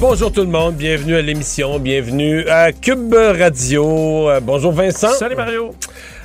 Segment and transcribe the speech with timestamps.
[0.00, 4.30] Bonjour tout le monde, bienvenue à l'émission, bienvenue à Cube Radio.
[4.30, 5.08] Euh, bonjour Vincent.
[5.08, 5.74] Salut Mario.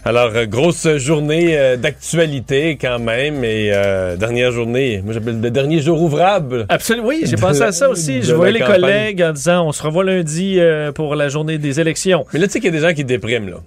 [0.05, 5.49] Alors, euh, grosse journée euh, d'actualité quand même, et euh, dernière journée, moi j'appelle le
[5.49, 6.67] dernier jour ouvrable.
[6.69, 8.21] Absolument, oui, j'ai pensé à ça aussi.
[8.21, 8.81] Je voyais les campagne.
[8.81, 12.25] collègues en disant on se revoit lundi euh, pour la journée des élections.
[12.31, 13.57] Mais là, tu sais qu'il y a des gens qui dépriment, là.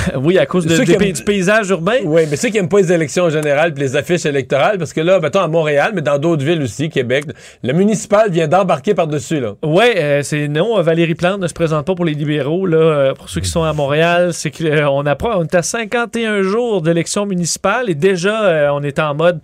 [0.16, 1.96] oui, à cause de- pays- aiment- du paysage urbain.
[2.04, 4.92] Oui, mais ceux qui n'aiment pas les élections en général puis les affiches électorales, parce
[4.92, 7.24] que là, mettons à Montréal, mais dans d'autres villes aussi, Québec,
[7.62, 9.54] le municipal vient d'embarquer par-dessus, là.
[9.62, 12.66] Ouais, euh, c'est non, euh, Valérie Plante ne se présente pas pour les libéraux.
[12.66, 16.42] Là, euh, pour ceux qui sont à Montréal, c'est qu'on apprend, on est à 51
[16.42, 19.40] jours d'élection municipale et déjà euh, on est en mode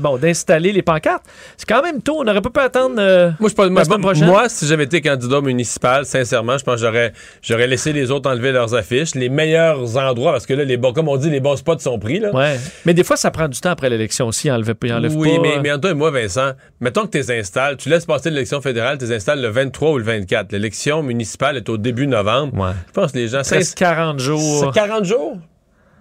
[0.00, 1.24] bon d'installer les pancartes.
[1.56, 2.94] C'est quand même tôt, on n'aurait pas pu attendre.
[3.40, 4.26] Moi, je pense, moi, La semaine prochaine?
[4.26, 8.30] moi, si j'avais été candidat municipal, sincèrement, je pense que j'aurais, j'aurais laissé les autres
[8.30, 11.40] enlever leurs affiches, les meilleurs endroits, parce que là, les bons, comme on dit, les
[11.40, 12.34] bons spots sont pris, là.
[12.34, 12.58] Ouais.
[12.84, 14.50] Mais des fois, ça prend du temps après l'élection aussi.
[14.50, 17.30] Enlève, enlève oui, pas, mais, euh, mais toi et moi, Vincent, mettons que tu les
[17.30, 20.52] installes, tu laisses passer l'élection fédérale, tu les installes le 23 ou le 24.
[20.52, 22.56] L'élection municipale est au début novembre.
[22.58, 22.72] Ouais.
[22.88, 23.42] Je pense que les gens...
[23.42, 24.72] Presque 40 jours.
[24.74, 25.36] C'est 40 jours?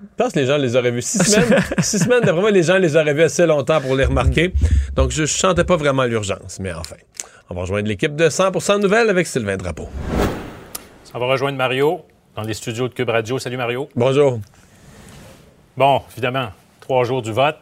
[0.02, 1.02] Je pense que les gens les auraient vus.
[1.02, 4.06] Six semaines, six semaines d'après moi, les gens les auraient vus assez longtemps pour les
[4.06, 4.54] remarquer.
[4.96, 6.60] Donc, je ne sentais pas vraiment l'urgence.
[6.60, 6.96] Mais enfin,
[7.50, 9.90] on va rejoindre l'équipe de 100% Nouvelles avec Sylvain Drapeau.
[11.14, 12.02] On va rejoindre Mario
[12.40, 13.38] dans les studios de Cube Radio.
[13.38, 13.90] Salut Mario.
[13.96, 14.40] Bonjour.
[15.76, 17.58] Bon, évidemment, trois jours du vote.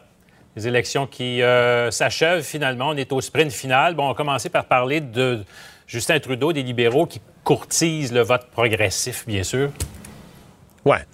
[0.54, 2.90] Les élections qui euh, s'achèvent finalement.
[2.90, 3.94] On est au sprint final.
[3.94, 5.44] Bon, on va commencer par parler de
[5.86, 9.70] Justin Trudeau, des libéraux qui courtisent le vote progressif, bien sûr.
[10.84, 11.04] Ouais.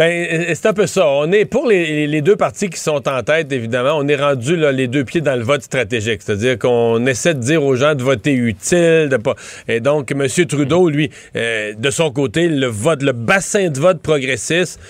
[0.00, 1.06] Ben, euh, c'est un peu ça.
[1.06, 3.98] On est pour les, deux partis qui sont en tête, évidemment.
[3.98, 7.62] On est rendu les deux pieds dans le vote stratégique, c'est-à-dire qu'on essaie de dire
[7.62, 9.34] aux gens de voter utile, de pas.
[9.68, 10.26] Et donc, M.
[10.46, 14.80] Trudeau, lui, euh, de son côté, le vote, le bassin de vote progressiste.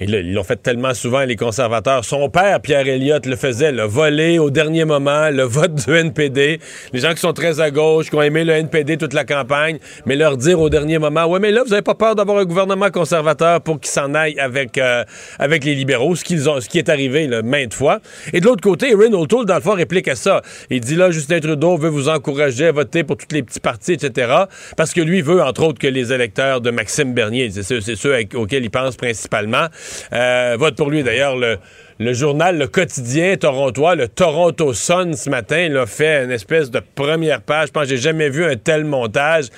[0.00, 2.04] Ils l'ont fait tellement souvent les conservateurs.
[2.04, 6.60] Son père, Pierre Elliott, le faisait, le voler au dernier moment, le vote du NPD.
[6.92, 9.78] Les gens qui sont très à gauche, qui ont aimé le NPD toute la campagne,
[10.06, 12.44] mais leur dire au dernier moment, ouais, mais là, vous avez pas peur d'avoir un
[12.44, 15.04] gouvernement conservateur pour qu'il s'en aille avec, euh,
[15.38, 18.00] avec les libéraux, ce, qu'ils ont, ce qui est arrivé maintes fois.
[18.32, 20.42] Et de l'autre côté, Erin O'Toole, dans le fond, réplique à ça.
[20.70, 23.92] Il dit là, Justin Trudeau veut vous encourager à voter pour tous les petits partis,
[23.92, 24.32] etc.
[24.76, 28.64] Parce que lui veut, entre autres, que les électeurs de Maxime Bernier, c'est ceux, auxquels
[28.64, 29.66] il pense principalement,
[30.12, 31.02] euh, votent pour lui.
[31.02, 31.58] D'ailleurs, le,
[32.00, 36.80] le journal, le quotidien torontois, le Toronto Sun, ce matin, l'a fait une espèce de
[36.94, 37.68] première page.
[37.68, 39.48] Je pense que j'ai jamais vu un tel montage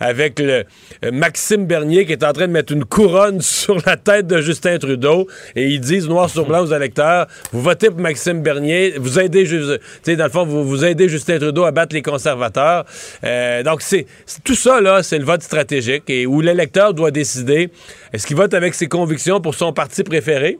[0.00, 0.64] avec le
[1.04, 4.40] euh, Maxime Bernier qui est en train de mettre une couronne sur la tête de
[4.40, 8.94] Justin Trudeau et ils disent noir sur blanc aux électeurs, vous votez pour Maxime Bernier,
[8.98, 9.46] vous aidez,
[10.02, 12.84] sais, dans vous, aidez Justin Trudeau à battre les conservateurs.
[13.22, 14.06] Euh, donc, c'est-
[14.42, 17.70] tout ça, là, c'est le vote stratégique et où l'électeur doit décider
[18.12, 20.58] est-ce qu'il vote avec ses convictions pour son parti préféré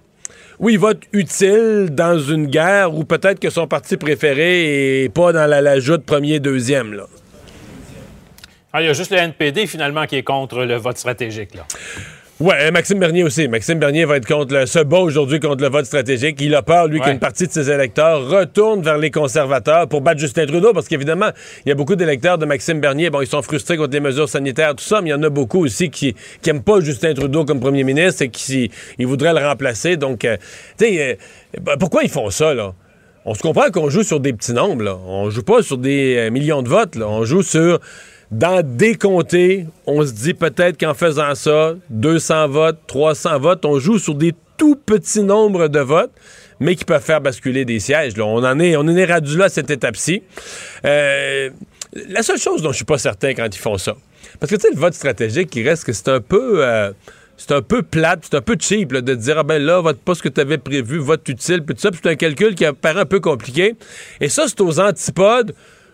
[0.58, 5.32] ou il vote utile dans une guerre ou peut-être que son parti préféré est pas
[5.32, 7.00] dans la, la joute premier, deuxième.
[8.72, 11.58] Ah, il y a juste le NPD finalement qui est contre le vote stratégique.
[12.40, 13.46] Ouais, Maxime Bernier aussi.
[13.46, 16.38] Maxime Bernier va être contre le, se bat aujourd'hui contre le vote stratégique.
[16.40, 17.04] Il a peur, lui, Ouais.
[17.06, 21.30] qu'une partie de ses électeurs retourne vers les conservateurs pour battre Justin Trudeau, parce qu'évidemment,
[21.64, 23.10] il y a beaucoup d'électeurs de Maxime Bernier.
[23.10, 25.28] Bon, ils sont frustrés contre les mesures sanitaires, tout ça, mais il y en a
[25.30, 29.34] beaucoup aussi qui, qui aiment pas Justin Trudeau comme premier ministre et qui ils voudraient
[29.34, 29.96] le remplacer.
[29.96, 30.36] Donc, euh,
[30.78, 31.18] tu sais,
[31.56, 32.72] euh, ben, pourquoi ils font ça, là?
[33.24, 34.96] On se comprend qu'on joue sur des petits nombres, là.
[35.06, 37.06] On joue pas sur des euh, millions de votes, là.
[37.08, 37.78] On joue sur
[38.32, 43.78] dans des comtés, on se dit peut-être qu'en faisant ça, 200 votes, 300 votes, on
[43.78, 46.12] joue sur des tout petits nombres de votes,
[46.58, 48.16] mais qui peuvent faire basculer des sièges.
[48.16, 48.24] là.
[48.24, 50.22] On en est, on en est là à cette étape-ci.
[50.86, 51.50] Euh,
[52.08, 53.94] la seule chose dont je suis pas certain quand ils font ça,
[54.40, 56.66] parce que tu sais, le vote stratégique, il reste que c'est un peu...
[56.66, 56.90] euh,
[57.36, 60.14] c'est un peu plate, c'est un peu cheap de dire ah ben là, vote pas
[60.14, 62.64] ce que tu avais prévu, vote utile, puis tout ça, puis c'est un calcul qui
[62.64, 63.74] apparaît un peu compliqué.
[64.20, 65.52] Et ça, c'est aux antipodes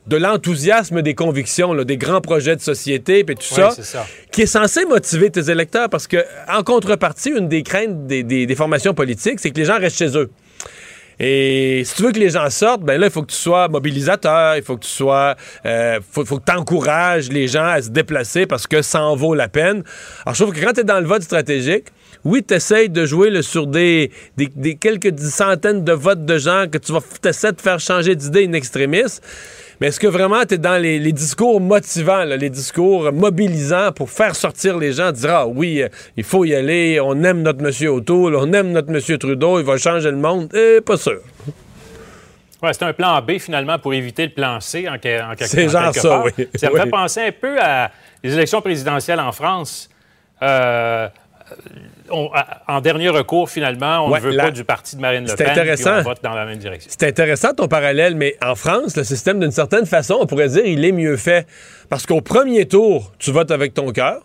[0.09, 4.43] de l'enthousiasme des convictions, là, des grands projets de société, puis tout Oui, ça, qui
[4.43, 8.55] est censé motiver tes électeurs, parce que en contrepartie, une des craintes des, des- des
[8.57, 10.31] formations politiques, c'est que les gens restent chez eux.
[11.21, 13.67] Et si tu veux que les gens sortent, ben là, il faut que tu sois
[13.67, 15.35] mobilisateur, il faut que tu sois,
[15.67, 19.17] euh, faut, faut que tu encourages les gens à se déplacer parce que ça en
[19.17, 19.83] vaut la peine.
[20.25, 21.87] Alors, je trouve que quand tu es dans le vote stratégique,
[22.25, 26.67] oui, tu essayes de jouer sur des, des, des quelques centaines de votes de gens
[26.71, 29.19] que tu vas essaies de faire changer d'idée in extremis.
[29.81, 33.93] Mais est-ce que vraiment tu es dans les, les discours motivants, là, les discours mobilisants
[33.93, 37.43] pour faire sortir les gens, dire Ah oui, euh, il faut y aller, on aime
[37.43, 40.53] notre monsieur O'Toole, on aime notre monsieur Trudeau, il va changer le monde?
[40.55, 41.21] Eh, pas sûr.
[42.61, 45.47] Ouais, c'est un plan B finalement pour éviter le plan C en, que- en quelque,
[45.47, 46.25] C'est en genre quelque ça, part.
[46.25, 46.49] oui.
[46.57, 46.81] Ça me Oui.
[46.81, 47.91] fait penser un peu à
[48.25, 49.89] les élections présidentielles en France.
[50.43, 51.07] Euh,
[52.11, 52.31] on-
[52.67, 55.35] en dernier recours, finalement, on Ouais, ne veut la- pas du parti de Marine Le
[55.35, 55.37] Pen.
[55.37, 55.99] puis intéressant.
[55.99, 56.91] on vote dans la même direction.
[56.97, 60.65] C'est intéressant ton parallèle, mais en France, le système, d'une certaine façon, on pourrait dire,
[60.67, 61.47] il est mieux fait.
[61.89, 64.21] Parce qu'au premier tour, tu votes avec ton cœur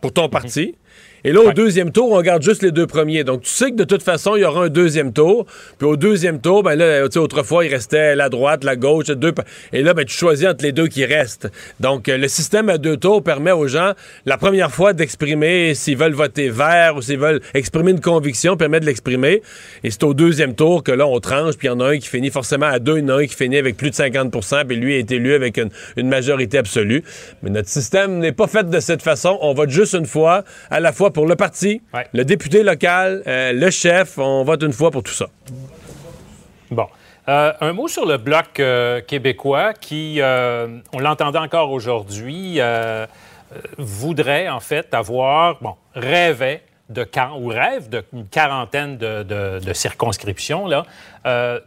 [0.00, 0.76] pour ton parti.
[1.24, 1.54] Et là, au Ouais.
[1.54, 3.24] deuxième tour, on regarde juste les deux premiers.
[3.24, 5.46] Donc, tu sais que de toute façon, il y aura un deuxième tour.
[5.78, 9.06] Puis au deuxième tour, ben là, tu sais, autrefois, il restait la droite, la gauche,
[9.06, 9.32] deux.
[9.72, 11.48] Et là, ben, tu choisis entre les deux qui restent.
[11.80, 13.92] Donc, euh, le système à deux tours permet aux gens,
[14.26, 18.80] la première fois, d'exprimer s'ils veulent voter vert ou s'ils veulent exprimer une conviction, permet
[18.80, 19.42] de l'exprimer.
[19.84, 21.98] Et c'est au deuxième tour que là, on tranche, puis il y en a un
[21.98, 23.94] qui finit forcément à deux, il y en a un qui finit avec plus de
[23.96, 27.02] 50% puis lui est élu avec une, une majorité absolue.
[27.42, 29.38] Mais notre système n'est pas fait de cette façon.
[29.40, 32.06] On vote juste une fois, à la fois pour le parti, Ouais.
[32.12, 34.18] le député local, euh, le chef.
[34.18, 35.26] On vote une fois pour tout ça.
[36.70, 36.86] Bon.
[37.28, 42.58] Euh, un mot sur le bloc euh, québécois qui, on l'entendait encore aujourd'hui,
[43.78, 47.06] voudrait en fait avoir, bon, rêvait de
[47.38, 50.84] ou rêve d'une quarantaine de, de- de circonscriptions, là,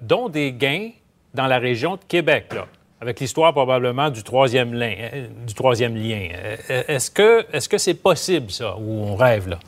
[0.01, 0.89] dont des gains
[1.33, 2.65] dans la région de Québec, là,
[3.01, 4.93] avec l'histoire probablement du troisième lien.
[5.13, 6.29] euh, Du troisième lien.
[6.69, 9.59] Euh, Est-ce que est-ce que c'est possible, ça, ou on rêve, là?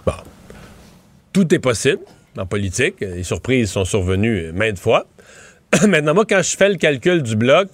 [1.34, 2.00] Tout est possible
[2.38, 2.96] en politique.
[3.02, 5.06] Les surprises sont survenues maintes fois.
[5.88, 7.70] Maintenant, moi, quand je fais le calcul du bloc,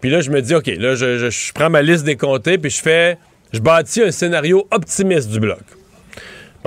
[0.00, 2.58] puis là, je me dis, OK, là, je, je- je prends ma liste des comtés,
[2.58, 3.18] puis je fais,
[3.52, 5.60] je bâtis un scénario optimiste du bloc.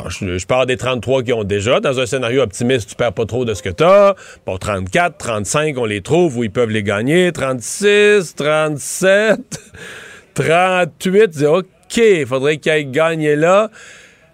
[0.10, 1.80] Je, je pars des 33 qui ont déjà.
[1.80, 4.16] Dans un scénario optimiste, tu perds pas trop de ce que tu as.
[4.46, 7.32] Bon, 34, 35, on les trouve où ils peuvent les gagner.
[7.32, 9.40] 36, 37,
[10.34, 13.70] 38, tu dis, OK, il faudrait qu'ils aillent gagner là.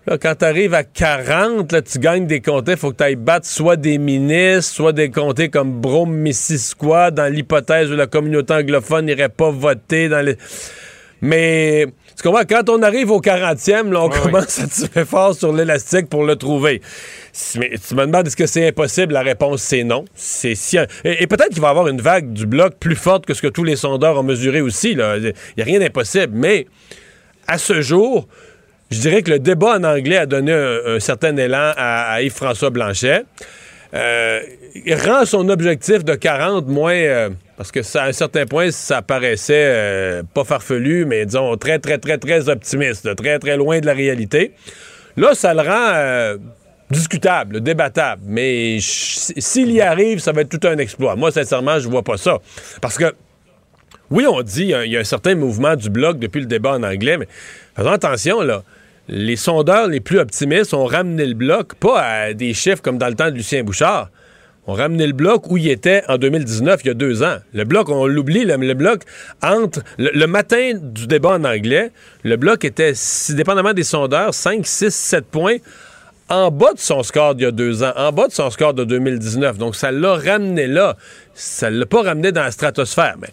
[0.08, 3.16] Là, quand tu arrives à 40, là, tu gagnes des comtés, faut que tu ailles
[3.16, 8.54] battre soit des ministres, soit des comtés comme Brome, Missisquoi, dans l'hypothèse où la communauté
[8.56, 10.38] anglophone n'irait pas voter dans les...
[11.22, 11.86] Mais,
[12.22, 16.08] tu comprends, quand on arrive au 40e, là, on commence à tirer fort sur l'élastique
[16.08, 16.82] pour le trouver.
[17.58, 19.14] Mais tu me demandes est-ce que c'est impossible?
[19.14, 20.06] La réponse, c'est non.
[20.14, 20.78] C'est si...
[20.78, 23.42] Et, et peut-être qu'il va y avoir une vague du bloc plus forte que ce
[23.42, 24.92] que tous les sondeurs ont mesuré aussi.
[24.92, 25.02] Il n'y
[25.64, 26.34] a rien d'impossible.
[26.34, 26.68] Mais,
[27.48, 28.28] à ce jour,
[28.92, 32.22] je dirais que le débat en anglais a donné un, un certain élan à, à
[32.22, 33.24] Yves-François Blanchet.
[33.94, 34.42] Euh,
[34.86, 36.94] il rend son objectif de 40 moins...
[36.94, 41.56] euh, parce que ça, à un certain point, ça paraissait euh, pas farfelu, mais disons
[41.58, 44.54] très, très, très, très optimiste, très, très loin de la réalité.
[45.18, 46.38] Là, ça le rend euh,
[46.90, 48.24] discutable, débattable.
[48.26, 51.16] Mais s'il y arrive, ça va être tout un exploit.
[51.16, 52.40] Moi, sincèrement, je vois pas ça.
[52.82, 53.14] Parce que
[54.10, 56.48] oui, on dit qu'il y il y, a un certain mouvement du bloc depuis le
[56.48, 57.28] débat en anglais, mais
[57.76, 58.64] faisons attention, là.
[59.14, 63.10] Les sondeurs les plus optimistes ont ramené le bloc, pas à des chiffres comme dans
[63.10, 64.10] le temps de Lucien Bouchard.
[64.68, 67.36] On ramené le bloc où il était en 2019, il y a deux ans.
[67.54, 69.02] Le bloc, on l'oublie, le, bloc,
[69.44, 71.92] entre le, matin du débat en anglais,
[72.24, 72.94] le bloc était,
[73.32, 75.58] dépendamment des sondeurs, 5, 6, 7 points
[76.30, 78.74] en bas de son score d'il y a deux ans, en bas de son score
[78.74, 79.58] de 2019.
[79.58, 80.96] Donc, ça l'a ramené là.
[81.34, 83.16] Ça ne l'a pas ramené dans la stratosphère.
[83.20, 83.28] Mais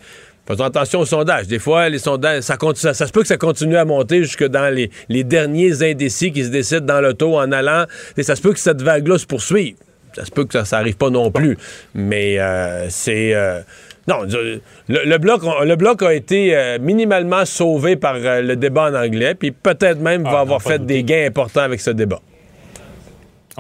[0.49, 1.47] faisons attention aux sondages.
[1.47, 4.23] Des fois, les sondages, ça, continue, ça, ça se peut que ça continue à monter
[4.23, 7.85] jusque dans les, les derniers indécis qui se décident dans l'auto en allant.
[8.17, 9.77] Et ça se peut que cette vague-là se poursuive.
[10.15, 11.57] Ça se peut que ça n'arrive pas non plus.
[11.95, 13.35] Mais euh, c'est...
[13.35, 13.61] euh,
[14.09, 18.95] non, le, le bloc, le bloc a été euh, minimalement sauvé par le débat en
[18.95, 20.95] anglais, puis peut-être même Ah, va avoir fait douter.
[20.95, 22.21] des gains importants avec ce débat.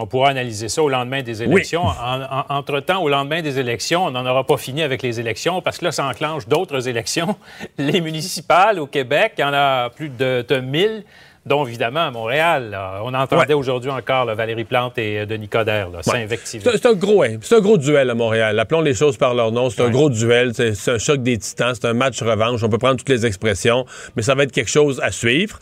[0.00, 1.82] On pourra analyser ça au lendemain des élections.
[1.84, 5.60] En- en- Entre-temps, au lendemain des élections, on n'en aura pas fini avec les élections
[5.60, 7.34] parce que là, ça enclenche d'autres élections.
[7.78, 11.04] Les municipales au Québec, il y en a plus de, de 1000,
[11.46, 12.70] dont évidemment à Montréal.
[12.70, 13.00] là.
[13.04, 13.54] On entendait Ouais.
[13.54, 16.68] aujourd'hui encore là, Valérie Plante et euh, Denis Coderre s'invectiver.
[16.70, 18.58] C'est un gros, hein, c'est un gros duel à Montréal.
[18.58, 19.70] Appelons les choses par leur nom.
[19.70, 20.52] C'est un gros duel.
[20.54, 21.74] C'est c'est un choc des titans.
[21.74, 22.62] C'est un match revanche.
[22.62, 25.58] On peut prendre toutes les expressions, mais ça va être quelque chose à suivre.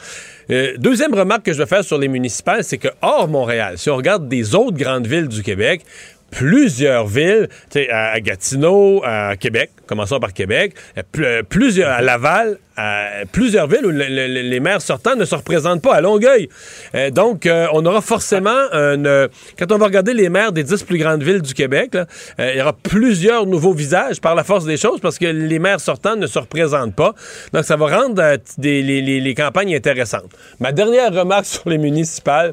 [0.50, 3.90] Euh, deuxième remarque que je vais faire sur les municipales, c'est que hors Montréal, si
[3.90, 5.82] on regarde des autres grandes villes du Québec,
[6.36, 7.48] plusieurs villes,
[7.90, 13.86] à, Gatineau, à Québec, commençons par Québec, euh, pl- plusieurs, à Laval, à plusieurs villes
[13.86, 16.50] où le- le- le- les maires sortants ne se représentent pas, à Longueuil.
[16.94, 19.28] Euh, donc, euh, on aura forcément, une,
[19.58, 21.96] quand on va regarder les maires des dix plus grandes villes du Québec,
[22.38, 25.80] il y aura plusieurs nouveaux visages par la force des choses parce que les maires
[25.80, 27.14] sortants ne se représentent pas.
[27.54, 28.22] Donc, ça va rendre
[28.62, 28.82] les-
[29.20, 30.30] les campagnes intéressantes.
[30.60, 32.52] Ma dernière remarque sur les municipales,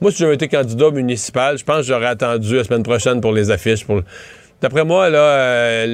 [0.00, 3.32] moi, si j'avais été candidat municipal, je pense que j'aurais attendu la semaine prochaine pour
[3.32, 3.86] les affiches.
[4.60, 5.86] D'après moi, là, euh,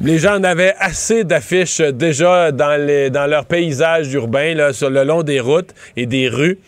[0.00, 5.74] les, gens en avaient assez d'affiches déjà dans, leur paysage urbain, le long des routes
[5.96, 6.58] et des rues.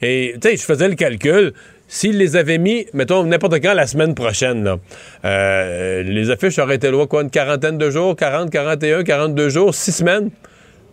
[0.00, 1.52] Et, tu sais, je faisais le calcul.
[1.90, 4.76] S'ils les avaient mis, mettons, n'importe quand la semaine prochaine,
[5.24, 9.74] euh, les affiches auraient été loin, quoi, une quarantaine de jours, 40, 41, 42 jours,
[9.74, 10.30] six semaines.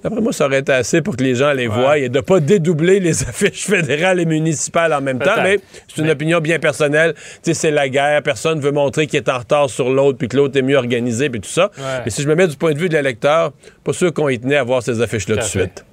[0.05, 2.21] D'après moi, ça aurait été assez pour que les gens les voient et de ne
[2.21, 5.41] pas dédoubler les affiches fédérales et municipales en même temps.
[5.41, 5.57] Mais
[5.87, 7.15] c'est une opinion bien personnelle.
[7.15, 8.21] Tu sais, c'est la guerre.
[8.21, 11.31] Personne veut montrer qu'il est en retard sur l'autre puis que l'autre est mieux organisé
[11.31, 11.71] puis tout ça.
[11.75, 12.01] Ouais.
[12.05, 13.51] Mais si je me mets du point de vue de l'électeur,
[13.83, 15.83] pas sûr qu'on y tenait à voir ces affiches-là Tout de suite.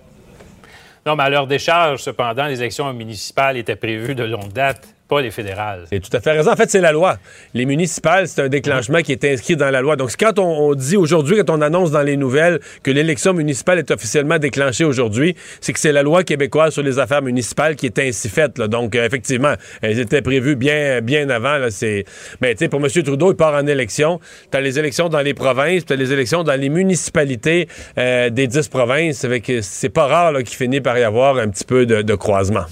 [1.06, 5.20] Non, mais à leur décharge, cependant, les élections municipales étaient prévues de longue date, pas
[5.20, 5.84] les fédérales.
[5.90, 6.50] C'est tout à fait raison.
[6.52, 7.18] En fait, c'est la loi.
[7.52, 9.96] Les municipales, c'est un déclenchement qui est inscrit dans la loi.
[9.96, 13.78] Donc, quand on, on dit aujourd'hui, quand on annonce dans les nouvelles que l'élection municipale
[13.78, 17.86] est officiellement déclenchée aujourd'hui, c'est que c'est la loi québécoise sur les affaires municipales qui
[17.86, 18.56] est ainsi faite.
[18.58, 18.68] là.
[18.68, 21.58] Donc, euh, effectivement, elles étaient prévues bien, bien avant.
[21.58, 21.70] Là.
[21.70, 22.04] C'est...
[22.40, 22.88] Mais, tu sais, pour M.
[22.88, 24.18] Trudeau, il part en élection.
[24.50, 28.30] Tu as les élections dans les provinces, tu as les élections dans les municipalités euh,
[28.30, 29.24] des dix provinces.
[29.24, 32.14] Avec, c'est pas rare là, qu'il finit par y avoir un petit peu de, de
[32.14, 32.64] croisement.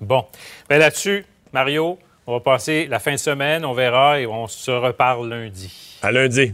[0.00, 0.24] Bon.
[0.74, 4.72] Ben là-dessus, Mario, on va passer la fin de semaine, on verra et on se
[4.72, 5.72] reparle lundi.
[6.02, 6.52] À lundi.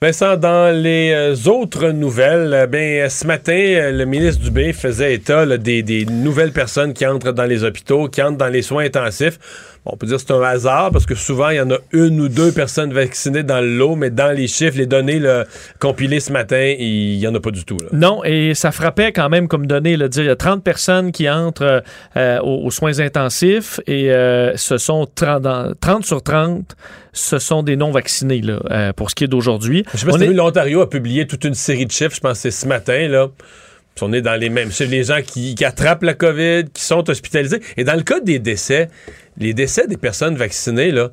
[0.00, 5.14] Vincent, dans les euh, autres nouvelles, euh, ben, ce matin, euh, le ministre Dubé faisait
[5.14, 9.40] état des nouvelles personnes qui entrent dans les hôpitaux, qui entrent dans les soins intensifs.
[9.88, 12.20] On peut dire que c'est un hasard parce que souvent, il y en a une
[12.20, 15.44] ou deux personnes vaccinées dans le lot, mais dans les chiffres, les données là,
[15.78, 17.76] compilées ce matin, il n'y en a pas du tout.
[17.80, 17.88] Là.
[17.92, 21.12] Non, et ça frappait quand même comme donné, là, dire, il y a 30 personnes
[21.12, 21.82] qui entrent
[22.16, 26.74] euh, aux, aux soins intensifs et euh, ce sont 30, dans- 30 sur 30,
[27.12, 29.84] ce sont des non-vaccinés là, euh, pour ce qui est d'aujourd'hui.
[29.94, 32.20] Je sais pas On si est- l'Ontario a publié toute une série de chiffres, je
[32.20, 33.28] pense que c'est ce matin, là.
[34.02, 34.90] On est dans les mêmes chiffres.
[34.90, 37.60] Les gens qui, qui attrapent la COVID, qui sont hospitalisés.
[37.76, 38.88] Et dans le cas des décès,
[39.38, 41.10] les décès des personnes vaccinées, là,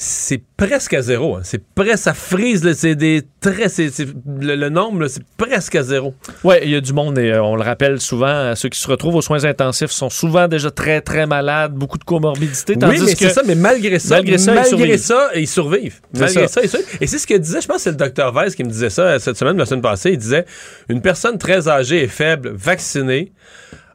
[0.00, 1.34] c'est presque à zéro.
[1.34, 1.40] hein.
[1.42, 4.06] C'est presque, ça frise, là, c'est des très, c'est, c'est-
[4.40, 6.14] le, le nombre, là, c'est presque à zéro.
[6.44, 8.86] Ouais, il y a du monde et euh, on le rappelle souvent, ceux qui se
[8.86, 13.12] retrouvent aux soins intensifs sont souvent déjà très très malades, beaucoup de comorbidités, oui, mais
[13.12, 14.98] que c'est ça, mais malgré ça, Malgré ça, ils survivent.
[14.98, 16.00] ça, ils survivent.
[16.14, 16.48] C'est Malgré ça.
[16.48, 16.60] ça.
[16.62, 16.96] ils survivent.
[17.00, 18.90] Et c'est ce que disait, je pense que c'est le docteur Weiss qui me disait
[18.90, 20.10] ça euh, cette semaine, la semaine passée.
[20.12, 20.44] Il disait
[20.88, 23.32] une personne très âgée et faible, vaccinée,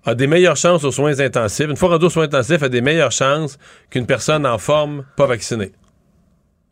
[0.06, 1.66] a des meilleures chances aux soins intensifs.
[1.70, 3.58] Une fois rendue aux soins intensifs, a des meilleures chances
[3.90, 5.72] qu'une personne en forme pas vaccinée.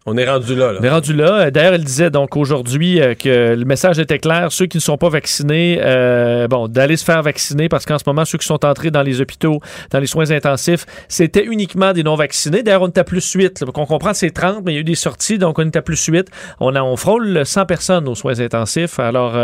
[0.07, 0.71] On est rendu là.
[0.71, 0.79] là.
[0.81, 1.33] On est rendu là.
[1.33, 4.51] Euh, D'ailleurs, elle disait donc aujourd'hui euh, que le message était clair.
[4.51, 8.03] Ceux qui ne sont pas vaccinés, euh, bon, d'aller se faire vacciner parce qu'en ce
[8.07, 9.59] moment, ceux qui sont entrés dans les hôpitaux,
[9.91, 12.63] dans les soins intensifs, c'était uniquement des non-vaccinés.
[12.63, 13.61] D'ailleurs, on est à plus 8.
[13.61, 15.75] Là, on comprend c'est 30, mais il y a eu des sorties, donc on est
[15.75, 16.29] à plus 8.
[16.59, 18.99] On, a, on frôle le 100 personnes aux soins intensifs.
[18.99, 19.37] Alors,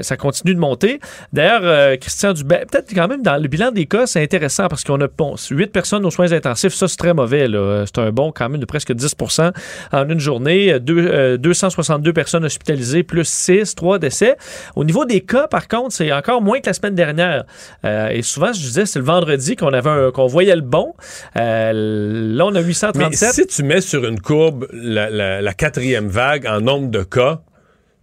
[0.00, 1.00] ça continue de monter.
[1.34, 5.00] D'ailleurs, Christian Dubé, peut-être quand même dans le bilan des cas, c'est intéressant parce qu'on
[5.02, 6.72] a bon, 8 personnes aux soins intensifs.
[6.72, 7.46] Ça, c'est très mauvais.
[7.84, 9.14] C'est un bon quand même de presque 10
[9.98, 10.78] en une journée.
[10.80, 14.36] Deux- euh, 262 personnes hospitalisées, plus 6, 3 décès.
[14.76, 17.44] Au niveau des cas, par contre, c'est encore moins que la semaine dernière.
[17.84, 20.94] Euh, et souvent, je disais, c'est le vendredi qu'on avait qu'on voyait le bon.
[21.36, 21.72] Euh,
[22.34, 23.32] là, on a Mais 837.
[23.32, 27.40] si tu mets sur une courbe la, la- la quatrième vague en nombre de cas,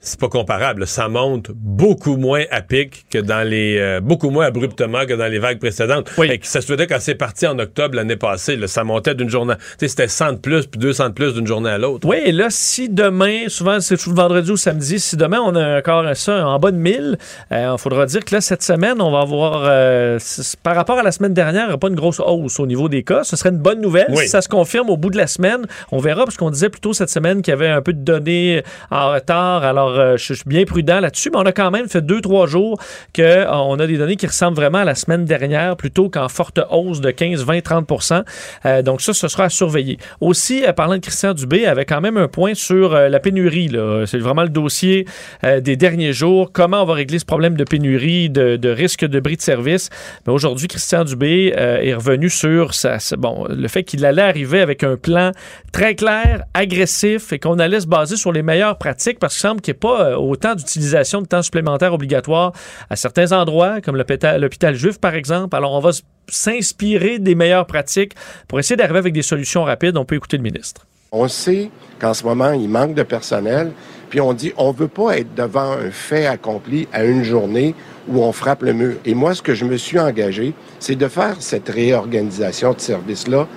[0.06, 0.88] c'est pas comparable.
[0.88, 3.78] Ça monte beaucoup moins à pic que dans les.
[3.80, 6.12] euh, beaucoup moins abruptement que dans les vagues précédentes.
[6.18, 6.28] Oui.
[6.32, 8.56] Et ça se faisait quand c'est parti en octobre l'année passée.
[8.56, 9.56] là, ça montait d'une journée.
[9.58, 12.08] Tu sais, c'était 100 de plus puis 200 de plus d'une journée à l'autre.
[12.08, 15.56] Oui, et là, si demain, souvent c'est tout le vendredi ou samedi, si demain on
[15.56, 17.18] a encore ça en bas de 1000,
[17.52, 20.20] il faudra dire que là, cette semaine, on va avoir, euh,
[20.62, 23.04] par rapport à la semaine dernière, il n'y pas une grosse hausse au niveau des
[23.04, 23.24] cas.
[23.24, 24.08] Ce serait une bonne nouvelle.
[24.10, 24.24] Oui.
[24.24, 26.94] Si ça se confirme au bout de la semaine, on verra, parce qu'on disait plutôt
[26.94, 29.64] cette semaine qu'il y avait un peu de données en retard.
[29.64, 32.48] Alors, euh, je suis bien prudent là-dessus, mais on a quand même fait deux, trois
[32.48, 32.78] jours
[33.16, 37.02] qu'on a des données qui ressemblent vraiment à la semaine dernière, plutôt qu'en forte hausse
[37.02, 38.24] de 15, 20, 30%
[38.66, 39.98] Euh, Donc, ça, ce sera à surveiller.
[40.22, 43.70] Aussi, euh, parlant de Christian Dubé, avait quand même un point sur euh, la pénurie.
[44.06, 45.06] C'est vraiment le dossier
[45.44, 46.52] euh, des derniers jours.
[46.54, 49.90] Comment on va régler ce problème de pénurie, de, risque de bris de service?
[50.28, 54.84] Aujourd'hui, Christian Dubé euh, est revenu sur sa- bon, le fait qu'il allait arriver avec
[54.84, 55.32] un plan
[55.72, 59.62] très clair, agressif et qu'on allait se baser sur les meilleures pratiques parce qu'il semble
[59.62, 62.54] qu'il n'y ait pas euh, autant d'utilisation de temps supplémentaire obligatoire
[62.90, 65.56] à certains endroits, comme l'hôpital juif, par exemple.
[65.56, 65.92] Alors, on va
[66.28, 68.14] s'inspirer des meilleures pratiques
[68.48, 69.98] pour essayer d'arriver avec des solutions rapides.
[69.98, 70.86] On peut écouter le ministre.
[71.12, 73.72] On sait qu'en ce moment, il manque de personnel,
[74.10, 77.74] puis on dit on veut pas être devant un fait accompli à une journée
[78.08, 78.96] où on frappe le mur.
[79.06, 83.48] Et moi, ce que je me suis engagé, c'est de faire cette réorganisation de service-là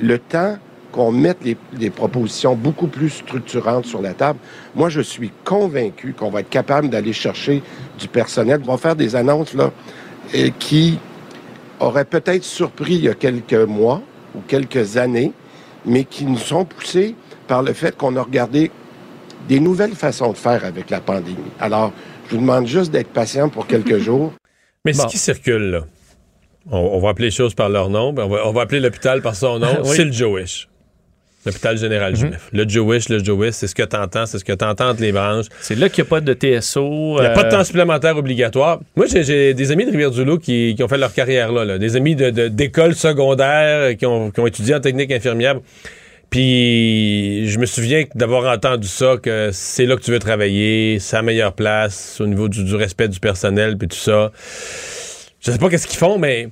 [0.00, 0.58] le temps
[0.92, 4.38] qu'on mette les, les propositions beaucoup plus structurantes sur la table.
[4.74, 7.62] Moi, je suis convaincu qu'on va être capable d'aller chercher
[7.98, 8.60] du personnel.
[8.66, 9.72] On va faire des annonces là,
[10.34, 10.98] euh, qui
[11.80, 14.02] auraient peut-être surpris il y a quelques mois
[14.36, 15.32] ou quelques années,
[15.84, 17.14] mais qui nous sont poussés
[17.48, 18.70] par le fait qu'on a regardé
[19.48, 21.36] des nouvelles façons de faire avec la pandémie.
[21.58, 21.92] Alors,
[22.28, 24.32] je vous demande juste d'être patient pour quelques jours.
[24.84, 25.02] Mais Bon.
[25.02, 25.80] ce qui circule, là,
[26.70, 28.80] on, on va appeler les choses par leur nom, ben on, va, on va appeler
[28.80, 29.90] l'hôpital par son nom, Oui.
[29.96, 30.68] c'est le Jewish.
[31.44, 32.48] L'hôpital général juif.
[32.52, 35.46] Le Jewish, le Jewish, c'est ce que t'entends, c'est ce que t'entends entre les branches.
[35.60, 37.16] C'est là qu'il n'y a pas de TSO.
[37.18, 38.78] Il n'y a pas de euh, temps supplémentaire obligatoire.
[38.94, 41.78] Moi, j'ai- des amis de Rivière-du-Loup qui, qui ont fait leur carrière là, là.
[41.78, 45.56] des amis de- de- d'écoles secondaires qui ont, qui ont étudié en technique infirmière.
[46.30, 51.16] Puis je me souviens d'avoir entendu ça, que c'est là que tu veux travailler, c'est
[51.16, 54.32] la meilleure place au niveau du, du respect du personnel, puis tout ça.
[55.44, 56.48] Je sais pas qu'est-ce qu'ils font, mais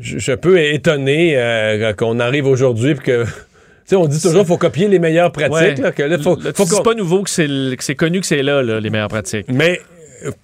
[0.00, 3.24] je je suis un peu étonné euh, qu'on arrive aujourd'hui puis que...
[3.86, 5.52] Tu sais, on dit toujours qu'il faut copier les meilleures pratiques.
[5.54, 5.74] ouais.
[5.76, 7.46] Là, que là, faut, faut qu'on- pas nouveau que c'est
[7.78, 9.46] c'est connu que c'est là, là, les meilleures pratiques.
[9.48, 9.80] mais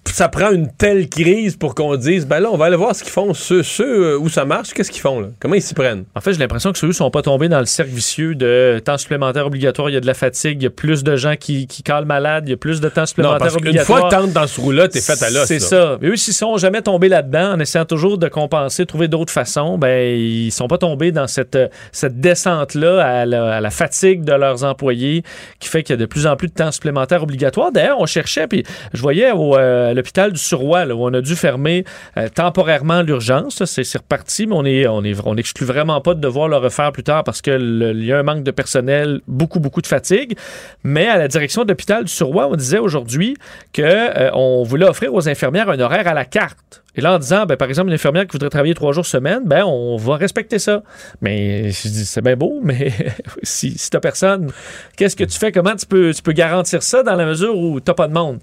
[0.05, 3.03] ça prend une telle crise pour qu'on dise, ben là, on va aller voir ce
[3.03, 3.33] qu'ils font.
[3.33, 5.27] Ceux, ceux euh, où ça marche, qu'est-ce qu'ils font, là?
[5.39, 6.03] Comment ils s'y prennent?
[6.15, 8.81] En fait, j'ai l'impression que ceux ne sont pas tombés dans le cercle vicieux de
[8.83, 11.35] temps supplémentaire obligatoire, il y a de la fatigue, il y a plus de gens
[11.35, 14.09] qui, qui calent malade, il y a plus de temps Non, supplémentaire parce obligatoire.
[14.09, 15.45] fois que dans ce trou-là, t'es fait à l'os.
[15.45, 15.97] C'est ça.
[16.01, 19.77] Mais eux, s'ils sont jamais tombés là-dedans, en essayant toujours de compenser, trouver d'autres façons,
[19.77, 24.23] ben ils sont pas tombés dans cette, euh, cette descente-là à la, à la fatigue
[24.23, 25.23] de leurs employés
[25.59, 27.71] qui fait qu'il y a de plus en plus de temps supplémentaire obligatoire.
[27.71, 28.63] D'ailleurs, on cherchait, puis
[28.93, 31.83] je voyais au, euh, à l'hôpital du Suroît, là, où on a dû fermer
[32.17, 33.63] euh, temporairement l'urgence.
[33.65, 36.91] C'est reparti, mais on est, on est, on exclut vraiment pas de devoir le refaire
[36.91, 37.51] plus tard parce que
[37.93, 40.37] il y a un manque de personnel, beaucoup, beaucoup de fatigue.
[40.83, 43.35] Mais à la direction de l'hôpital du Suroît, on disait aujourd'hui
[43.71, 46.82] que euh, on voulait offrir aux infirmières un horaire à la carte.
[46.95, 49.41] Et là, en disant, ben, par exemple, une infirmière qui voudrait travailler trois jours semaine,
[49.45, 50.83] ben, on va respecter ça.
[51.21, 52.91] Mais je dis, c'est bien beau, mais
[53.43, 54.51] si, si t'as personne,
[54.95, 55.51] qu'est-ce que tu fais?
[55.51, 58.39] Comment tu peux, tu peux garantir ça dans la mesure où t'as pas de monde?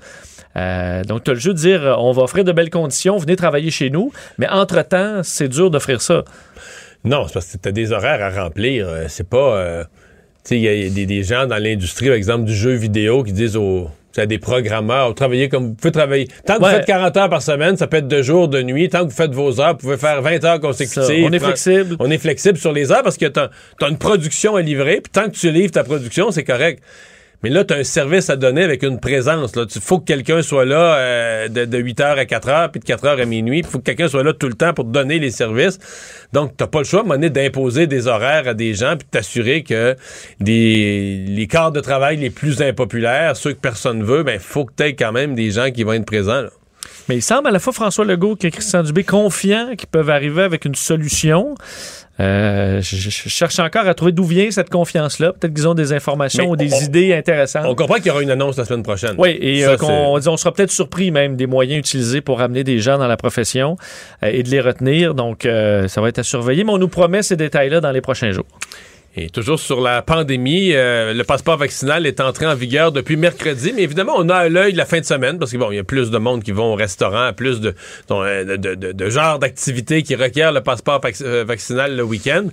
[0.56, 3.36] Euh, donc, tu as le jeu de dire, on va offrir de belles conditions, venez
[3.36, 6.24] travailler chez nous, mais entre-temps, c'est dur d'offrir ça.
[7.04, 8.88] Non, c'est parce que t'as des horaires à remplir.
[8.88, 9.56] euh, C'est pas.
[9.58, 9.90] euh, tu
[10.44, 12.54] sais, il y a- il y, a des, des gens dans l'industrie, par exemple, du
[12.54, 13.88] jeu vidéo qui disent aux.
[14.12, 16.28] Tu à des programmeurs, vous travaillez comme vous pouvez travailler.
[16.46, 16.70] Tant que Ouais.
[16.70, 18.88] vous faites 40 heures par semaine, ça peut être de jour, de nuit.
[18.88, 21.24] Tant que vous faites vos heures, vous pouvez faire 20 heures Ça, consécutives.
[21.26, 21.96] on est flexible.
[22.00, 25.10] On est flexible sur les heures parce que t'as as une production à livrer, puis
[25.12, 26.82] tant que tu livres ta production, c'est correct.
[27.42, 29.52] Mais là, tu un service à donner avec une présence.
[29.56, 33.20] Il faut que quelqu'un soit là euh, de, de 8h à 4h, puis de 4h
[33.20, 33.60] à minuit.
[33.60, 35.78] Il faut que quelqu'un soit là tout le temps pour donner les services.
[36.32, 39.62] Donc, tu pas le choix, à d'imposer des horaires à des gens, puis de t'assurer
[39.62, 39.96] que
[40.40, 44.82] les quarts de travail les plus impopulaires, ceux que personne veut, ben faut que tu
[44.84, 46.44] aies quand même des gens qui vont être présents.
[47.08, 50.42] Mais il semble à la fois François Legault que Christian Dubé confiants qu'ils peuvent arriver
[50.42, 51.56] avec une solution.
[52.20, 55.32] Euh, je, je cherche encore à trouver d'où vient cette confiance-là.
[55.32, 57.64] Peut-être qu'ils ont des informations Mais ou des on- idées intéressantes.
[57.66, 59.14] On comprend qu'il y aura une annonce la semaine prochaine.
[59.18, 59.76] Oui, et Ça, euh,
[60.26, 63.76] on, sera peut-être surpris même des moyens utilisés pour amener des gens dans la profession
[64.22, 65.14] euh, et de les retenir.
[65.14, 66.64] Donc, ça va être à surveiller.
[66.64, 68.46] Mais on nous promet ces détails-là dans les prochains jours.
[69.16, 73.72] Et toujours sur la pandémie, euh, le passeport vaccinal est entré en vigueur depuis mercredi,
[73.74, 75.84] mais évidemment, on a à l'œil la fin de semaine parce qu'il bon, y a
[75.84, 77.74] plus de monde qui vont au restaurant, plus de,
[78.08, 82.44] de, de, de- de genres d'activités qui requièrent le passeport euh, vaccinal le week-end.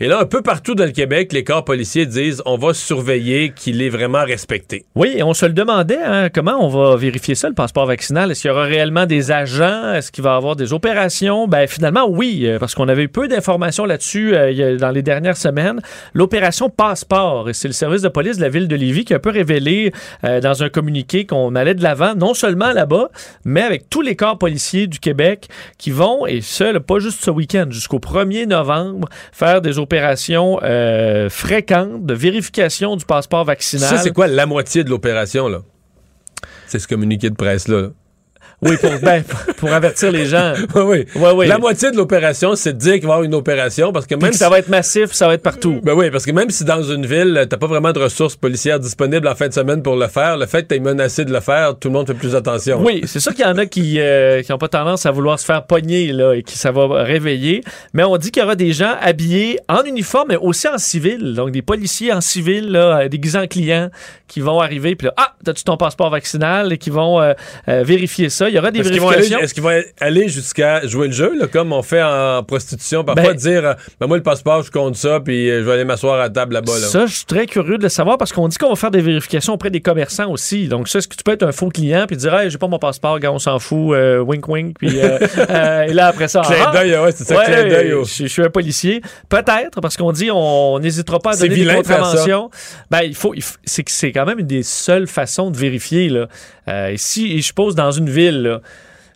[0.00, 3.52] Et là, un peu partout dans le Québec, les corps policiers disent on va surveiller
[3.54, 4.86] qu'il est vraiment respecté.
[4.94, 8.30] Oui, et on se le demandait, hein, comment on va vérifier ça, le passeport vaccinal?
[8.30, 9.92] Est-ce qu'il y aura réellement des agents?
[9.92, 11.46] Est-ce qu'il va y avoir des opérations?
[11.46, 15.36] Ben, finalement, oui, euh, parce qu'on avait eu peu d'informations là-dessus euh, dans les dernières
[15.36, 15.82] semaines.
[16.14, 19.20] L'opération Passeport, c'est le service de police de la ville de Lévis qui a un
[19.20, 19.92] peu révélé
[20.24, 23.10] euh, dans un communiqué qu'on allait de l'avant, non seulement là-bas,
[23.44, 27.30] mais avec tous les corps policiers du Québec qui vont, et ce, pas juste ce
[27.30, 33.88] week-end, jusqu'au 1er novembre, faire des opérations euh, fréquentes de vérification du passeport vaccinal.
[33.88, 35.62] Ça, c'est quoi la moitié de l'opération, là?
[36.66, 37.80] C'est ce communiqué de presse-là.
[37.80, 37.88] là.
[38.62, 39.22] Oui, pour, ben,
[39.58, 40.54] pour avertir les gens.
[40.74, 41.46] Oui, oui.
[41.46, 44.14] La moitié de l'opération, c'est de dire qu'il va y avoir une opération parce que
[44.14, 45.80] même que ça va être massif, ça va être partout.
[45.82, 48.78] Ben oui, parce que même si dans une ville, t'as pas vraiment de ressources policières
[48.78, 51.40] disponibles en fin de semaine pour le faire, le fait que t'es menacé de le
[51.40, 52.82] faire, tout le monde fait plus attention.
[52.82, 53.98] Oui, c'est sûr qu'il y en a qui
[54.48, 57.62] n'ont pas tendance à vouloir se faire pogner là, et qui ça va réveiller.
[57.94, 61.34] Mais on dit qu'il y aura des gens habillés en uniforme, mais aussi en civil.
[61.34, 63.90] Donc des policiers en civil, là, euh, déguisés en clients,
[64.28, 64.96] qui vont arriver.
[64.96, 66.72] Puis là, ah, t'as-tu ton passeport vaccinal?
[66.72, 67.32] Et qui vont euh,
[67.68, 68.45] euh, vérifier ça.
[68.46, 68.50] Ça.
[68.50, 69.44] Il y aura des Est-ce qu'ils vont aller, vérifications.
[69.44, 73.04] est-ce qu'ils vont aller jusqu'à jouer le jeu, là, comme on fait en prostitution?
[73.04, 75.72] Parfois, Ben- dire, euh, ben moi, le passeport, je compte ça, puis euh, je vais
[75.72, 76.78] aller m'asseoir à la table là-bas.
[76.78, 76.86] Là.
[76.86, 79.00] Ça, je suis très curieux de le savoir parce qu'on dit qu'on va faire des
[79.00, 80.68] vérifications auprès des commerçants aussi.
[80.68, 82.68] Donc, ça, est-ce que tu peux être un faux client puis dire, hey, j'ai pas
[82.68, 85.18] mon passeport, gars, on s'en fout, euh, wink wink, puis euh,
[85.50, 87.92] euh, et là après ça, Clin ah, d'œil, ouais, c'est ça, ouais, clin d'œil.
[87.92, 89.00] au- je, suis un policier.
[89.28, 92.50] Peut-être, parce qu'on dit on n'hésitera pas à donner des contraventions.
[92.90, 96.08] Ben, il faut, il faut- c'est quand même une des seules façons de vérifier.
[96.08, 96.26] Là.
[96.68, 98.60] Euh, et si, je suppose, dans une ville, là,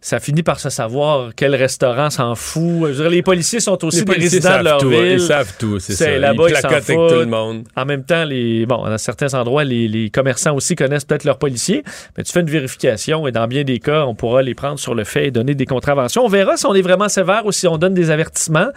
[0.03, 2.63] ça finit par se savoir quel restaurant s'en fout.
[2.63, 5.13] Je veux dire, les policiers sont aussi Les des résidents de leur tout, ville.
[5.13, 6.11] Ils savent tout, c'est ça.
[6.17, 7.65] là-bas, ils avec tout le monde.
[7.77, 11.39] En même temps, les, bon, dans certains endroits, les, les commerçants aussi connaissent peut-être leurs
[11.39, 11.85] policiers,
[12.17, 14.95] mais tu fais une vérification et dans bien des cas, on pourra les prendre sur
[14.95, 16.25] le fait et donner des contraventions.
[16.25, 18.69] On verra si on est vraiment sévère ou si on donne des avertissements.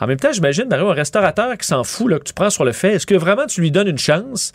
[0.00, 2.64] En même temps, j'imagine, Mario, un restaurateur qui s'en fout, là, que tu prends sur
[2.64, 4.52] le fait, est-ce que vraiment tu lui donnes une chance?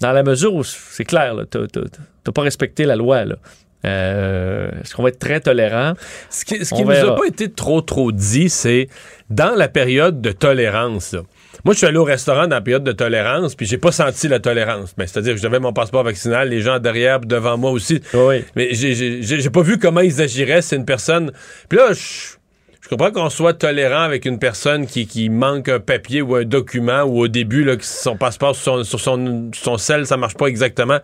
[0.00, 3.36] Dans la mesure où c'est clair, là, t'as, pas respecté la loi, là.
[3.86, 5.92] Euh, est-ce qu'on va être très tolérant?
[6.30, 8.88] Ce qui, ce qui nous a pas été trop, trop dit, c'est
[9.28, 11.12] dans la période de tolérance.
[11.12, 11.20] là.
[11.64, 14.26] Moi, je suis allé au restaurant dans la période de tolérance, puis j'ai pas senti
[14.28, 14.94] la tolérance.
[14.96, 18.00] Ben, C'est-à-dire que j'avais mon passeport vaccinal, les gens derrière, devant moi aussi.
[18.14, 18.42] Oui.
[18.56, 20.62] Mais j'ai- j'ai j'ai- j'ai pas vu comment ils agiraient.
[20.62, 21.30] C'est une personne.
[21.68, 22.36] Puis là, je,
[22.84, 26.44] je comprends qu'on soit tolérant avec une personne qui, qui manque un papier ou un
[26.44, 30.18] document, ou au début, là, que son passeport sur son, sur son, son sel, ça
[30.18, 30.98] marche pas exactement.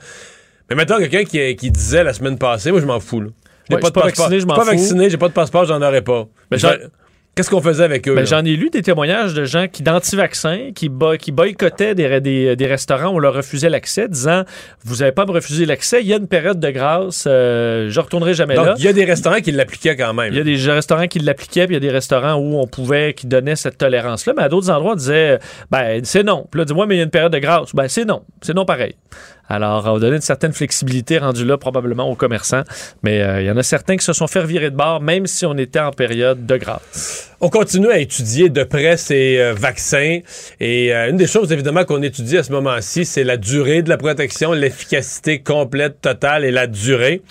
[0.69, 3.23] Mais maintenant, quelqu'un qui, qui disait la semaine passée, moi, je m'en fous.
[3.23, 3.29] Là.
[3.29, 3.33] Ouais,
[3.71, 4.05] je suis pas passeport.
[4.05, 4.71] vacciné, je m'en pas fous.
[4.73, 6.29] vacciné, j'ai pas de passeport, j'en aurais pas.
[6.51, 6.59] Mais
[7.41, 8.15] Qu'est-ce qu'on faisait avec eux?
[8.15, 8.27] Ben?
[8.27, 12.55] J'en ai lu des témoignages de gens qui, d'anti-vaccins, qui, boy- qui boycottaient des, des,
[12.55, 14.45] des restaurants où on leur refusait l'accès, disant
[14.85, 17.89] Vous n'avez pas à me refuser l'accès, il y a une période de grâce, euh,
[17.89, 18.75] je retournerai jamais Donc, là.
[18.77, 20.35] il y a des restaurants qui l'appliquaient quand même.
[20.35, 22.67] Il y a des restaurants qui l'appliquaient, puis il y a des restaurants où on
[22.67, 24.35] pouvait, qui donnaient cette tolérance-là.
[24.37, 25.39] Mais à d'autres endroits, on disait,
[25.71, 26.47] ben, c'est non.
[26.51, 27.75] Puis là, dis-moi, mais il y a une période de grâce.
[27.75, 28.21] Ben, c'est non.
[28.43, 28.97] C'est non pareil.
[29.49, 32.63] Alors, on va donner une certaine flexibilité rendue là, probablement aux commerçants.
[33.03, 35.27] Mais euh, il y en a certains qui se sont fait virer de bord, même
[35.27, 37.30] si on était en période de grâce.
[37.43, 40.19] On continue à étudier de près ces euh, vaccins.
[40.61, 43.89] Et euh, une des choses, évidemment, qu'on étudie à ce moment-ci, c'est la durée de
[43.89, 47.23] la protection, l'efficacité complète, totale et la durée.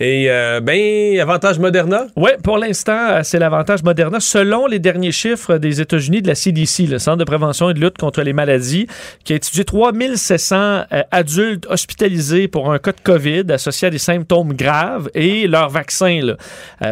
[0.00, 2.06] Et, euh, ben, avantage Moderna?
[2.16, 4.20] Oui, pour l'instant, euh, c'est l'avantage Moderna.
[4.20, 7.80] Selon les derniers chiffres des États-Unis de la CDC, le Centre de prévention et de
[7.80, 8.86] lutte contre les maladies,
[9.24, 10.56] qui a étudié 3700
[10.92, 15.70] euh, adultes hospitalisés pour un cas de COVID associé à des symptômes graves et leur
[15.70, 16.34] vaccin,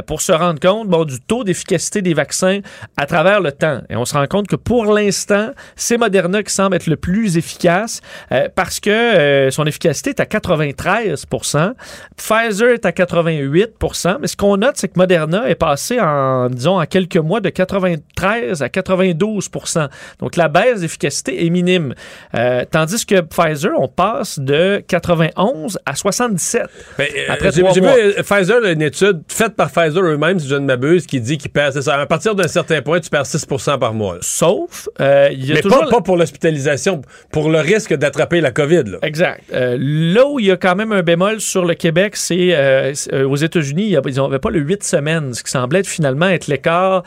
[0.06, 2.62] pour se rendre compte bon, du taux d'efficacité des vaccins
[2.96, 3.81] à travers le temps.
[3.90, 7.37] Et on se rend compte que pour l'instant, c'est Moderna qui semble être le plus
[7.37, 8.01] efficace
[8.33, 11.72] euh, parce que euh, son efficacité est à 93%
[12.16, 16.81] Pfizer est à 88% mais ce qu'on note, c'est que Moderna est passé en, disons,
[16.81, 19.88] en quelques mois de 93 à 92%
[20.20, 21.94] Donc, la baisse d'efficacité est minime.
[22.35, 26.62] Euh, tandis que Pfizer, on passe de 91 à 77.
[26.98, 27.92] Ben, euh, Après trois vu mois.
[27.96, 31.51] euh, Pfizer, une étude faite par Pfizer eux-mêmes, si je ne m'abuse, qui dit qu'ils
[31.51, 33.46] perdent, à partir d'un certain point, tu perds 6
[33.80, 34.14] par mois.
[34.14, 34.20] là.
[34.22, 35.80] Sauf, euh, il y a Mais toujours...
[35.80, 38.84] pas, pas pour l'hospitalisation, pour le risque d'attraper la COVID.
[38.86, 38.98] Là.
[39.02, 39.42] Exact.
[39.52, 42.92] Euh, là où il y a quand même un bémol sur le Québec, c'est euh,
[43.26, 47.02] aux États-Unis, ils n'avaient pas le 8 semaines, ce qui semblait être finalement être l'écart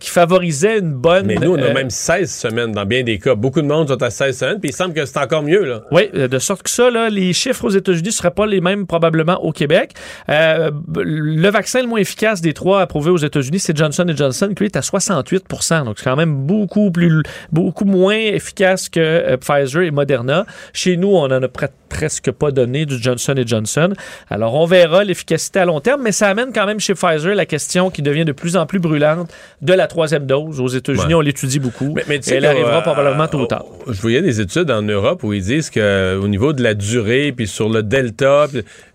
[0.00, 1.26] qui favorisait une bonne...
[1.26, 3.34] Mais nous, on a même 16 semaines dans bien des cas.
[3.34, 5.64] Beaucoup de monde sont à 16 semaines, puis il semble que c'est encore mieux.
[5.64, 5.82] Là.
[5.90, 8.86] Oui, de sorte que ça, là, les chiffres aux États-Unis ne seraient pas les mêmes
[8.86, 9.92] probablement au Québec.
[10.28, 14.76] Le vaccin le moins efficace des trois approuvés aux États-Unis, c'est Johnson Johnson, qui est
[14.76, 19.90] à 68% Donc, c'est quand même beaucoup plus, beaucoup moins efficace que euh, Pfizer et
[19.90, 20.46] Moderna.
[20.72, 23.92] Chez nous, on en a pre- presque pas donné du Johnson Johnson.
[24.28, 27.46] Alors, on verra l'efficacité à long terme, mais ça amène quand même chez Pfizer la
[27.46, 29.30] question qui devient de plus en plus brûlante
[29.62, 30.60] de la troisième dose.
[30.60, 31.14] Aux États-Unis, Ouais.
[31.14, 31.92] on l'étudie beaucoup.
[31.94, 33.64] Mais, mais Et elle arrivera euh, probablement tôt ou tard.
[33.86, 37.46] Je voyais des études en Europe où ils disent qu'au niveau de la durée, puis
[37.46, 38.46] sur le Delta,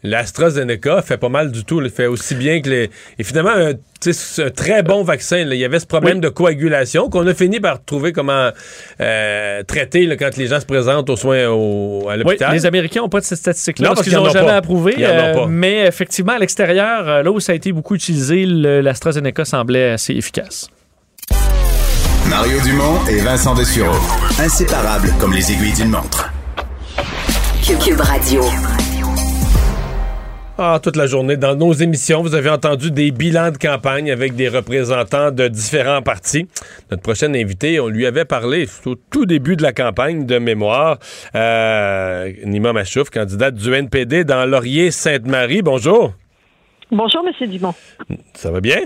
[0.03, 1.81] l'AstraZeneca fait pas mal du tout.
[1.81, 2.89] Il fait aussi bien que les.
[3.17, 5.43] Et finalement, un, c'est un très bon vaccin.
[5.45, 5.55] là.
[5.55, 6.21] Il y avait ce problème Oui.
[6.21, 8.49] de coagulation qu'on a fini par trouver comment
[9.01, 12.53] euh, traiter là, quand les gens se présentent aux soins au, à Oui, l'hôpital.
[12.53, 14.55] les Américains n'ont pas de cette statistique-là parce parce qu'ils n'ont jamais pas.
[14.55, 14.95] approuvé.
[14.99, 19.91] Euh, mais effectivement, à l'extérieur, euh, là où ça a été beaucoup utilisé, l'AstraZeneca semblait
[19.91, 20.69] assez efficace.
[22.27, 23.97] Mario Dumont et Vincent Dessureau.
[24.39, 26.31] Inséparables comme les aiguilles d'une montre.
[27.63, 28.43] Cube, Cube Radio.
[30.61, 34.35] Ah, toute la journée, dans nos émissions, vous avez entendu des bilans de campagne avec
[34.35, 36.49] des représentants de différents partis.
[36.91, 40.99] Notre prochain invité, on lui avait parlé au tout début de la campagne de mémoire.
[41.33, 45.61] Euh, Nima Machouf, candidate du NPD dans Laurier-Sainte-Marie.
[45.61, 46.13] Bonjour.
[46.91, 47.73] Bonjour, Monsieur Dumont.
[48.33, 48.81] Ça va bien?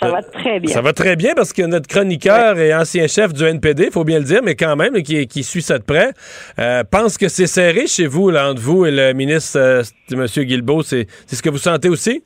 [0.00, 0.72] Ça Euh, va très bien.
[0.72, 4.04] Ça va très bien parce que notre chroniqueur et ancien chef du NPD, il faut
[4.04, 6.10] bien le dire, mais quand même, qui, qui suit ça de près,
[6.58, 9.82] euh, pense que c'est serré chez vous, là, entre vous et le ministre, euh,
[10.12, 10.26] M.
[10.26, 10.82] Guilbeault.
[10.82, 12.22] C'est c'est ce que vous sentez aussi?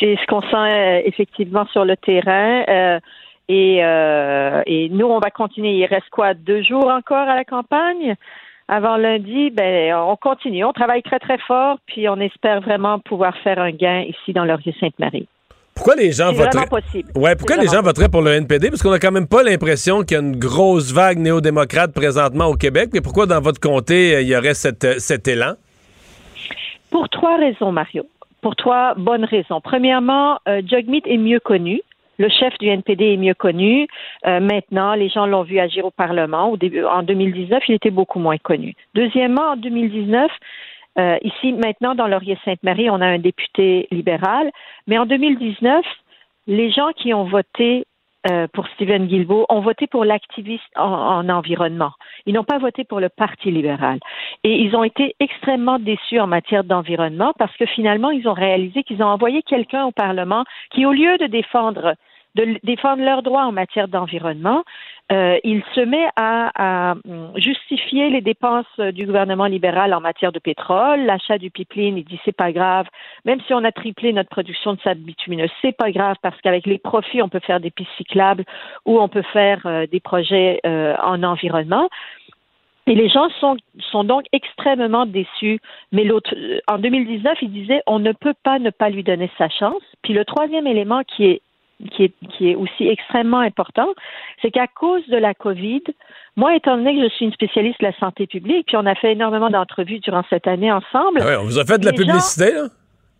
[0.00, 2.98] C'est ce qu'on sent euh, effectivement sur le terrain.
[3.48, 3.76] et,
[4.66, 5.72] et nous, on va continuer.
[5.72, 8.14] Il reste quoi, deux jours encore à la campagne?
[8.66, 10.64] Avant lundi, ben, on continue.
[10.64, 14.46] On travaille très, très fort, puis on espère vraiment pouvoir faire un gain ici dans
[14.46, 15.28] Laurier-Sainte-Marie.
[15.74, 16.66] Pourquoi les gens voteraient...
[16.66, 17.10] possible.
[17.16, 18.70] Ouais, pourquoi les gens voteraient pour le NPD?
[18.70, 22.46] Parce qu'on a quand même pas l'impression qu'il y a une grosse vague néo-démocrate présentement
[22.46, 22.90] au Québec.
[22.92, 25.54] Mais pourquoi dans votre comté, euh, il y aurait cette, euh, cet élan?
[26.90, 28.06] Pour trois raisons, Mario.
[28.40, 29.60] Pour trois bonnes raisons.
[29.60, 31.80] Premièrement, euh, est mieux connu.
[32.18, 33.88] Le chef du NPD est mieux connu.
[34.26, 36.50] Euh, maintenant, les gens l'ont vu agir au Parlement.
[36.50, 38.74] Au début, en 2019, il était beaucoup moins connu.
[38.94, 40.30] Deuxièmement, en 2019,
[40.98, 44.50] euh, ici, maintenant, dans Laurier-Sainte-Marie, on a un député libéral.
[44.86, 45.84] Mais en 2019,
[46.46, 47.86] les gens qui ont voté
[48.30, 51.92] euh, pour Stephen Guilbeault ont voté pour l'activiste en, en environnement.
[52.24, 53.98] Ils n'ont pas voté pour le Parti libéral.
[54.44, 58.82] Et ils ont été extrêmement déçus en matière d'environnement parce que finalement, ils ont réalisé
[58.82, 61.96] qu'ils ont envoyé quelqu'un au Parlement qui, au lieu de défendre
[62.34, 64.64] de défendre leurs droits en matière d'environnement,
[65.12, 70.38] euh, il se met à, hum, justifier les dépenses du gouvernement libéral en matière de
[70.38, 72.86] pétrole, l'achat du pipeline, il dit c'est pas grave,
[73.24, 76.66] même si on a triplé notre production de sable bitumineux, c'est pas grave parce qu'avec
[76.66, 78.44] les profits, on peut faire des pistes cyclables
[78.86, 81.88] ou on peut faire euh, des projets euh, en environnement.
[82.86, 83.56] Et les gens sont,
[83.90, 85.58] sont donc extrêmement déçus.
[85.92, 86.34] Mais l'autre,
[86.66, 89.82] en 2019, il disait on ne peut pas ne pas lui donner sa chance.
[90.02, 91.42] Puis le troisième élément qui est
[91.90, 93.88] qui est, qui est aussi extrêmement important,
[94.42, 95.82] c'est qu'à cause de la COVID,
[96.36, 98.94] moi, étant donné que je suis une spécialiste de la santé publique, puis on a
[98.94, 101.90] fait énormément d'entrevues durant cette année ensemble, Ah ouais, on vous a fait de la
[101.92, 102.66] gens- publicité, là?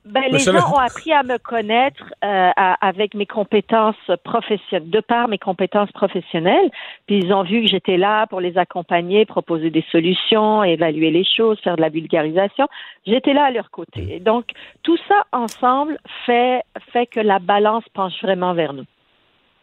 [0.05, 5.01] Ben, les gens ont appris à me connaître euh, à- avec mes compétences professionnelles, de
[5.01, 6.71] par mes compétences professionnelles.
[7.07, 11.25] Puis ils ont vu que j'étais là pour les accompagner, proposer des solutions, évaluer les
[11.25, 12.67] choses, faire de la vulgarisation.
[13.07, 14.07] J'étais là à leur côté.
[14.17, 14.45] Et donc
[14.83, 16.61] tout ça ensemble fait
[16.93, 18.85] fait que la balance penche vraiment vers nous.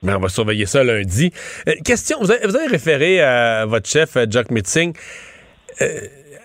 [0.04, 1.32] Mais on va surveiller ça lundi.
[1.68, 4.96] Euh, question, vous avez, vous avez référé à votre chef, Jack Mitzing.
[5.82, 5.86] Euh,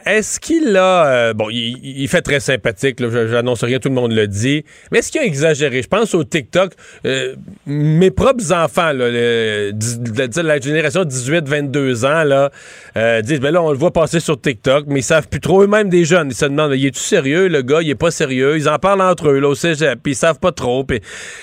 [0.07, 1.07] est-ce qu'il a...
[1.07, 4.65] euh, bon, il, fait très sympathique, j'annonce rien, tout le monde le dit.
[4.93, 5.83] Mais est-ce qu'il a exagéré?
[5.83, 6.73] Je pense au TikTok.
[7.05, 7.35] euh,
[7.67, 12.51] mes propres enfants, là, le- de la génération 18-22 ans, là,
[12.97, 15.63] euh, disent, ben là, on le voit passer sur TikTok, mais ils savent plus trop.
[15.63, 17.83] Eux-mêmes des jeunes, ils se demandent, il est-tu sérieux, le gars?
[17.83, 18.57] Il est pas sérieux.
[18.57, 20.87] Ils en parlent entre eux, là, au cégep, puis ils savent pas trop.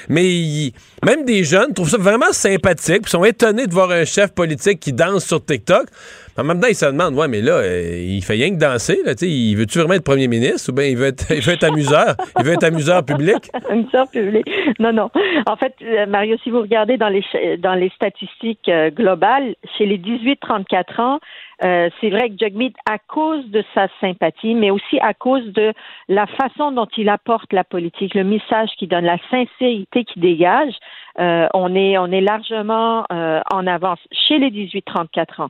[0.09, 0.71] mais
[1.05, 4.79] même des jeunes trouvent ça vraiment sympathique, puis sont étonnés de voir un chef politique
[4.79, 5.87] qui danse sur TikTok.
[6.37, 9.01] En même temps, ils se demandent, ouais, mais là, euh, il fait rien que danser,
[9.05, 11.41] là, tu sais, il veut-tu vraiment être premier ministre ou bien il veut être, il
[11.41, 12.15] veut être amuseur?
[12.39, 13.51] il veut être amuseur public?
[13.69, 14.49] Amuseur public.
[14.79, 15.09] Non, non.
[15.45, 17.23] En fait, euh, Mario, si vous regardez dans les
[17.57, 21.19] dans les statistiques euh, globales, chez les 18-34 ans,
[21.63, 25.73] euh, c'est vrai que Jagmeet, à cause de sa sympathie, mais aussi à cause de
[26.09, 30.73] la façon dont il apporte la politique, le message qu'il donne, la sincérité qu'il dégage,
[31.19, 35.49] euh, on est on est largement euh, en avance chez les 18-34 ans.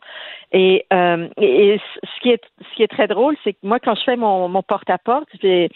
[0.51, 3.95] Et, euh, et ce qui est ce qui est très drôle, c'est que moi, quand
[3.95, 5.69] je fais mon, mon porte-à-porte, je vais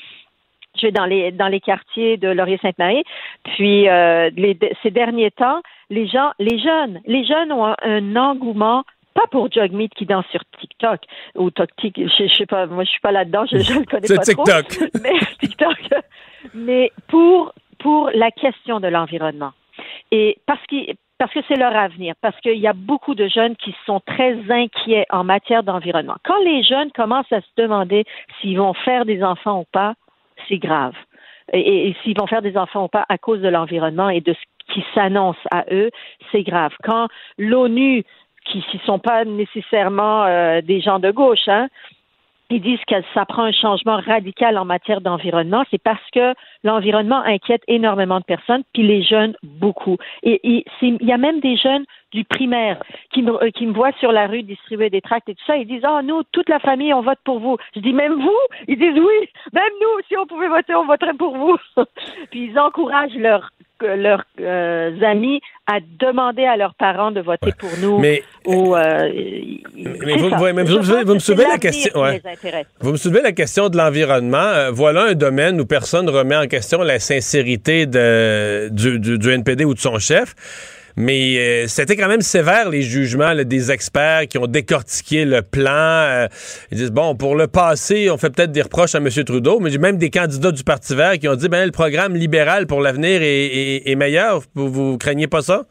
[0.80, 3.04] je vais dans les dans les quartiers de Laurier-Sainte-Marie.
[3.56, 8.84] Puis euh, les, ces derniers temps, les gens, les jeunes, les jeunes ont un engouement
[9.18, 11.02] pas pour Jugmeet qui danse sur TikTok
[11.36, 14.08] ou TikTok, je, je sais pas, moi je suis pas là-dedans, je, je le connais
[14.08, 14.68] pas TikTok.
[14.68, 14.86] trop.
[15.02, 15.78] Mais TikTok,
[16.54, 19.54] mais pour pour la question de l'environnement
[20.12, 23.56] et parce qu'il parce que c'est leur avenir, parce qu'il y a beaucoup de jeunes
[23.56, 26.18] qui sont très inquiets en matière d'environnement.
[26.24, 28.06] Quand les jeunes commencent à se demander
[28.40, 29.96] s'ils vont faire des enfants ou pas,
[30.48, 30.94] c'est grave.
[31.54, 34.34] Et, et s'ils vont faire des enfants ou pas à cause de l'environnement et de
[34.34, 35.90] ce qui s'annonce à eux,
[36.32, 36.74] c'est grave.
[36.84, 37.08] Quand
[37.40, 38.04] l'ONU,
[38.52, 41.68] qui ne sont pas nécessairement euh, des gens de gauche, hein,
[42.50, 46.34] ils disent que ça prend un changement radical en matière d'environnement, c'est parce que
[46.64, 49.98] l'environnement inquiète énormément de personnes, puis les jeunes beaucoup.
[50.24, 51.84] Et, il y a même des jeunes
[52.14, 52.82] du primaire
[53.12, 55.58] qui me, euh, qui me voient sur la rue distribuer des tracts et tout ça,
[55.58, 57.58] ils disent Ah, nous, toute la famille, on vote pour vous.
[57.76, 58.40] Je dis Même vous?
[58.70, 61.58] Ils disent Oui, même nous, si on pouvait voter, on voterait pour vous.
[62.32, 63.50] puis ils encouragent leurs
[63.82, 68.00] leurs euh, amis à demander à leurs parents de voter pour nous.
[68.00, 69.10] Mais- ou, euh,
[69.76, 70.40] mais vous- ça.
[70.42, 72.22] ouais, mais vous- Je vous- pense vous me soulevez la question, ouais.
[72.80, 74.38] Vous me soulevez la question de l'environnement.
[74.38, 79.18] Euh, voilà un domaine où personne ne remet en question la sincérité de, du, du-
[79.18, 80.34] du NPD ou de son chef.
[81.00, 85.44] Mais euh, c'était quand même sévère les jugements là, des experts qui ont décortiqué le
[85.44, 85.70] plan.
[85.72, 86.28] Euh,
[86.72, 89.08] ils disent bon pour le passé, on fait peut-être des reproches à M.
[89.24, 92.16] Trudeau, mais j'ai même des candidats du Parti Vert qui ont dit ben le programme
[92.16, 94.42] libéral pour l'avenir est, est- est meilleur.
[94.56, 95.66] Vous, vous craignez pas ça?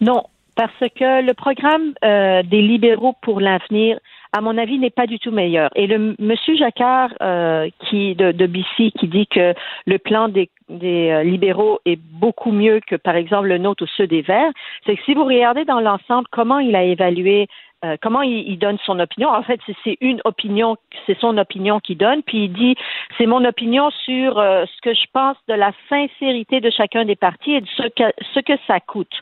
[0.00, 0.22] Non,
[0.54, 3.98] parce que le programme euh, des libéraux pour l'avenir
[4.32, 5.70] à mon avis, n'est pas du tout meilleur.
[5.74, 9.54] Et le monsieur Jacquard euh, qui de, de BC qui dit que
[9.86, 13.88] le plan des, des euh, libéraux est beaucoup mieux que, par exemple, le nôtre ou
[13.96, 14.52] ceux des Verts,
[14.86, 17.48] c'est que si vous regardez dans l'ensemble comment il a évalué
[17.84, 19.28] euh, comment il, donne son opinion.
[19.28, 22.76] En fait, c'est une opinion, c'est son opinion qu'il donne, puis il dit
[23.18, 27.16] c'est mon opinion sur euh, ce que je pense de la sincérité de chacun des
[27.16, 29.12] partis et de ce que, ce que ça coûte.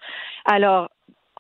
[0.45, 0.91] Alors,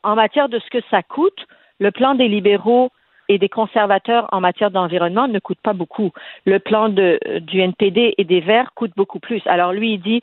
[0.02, 1.46] en matière de ce que ça coûte,
[1.78, 2.90] le plan des libéraux
[3.30, 6.10] et des conservateurs en matière d'environnement ne coûte pas beaucoup.
[6.46, 9.40] Le plan du NPD et des Verts coûte beaucoup plus.
[9.46, 10.20] Alors lui, il dit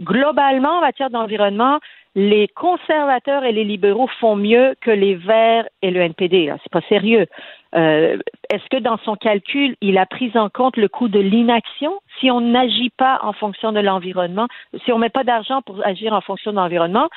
[0.00, 1.80] globalement en matière d'environnement,
[2.14, 6.52] les conservateurs et les libéraux font mieux que les Verts et le NPD.
[6.62, 7.26] C'est pas sérieux.
[7.74, 8.18] Euh,
[8.52, 12.00] Est-ce que dans son calcul, il a pris en compte le coût de l'inaction?
[12.20, 14.46] Si on n'agit pas en fonction de l'environnement,
[14.84, 17.08] si on met pas d'argent pour agir en fonction de l'environnement,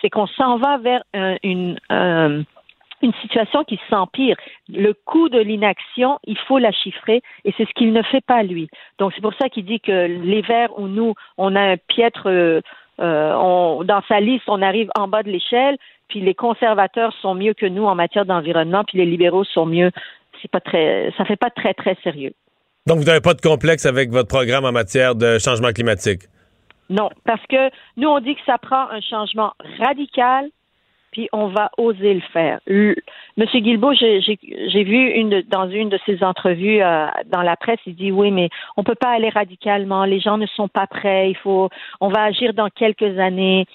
[0.00, 2.42] c'est qu'on s'en va vers un, une un,
[3.02, 4.36] une situation qui s'empire.
[4.68, 8.42] Le coût de l'inaction, il faut la chiffrer et c'est ce qu'il ne fait pas
[8.42, 8.68] lui.
[8.98, 12.26] Donc c'est pour ça qu'il dit que les Verts ou nous, on a un piètre,
[12.26, 12.60] euh,
[12.98, 15.76] on, dans sa liste, on arrive en bas de l'échelle,
[16.08, 19.90] puis les conservateurs sont mieux que nous en matière d'environnement, puis les libéraux sont mieux.
[20.42, 22.32] C'est pas très, ça fait pas très très sérieux.
[22.86, 26.22] Donc vous n'avez pas de complexe avec votre programme en matière de changement climatique?
[26.90, 30.48] Non, parce que nous on dit que ça prend un changement radical
[31.32, 32.60] on va oser le faire.
[33.36, 38.12] Monsieur Guilbeault, j'ai vu dans une de ses entrevues euh, dans la presse, il dit
[38.12, 40.04] oui, mais on peut pas aller radicalement.
[40.04, 41.30] Les gens ne sont pas prêts.
[41.30, 41.68] Il faut,
[42.00, 43.66] on va agir dans quelques années.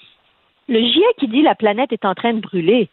[0.68, 2.88] Le GIEC qui dit la planète est en train de brûler.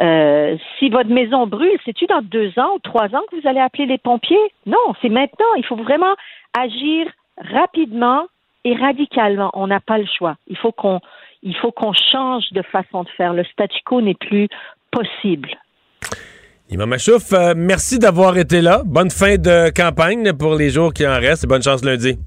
[0.00, 3.60] Euh, si votre maison brûle, c'est-tu dans deux ans ou trois ans que vous allez
[3.60, 4.52] appeler les pompiers?
[4.66, 5.54] Non, c'est maintenant.
[5.56, 6.14] Il faut vraiment
[6.56, 7.06] agir
[7.38, 8.26] rapidement
[8.64, 9.50] et radicalement.
[9.54, 10.36] On n'a pas le choix.
[10.48, 11.00] Il faut qu'on
[11.42, 13.32] il faut qu'on change de façon de faire.
[13.32, 14.48] Le statu quo n'est plus
[14.90, 15.48] possible.
[16.68, 18.82] Imam Machouf, euh, merci d'avoir été là.
[18.84, 22.18] Bonne fin de campagne pour les jours qui en restent et bonne chance lundi.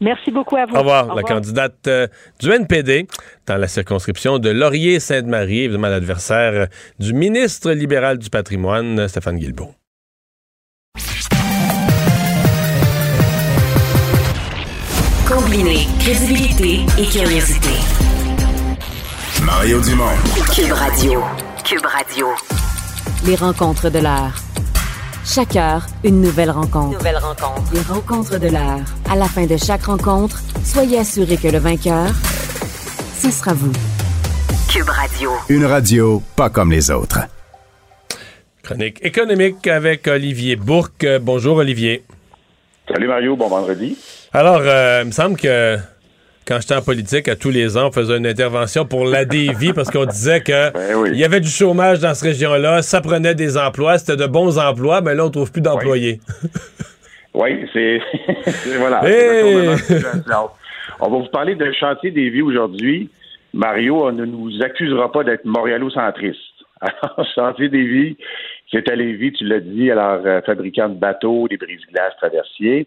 [0.00, 0.74] Merci beaucoup à vous.
[0.74, 1.14] Au revoir.
[1.14, 2.06] La candidate euh,
[2.40, 3.06] du NPD
[3.46, 6.66] dans la circonscription de Laurier-Sainte-Marie, évidemment l'adversaire euh,
[6.98, 9.74] du ministre libéral du patrimoine, Stéphane Guilbeault.
[15.28, 17.79] Combiner crédibilité et curiosité.
[19.52, 20.16] Mario Dumont.
[20.54, 21.22] Cube Radio.
[21.64, 22.28] Cube Radio.
[23.26, 24.32] Les rencontres de l'heure.
[25.24, 26.96] Chaque heure, une nouvelle rencontre.
[26.96, 27.74] Nouvelle rencontre.
[27.74, 28.84] Les rencontres de l'heure.
[29.10, 32.10] À la fin de chaque rencontre, soyez assurés que le vainqueur,
[33.18, 33.72] ce sera vous.
[34.72, 35.30] Cube Radio.
[35.48, 37.18] Une radio pas comme les autres.
[38.62, 41.06] Chronique économique avec Olivier Bourque.
[41.20, 42.04] Bonjour Olivier.
[42.88, 43.98] Salut Mario, bon vendredi.
[44.32, 45.76] Alors, euh, il me semble que
[46.50, 49.72] quand j'étais en politique, à tous les ans, on faisait une intervention pour la dévie
[49.72, 51.10] parce qu'on disait que Ben oui.
[51.12, 54.58] il y avait du chômage dans cette région-là, ça prenait des emplois, c'était de bons
[54.58, 56.18] emplois, mais là, on trouve plus d'employés.
[57.32, 58.00] Oui, c'est.
[58.46, 59.00] c'est- voilà.
[60.98, 63.08] On va vous parler d'un chantier des vies aujourd'hui.
[63.54, 66.40] Mario, on ne nous accusera pas d'être montréalocentriste.
[66.80, 68.16] Alors, chantier des vies,
[68.72, 72.86] c'est à Lévis, tu l'as dit, alors euh, fabricant de bateaux, des brise-glaces traversiers,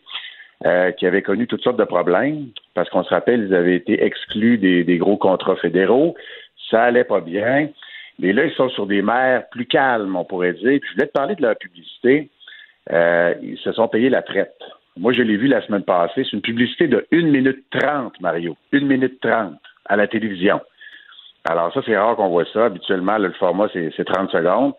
[0.65, 4.03] euh, qui avait connu toutes sortes de problèmes, parce qu'on se rappelle, ils avaient été
[4.03, 6.15] exclus des, des gros contrats fédéraux.
[6.69, 7.69] Ça allait pas bien.
[8.19, 10.79] Mais là, ils sont sur des mers plus calmes, on pourrait dire.
[10.79, 12.29] Puis je voulais te parler de leur publicité.
[12.91, 14.55] Euh, ils se sont payés la traite.
[14.97, 16.23] Moi, je l'ai vu la semaine passée.
[16.23, 18.55] C'est une publicité de 1 minute 30, Mario.
[18.73, 20.61] 1 minute 30 à la télévision.
[21.45, 22.65] Alors ça, c'est rare qu'on voit ça.
[22.65, 24.73] Habituellement, là, le format, c'est c'est 30 secondes.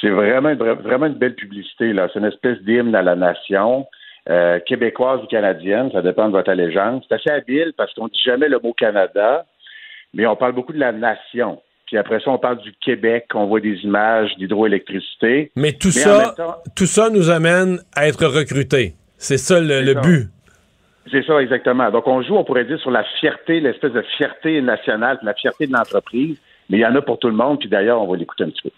[0.00, 1.92] C'est vraiment, vra- vraiment une belle publicité.
[1.92, 2.08] là.
[2.12, 3.86] C'est une espèce d'hymne à la nation.
[4.28, 7.04] Euh, québécoise ou canadienne, ça dépend de votre allégeance.
[7.08, 9.44] C'est assez habile parce qu'on dit jamais le mot Canada,
[10.14, 11.60] mais on parle beaucoup de la nation.
[11.86, 15.52] Puis après ça, on parle du Québec, on voit des images d'hydroélectricité.
[15.56, 18.94] Mais tout Mais ça, temps- tout ça nous amène à être recrutés.
[19.18, 20.00] C'est ça le, le ça.
[20.00, 20.28] but.
[21.12, 21.90] C'est ça, exactement.
[21.90, 25.66] Donc, on joue, on pourrait dire, sur la fierté, l'espèce de fierté nationale, la fierté
[25.66, 26.38] de l'entreprise.
[26.70, 27.58] Mais il y en a pour tout le monde.
[27.58, 28.70] Puis d'ailleurs, on va l'écouter un petit peu.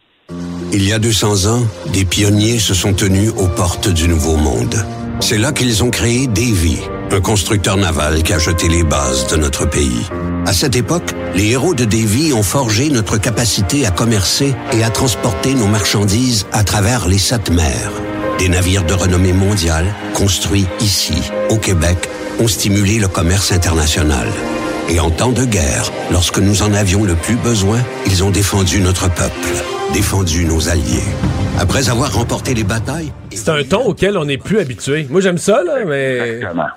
[0.73, 4.85] Il y a 200 ans, des pionniers se sont tenus aux portes du Nouveau Monde.
[5.21, 6.79] C'est là qu'ils ont créé Davy,
[7.11, 10.07] un constructeur naval qui a jeté les bases de notre pays.
[10.45, 14.91] À cette époque, les héros de Davy ont forgé notre capacité à commercer et à
[14.91, 17.93] transporter nos marchandises à travers les sept mers.
[18.39, 21.15] Des navires de renommée mondiale, construits ici,
[21.49, 22.09] au Québec,
[22.39, 24.29] ont stimulé le commerce international.
[24.89, 28.81] Et en temps de guerre, lorsque nous en avions le plus besoin, ils ont défendu
[28.81, 31.07] notre peuple, défendu nos alliés.
[31.61, 35.07] Après avoir remporté les batailles, C'est un ton auquel on n'est plus habitué.
[35.11, 36.19] Moi, j'aime ça, là, mais.
[36.19, 36.69] Exactement.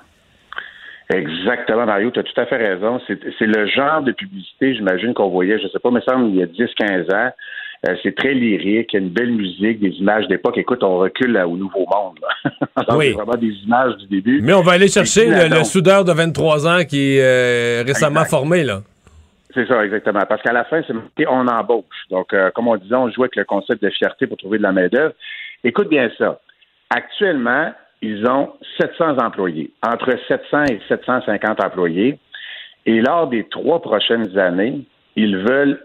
[1.12, 3.00] Exactement, Mario, tu as tout à fait raison.
[3.08, 6.42] C'est le genre de publicité, j'imagine, qu'on voyait, je sais pas, mais semble, il y
[6.42, 7.30] a 10-15 ans.
[7.88, 10.56] Euh, c'est très lyrique, il y a une belle musique, des images d'époque.
[10.58, 12.18] Écoute, on recule là, au Nouveau Monde.
[12.22, 12.82] là.
[12.96, 13.12] Oui.
[13.12, 14.40] vraiment des images du début.
[14.42, 18.30] Mais on va aller chercher le, soudeur de 23 ans qui est euh, récemment Exact.
[18.30, 18.82] formé, là.
[19.54, 20.20] C'est ça, exactement.
[20.28, 21.84] Parce qu'à la fin, c'est marqué on embauche.
[22.10, 24.62] Donc, euh, comme on disait, on joue avec le concept de fierté pour trouver de
[24.62, 25.14] la main-d'œuvre.
[25.64, 26.40] Écoute bien ça.
[26.90, 27.72] Actuellement,
[28.02, 32.18] ils ont 700 employés, entre 700 et 750 employés.
[32.86, 34.80] Et lors des trois prochaines années,
[35.16, 35.80] ils veulent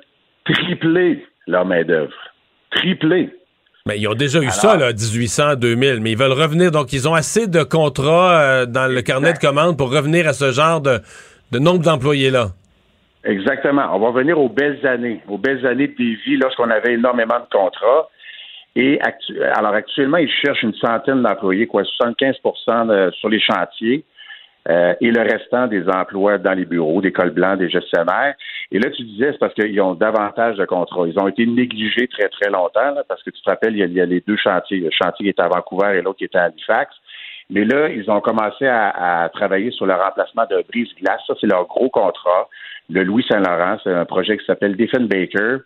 [0.45, 2.13] tripler leur main-d'œuvre.
[2.71, 3.29] Tripler.
[3.87, 6.71] Mais ils ont déjà eu Alors- ça, là, 1800, 2000, mais ils veulent revenir.
[6.71, 10.33] Donc, ils ont assez de contrats euh, dans le carnet de commandes pour revenir à
[10.33, 10.99] ce genre de,
[11.51, 12.47] de nombre d'employés-là.
[13.25, 13.87] Exactement.
[13.93, 17.49] On va revenir aux belles années, aux belles années de Davy, lorsqu'on avait énormément de
[17.51, 18.07] contrats.
[18.75, 22.35] Et actu- alors actuellement, ils cherchent une centaine d'employés, quoi, 75
[22.87, 24.03] de- sur les chantiers.
[24.67, 28.33] euh, et le restant des emplois dans les bureaux, des cols blancs, des gestionnaires.
[28.71, 31.05] Et là, tu disais, c'est parce qu'ils ont davantage de contrats.
[31.07, 34.01] Ils ont été négligés très, très longtemps, là, parce que tu te rappelles, il y,
[34.01, 34.79] a, les deux chantiers.
[34.79, 36.95] Le chantier qui est à Vancouver et l'autre qui est à Halifax.
[37.51, 41.21] Mais là, ils ont commencé à travailler sur le remplacement de brise-glace.
[41.27, 42.49] Ça, c'est leur gros contrat.
[42.89, 45.57] Le Louis Saint-Laurent, c'est un projet qui s'appelle Baker.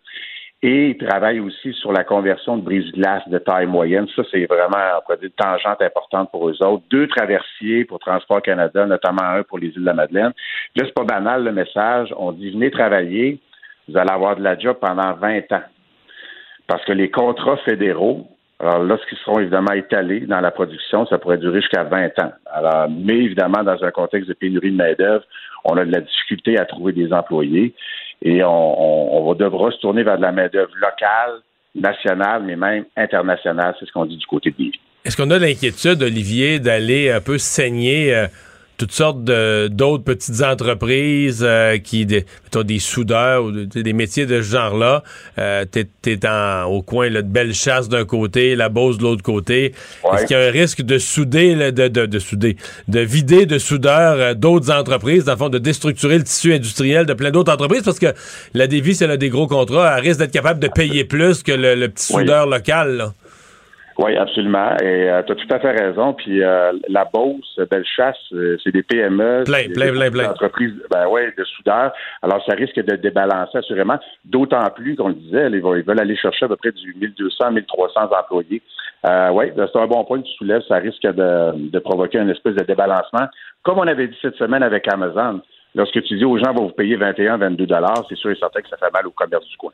[0.61, 4.07] Et ils travaillent aussi sur la conversion de brise-glace de taille moyenne.
[4.13, 6.83] Ça, c'est vraiment une tangente importante pour eux autres.
[6.89, 10.33] Deux traversiers pour Transport Canada, notamment un pour les îles de la Madeleine.
[10.75, 12.13] Là, c'est pas banal le message.
[12.17, 13.39] On dit venez travailler,
[13.87, 15.63] vous allez avoir de la job pendant 20 ans.
[16.67, 18.27] Parce que les contrats fédéraux,
[18.59, 22.33] alors lorsqu'ils seront évidemment étalés dans la production, ça pourrait durer jusqu'à 20 ans.
[22.45, 25.23] Alors, mais évidemment, dans un contexte de pénurie de main-d'œuvre,
[25.63, 27.73] on a de la difficulté à trouver des employés
[28.21, 31.39] et on, on, on devra se tourner vers de la main-d'œuvre locale,
[31.73, 33.75] nationale, mais même internationale.
[33.79, 34.79] C'est ce qu'on dit du côté de Lévis.
[35.05, 38.27] Est-ce qu'on a l'inquiétude, Olivier, d'aller un peu saigner euh,
[38.79, 42.25] toutes sortes d'autres petites entreprises euh, qui, des,
[42.63, 45.03] des soudeurs ou de- des métiers de ce genre-là?
[45.37, 45.65] Euh,
[46.01, 49.73] T'es en- au coin là, de Bellechasse d'un côté, la Beauce de l'autre côté.
[50.13, 52.55] Est-ce qu'il y a un risque de souder, là, de, de, de souder,
[52.87, 57.05] de vider de soudeurs euh, d'autres entreprises, dans le fond, de déstructurer le tissu industriel
[57.05, 57.83] de plein d'autres entreprises?
[57.83, 58.13] Parce que
[58.53, 61.51] la Dévis, elle a des gros contrats, elle risque d'être capable de payer plus que
[61.51, 62.21] le, le petit Oui.
[62.21, 62.95] soudeur local.
[62.97, 63.13] là.
[64.01, 64.77] Oui, absolument.
[64.81, 66.13] Et tu as tout à fait raison.
[66.13, 69.43] Puis euh, la Beauce, Bellechasse, euh, c'est des PME.
[69.45, 70.29] Plein, plein, des plein, plein.
[70.31, 71.91] entreprises ben ouais, de soudeurs.
[72.21, 73.99] Alors, ça risque de débalancer assurément.
[74.23, 76.93] D'autant plus qu'on le disait, ils, vont- ils veulent aller chercher à peu près du
[76.95, 78.61] 1200, 1300 employés.
[79.05, 80.61] Euh, oui, c'est un bon point que tu soulèves.
[80.69, 83.27] Ça risque de, de provoquer une espèce de débalancement.
[83.63, 85.41] Comme on avait dit cette semaine avec Amazon,
[85.75, 88.61] lorsque tu dis aux gens, va vous payer 21, 22 dollars, c'est sûr et certain
[88.61, 89.71] que ça fait mal au commerce du coin.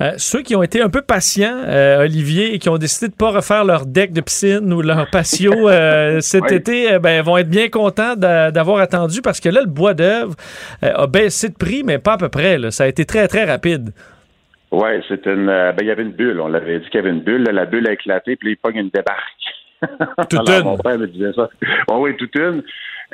[0.00, 3.12] Euh, ceux qui ont été un peu patients, euh, Olivier, et qui ont décidé de
[3.12, 6.54] ne pas refaire leur deck de piscine ou leur patio euh, cet Oui.
[6.56, 10.34] été, ben, vont être bien contents d'a- d'avoir attendu parce que là, le bois d'œuvre
[10.82, 12.58] a baissé de prix, mais pas à peu près.
[12.58, 12.70] là.
[12.70, 13.90] Ça a été très, très rapide.
[14.70, 15.46] Oui, c'est une.
[15.46, 16.40] ben, il y avait une bulle.
[16.40, 17.42] On l'avait dit qu'il y avait une bulle.
[17.44, 19.18] Là, la bulle a éclaté, puis il pogne une débarque.
[20.28, 20.64] Toute Alors, une.
[20.64, 21.48] Mon père me disait ça.
[21.92, 22.62] Oui, toute une.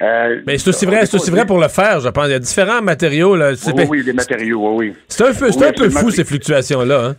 [0.03, 2.26] Euh, Mais c'est aussi vrai, c'est aussi vrai pour le fer, je pense.
[2.26, 3.36] Il y a différents matériaux.
[3.36, 3.55] Là.
[3.55, 4.97] C'est Oui, oui, les matériaux, oui, oui.
[5.09, 7.07] c'est un peu, c'est Oui, un peu fou, ces fluctuations-là.
[7.07, 7.14] Hein?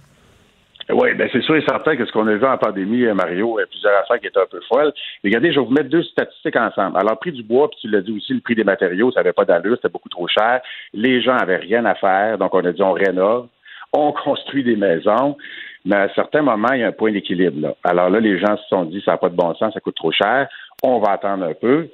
[0.89, 3.57] Oui, ben c'est sûr et certain que ce qu'on a vu en pandémie, euh, Mario,
[3.57, 4.93] il y a plusieurs affaires qui étaient un peu folles.
[5.23, 6.97] Regardez, je vais vous mettre deux statistiques ensemble.
[6.97, 9.21] Alors, le prix du bois, puis tu l'as dit aussi, le prix des matériaux, ça
[9.21, 10.61] n'avait pas d'allure, c'était beaucoup trop cher.
[10.93, 13.47] Les gens avaient rien à faire, donc on a dit on rénove,
[13.93, 15.37] on construit des maisons,
[15.85, 17.61] mais à un certain moment, il y a un point d'équilibre.
[17.61, 17.75] Là.
[17.83, 19.95] Alors là, les gens se sont dit, ça n'a pas de bon sens, ça coûte
[19.95, 20.47] trop cher,
[20.83, 21.87] on va attendre un peu.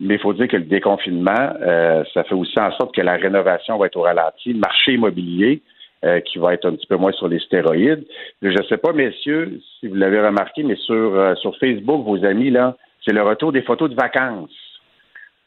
[0.00, 3.16] Mais il faut dire que le déconfinement, euh, ça fait aussi en sorte que la
[3.16, 4.52] rénovation va être au ralenti.
[4.52, 5.62] Le marché immobilier,
[6.04, 8.04] euh, qui va être un petit peu moins sur les stéroïdes.
[8.40, 12.24] Je ne sais pas, messieurs, si vous l'avez remarqué, mais sur, euh, sur Facebook, vos
[12.24, 14.50] amis, là, c'est le retour des photos de vacances.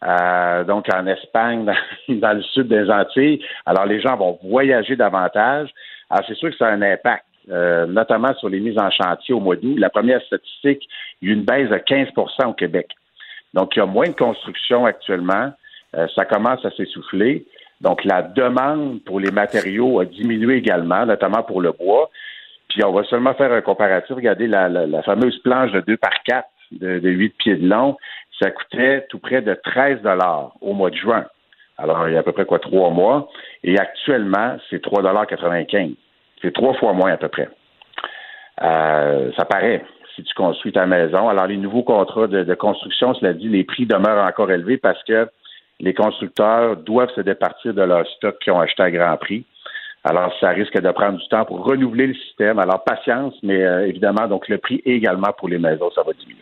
[0.04, 1.66] Euh, donc en Espagne,
[2.10, 3.41] dans, le sud des Antilles.
[3.66, 5.70] Alors les gens vont voyager davantage.
[6.10, 9.34] Alors c'est sûr que ça a un impact, euh, notamment sur les mises en chantier
[9.34, 9.76] au mois d'août.
[9.78, 10.88] La première statistique,
[11.22, 12.88] il y a une baisse de 15% au Québec.
[13.54, 15.52] Donc il y a moins de construction actuellement.
[15.95, 17.45] Euh, ça commence à s'essouffler.
[17.82, 22.10] Donc la demande pour les matériaux a diminué également, notamment pour le bois.
[22.70, 24.16] Puis on va seulement faire un comparatif.
[24.16, 27.68] Regardez la, la, la fameuse planche de 2 par 4 de, de 8 pieds de
[27.68, 27.97] long.
[28.39, 31.26] Ça coûtait tout près de 13 dollars au mois de juin.
[31.78, 33.30] Alors, il y a à peu près quoi, trois mois.
[33.64, 35.95] Et actuellement, c'est 3,95
[36.41, 37.49] C'est trois fois moins à peu près.
[38.62, 39.84] Euh, ça paraît
[40.16, 41.30] si tu construis ta maison.
[41.30, 45.01] Alors, les nouveaux contrats de, de construction, cela dit, les prix demeurent encore élevés parce
[45.03, 45.28] que
[45.80, 49.45] les constructeurs doivent se départir de leur stock qu'ils ont acheté à grand prix.
[50.03, 52.59] Alors, ça risque de prendre du temps pour renouveler le système.
[52.59, 56.39] Alors, patience, mais euh, évidemment, donc le prix également pour les maisons, ça va diminuer.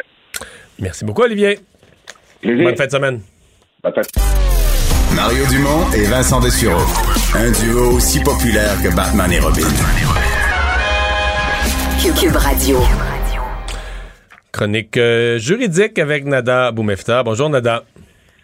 [0.79, 1.59] Merci beaucoup, Olivier.
[2.41, 2.63] Plaisir.
[2.63, 3.21] Bonne fin de semaine.
[3.83, 4.11] Bonne fête.
[5.15, 6.85] Mario Dumont et Vincent Dessureau.
[7.35, 9.67] Un duo aussi populaire que Batman et Robin.
[11.99, 13.08] Cube Radio.
[14.51, 17.23] Chronique euh, juridique avec Nada Boumefta.
[17.23, 17.83] Bonjour Nada.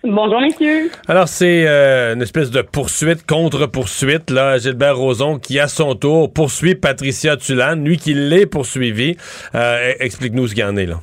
[0.04, 0.92] Bonjour, messieurs.
[1.08, 4.30] Alors, c'est euh, une espèce de poursuite contre poursuite.
[4.30, 9.18] Là, Gilbert Rozon qui, à son tour, poursuit Patricia Tulane, lui qui l'est poursuivi.
[9.56, 10.98] Euh, Explique-nous ce qu'il y en est, là.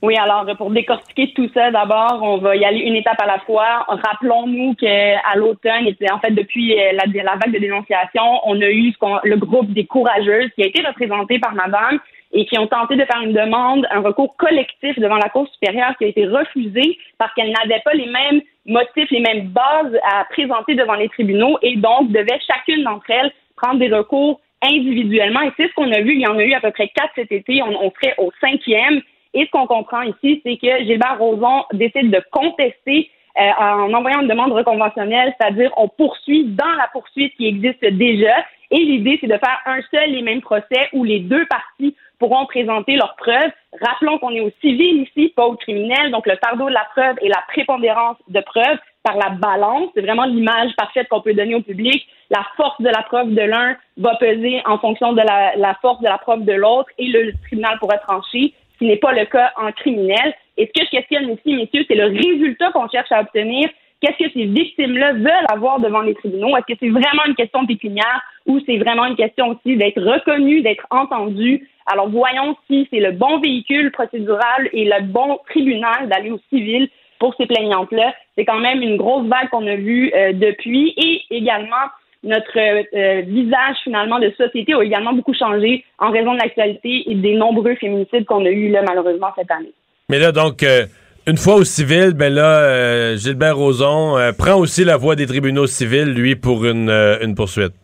[0.00, 3.38] Oui, alors pour décortiquer tout ça, d'abord, on va y aller une étape à la
[3.40, 3.86] fois.
[3.88, 8.92] Rappelons-nous qu'à l'automne, et en fait depuis la, la, vague de dénonciation, on a eu
[8.92, 12.00] ce le groupe des courageuses qui a été représenté par Madame
[12.34, 15.96] et qui ont tenté de faire une demande, un recours collectif devant la Cour supérieure
[15.96, 20.24] qui a été refusé parce qu'elle n'avait pas les mêmes motifs, les mêmes bases à
[20.24, 25.42] présenter devant les tribunaux et donc devait chacune d'entre elles prendre des recours individuellement.
[25.42, 26.14] Et c'est ce qu'on a vu.
[26.14, 27.62] Il y en a eu à peu près quatre cet été.
[27.62, 29.00] On, serait au cinquième.
[29.32, 34.20] Et ce qu'on comprend ici, c'est que Gilbert Rozon décide de contester euh, en envoyant
[34.20, 38.44] une demande reconventionnelle, c'est-à-dire on poursuit dans la poursuite qui existe déjà.
[38.70, 42.46] Et l'idée, c'est de faire un seul et même procès où les deux parties pourront
[42.46, 43.50] présenter leurs preuves.
[43.80, 47.16] Rappelons qu'on est au civil ici, pas au criminel, donc le fardeau de la preuve
[47.20, 49.90] et la prépondérance de preuve par la balance.
[49.94, 52.06] C'est vraiment l'image parfaite qu'on peut donner au public.
[52.30, 56.08] La force de la preuve de l'un va peser en fonction de la, force de
[56.08, 59.52] la preuve de l'autre et le tribunal pourra trancher ce qui n'est pas le cas
[59.56, 60.34] en criminel.
[60.56, 63.68] Et ce que je questionne ici, messieurs, c'est le résultat qu'on cherche à obtenir.
[64.00, 66.56] Qu'est-ce que ces victimes-là veulent avoir devant les tribunaux?
[66.56, 70.62] Est-ce que c'est vraiment une question pécuniaire ou c'est vraiment une question aussi d'être reconnu,
[70.62, 71.68] d'être entendu?
[71.86, 76.88] Alors, voyons si c'est le bon véhicule procédural et le bon tribunal d'aller au civil
[77.18, 78.14] pour ces plaignantes-là.
[78.36, 81.86] C'est quand même une grosse vague qu'on a vue euh, depuis et également
[82.24, 87.14] notre euh, visage finalement de société a également beaucoup changé en raison de l'actualité et
[87.14, 89.72] des nombreux féminicides qu'on a eus là, malheureusement cette année.
[90.08, 90.86] Mais là, donc, euh,
[91.26, 95.66] une fois au civil, ben là, euh, Gilbert Rozon prend aussi la voie des tribunaux
[95.66, 97.74] civils, lui, pour une, une poursuite.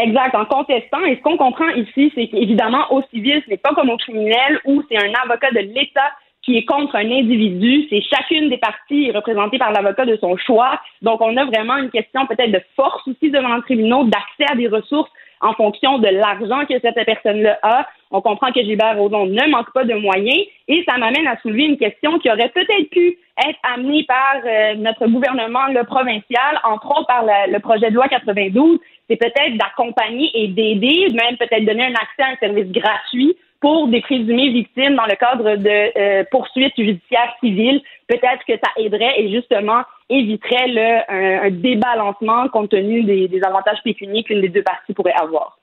[0.00, 1.04] Exact, en contestant.
[1.04, 4.60] Et ce qu'on comprend ici, c'est qu'évidemment, au civil, ce n'est pas comme au criminel
[4.64, 7.86] où c'est un avocat de l'État qui est contre un individu.
[7.90, 10.80] C'est chacune des parties représentée par l'avocat de son choix.
[11.02, 14.54] Donc, on a vraiment une question peut-être de force aussi devant le tribunal, d'accès à
[14.54, 17.86] des ressources en fonction de l'argent que cette personne-là a.
[18.10, 21.64] On comprend que Gilbert Rodon ne manque pas de moyens et ça m'amène à soulever
[21.64, 26.90] une question qui aurait peut-être pu être amenée par euh, notre gouvernement le provincial, entre
[26.90, 28.78] autres par le projet de loi 92.
[29.08, 33.88] C'est peut-être d'accompagner et d'aider, même peut-être donner un accès à un service gratuit pour
[33.88, 37.80] des présumés victimes dans le cadre de euh, poursuites judiciaires civiles.
[38.06, 44.24] Peut-être que ça aiderait et justement éviterait le, un, débalancement compte tenu des, avantages pécuniaires
[44.24, 45.58] qu'une des deux parties pourrait avoir.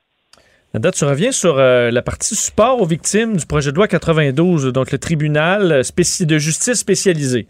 [0.73, 4.73] Nada, tu reviens sur euh, la partie support aux victimes du projet de loi 92,
[4.73, 7.47] donc le tribunal de justice spécialisé.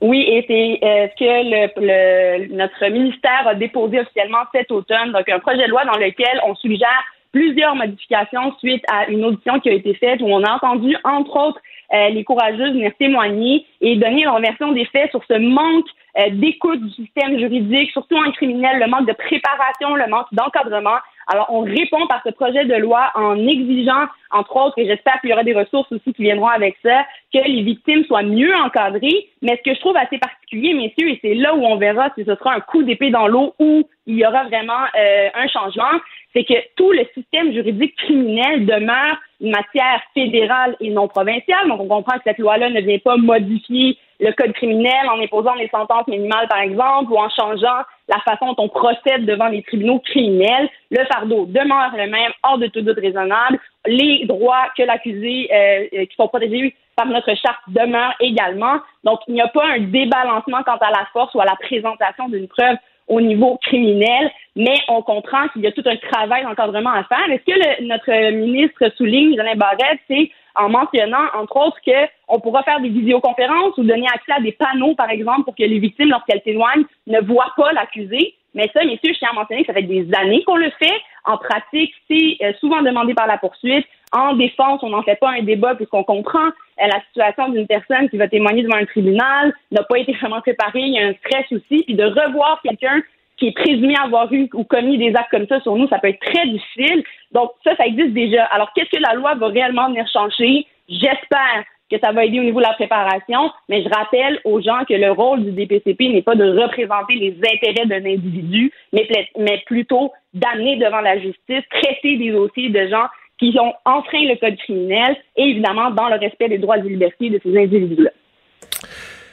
[0.00, 5.28] Oui, et c'est euh, ce que le, notre ministère a déposé officiellement cet automne, donc
[5.28, 9.68] un projet de loi dans lequel on suggère plusieurs modifications suite à une audition qui
[9.68, 11.60] a été faite où on a entendu, entre autres,
[11.92, 15.86] euh, les courageuses venir témoigner et donner leur version des faits sur ce manque
[16.18, 20.98] euh, d'écoute du système juridique, surtout en criminel, le manque de préparation, le manque d'encadrement.
[21.32, 25.30] Alors, on répond par ce projet de loi en exigeant, entre autres, et j'espère qu'il
[25.30, 29.28] y aura des ressources aussi qui viendront avec ça, que les victimes soient mieux encadrées.
[29.40, 32.24] Mais ce que je trouve assez particulier, messieurs, et c'est là où on verra si
[32.24, 36.00] ce sera un coup d'épée dans l'eau ou il y aura vraiment euh, un changement,
[36.32, 41.68] c'est que tout le système juridique criminel demeure une matière fédérale et non provinciale.
[41.68, 45.54] Donc, on comprend que cette loi-là ne vient pas modifier le code criminel en imposant
[45.54, 49.62] les sentences minimales, par exemple, ou en changeant la façon dont on procède devant les
[49.62, 50.68] tribunaux criminels.
[50.90, 53.58] Le fardeau demeure le même, hors de tout doute raisonnable.
[53.86, 58.76] Les droits que l'accusé, euh, euh, qui sont protégés par notre charte, demeurent également.
[59.04, 62.28] Donc, il n'y a pas un débalancement quant à la force ou à la présentation
[62.28, 62.76] d'une preuve
[63.08, 67.30] au niveau criminel, mais on comprend qu'il y a tout un travail d'encadrement à faire.
[67.30, 72.62] est ce que notre ministre souligne, Jeanne Barrette, c'est en mentionnant, entre autres, qu'on pourra
[72.62, 76.10] faire des visioconférences ou donner accès à des panneaux, par exemple, pour que les victimes,
[76.10, 78.34] lorsqu'elles témoignent, ne voient pas l'accusé?
[78.54, 81.00] Mais ça, messieurs, je tiens à mentionner que ça fait des années qu'on le fait.
[81.24, 83.86] En pratique, c'est euh, souvent demandé par la poursuite.
[84.12, 88.08] En défense, on n'en fait pas un débat puisqu'on comprend euh, la situation d'une personne
[88.08, 91.14] qui va témoigner devant un tribunal, n'a pas été vraiment préparée, il y a un
[91.14, 93.02] stress aussi, puis de revoir quelqu'un
[93.36, 96.08] qui est présumé avoir eu ou commis des actes comme ça sur nous, ça peut
[96.08, 97.02] être très difficile.
[97.32, 98.44] Donc ça, ça existe déjà.
[98.46, 100.66] Alors qu'est-ce que la loi va réellement venir changer?
[100.88, 104.84] J'espère que ça va aider au niveau de la préparation, mais je rappelle aux gens
[104.88, 109.62] que le rôle du DPCP n'est pas de représenter les intérêts d'un individu, mais, mais
[109.66, 113.06] plutôt d'amener devant la justice, traiter des dossiers de gens
[113.40, 117.30] qui ont enfreint le code criminel et évidemment dans le respect des droits et libertés
[117.30, 118.10] de ces individus-là.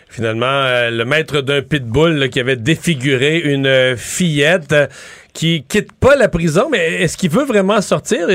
[0.10, 4.88] Finalement, euh, le maître d'un pitbull qui avait défiguré une euh, fillette euh,
[5.34, 8.28] qui quitte pas la prison, mais est-ce qu'il veut vraiment sortir?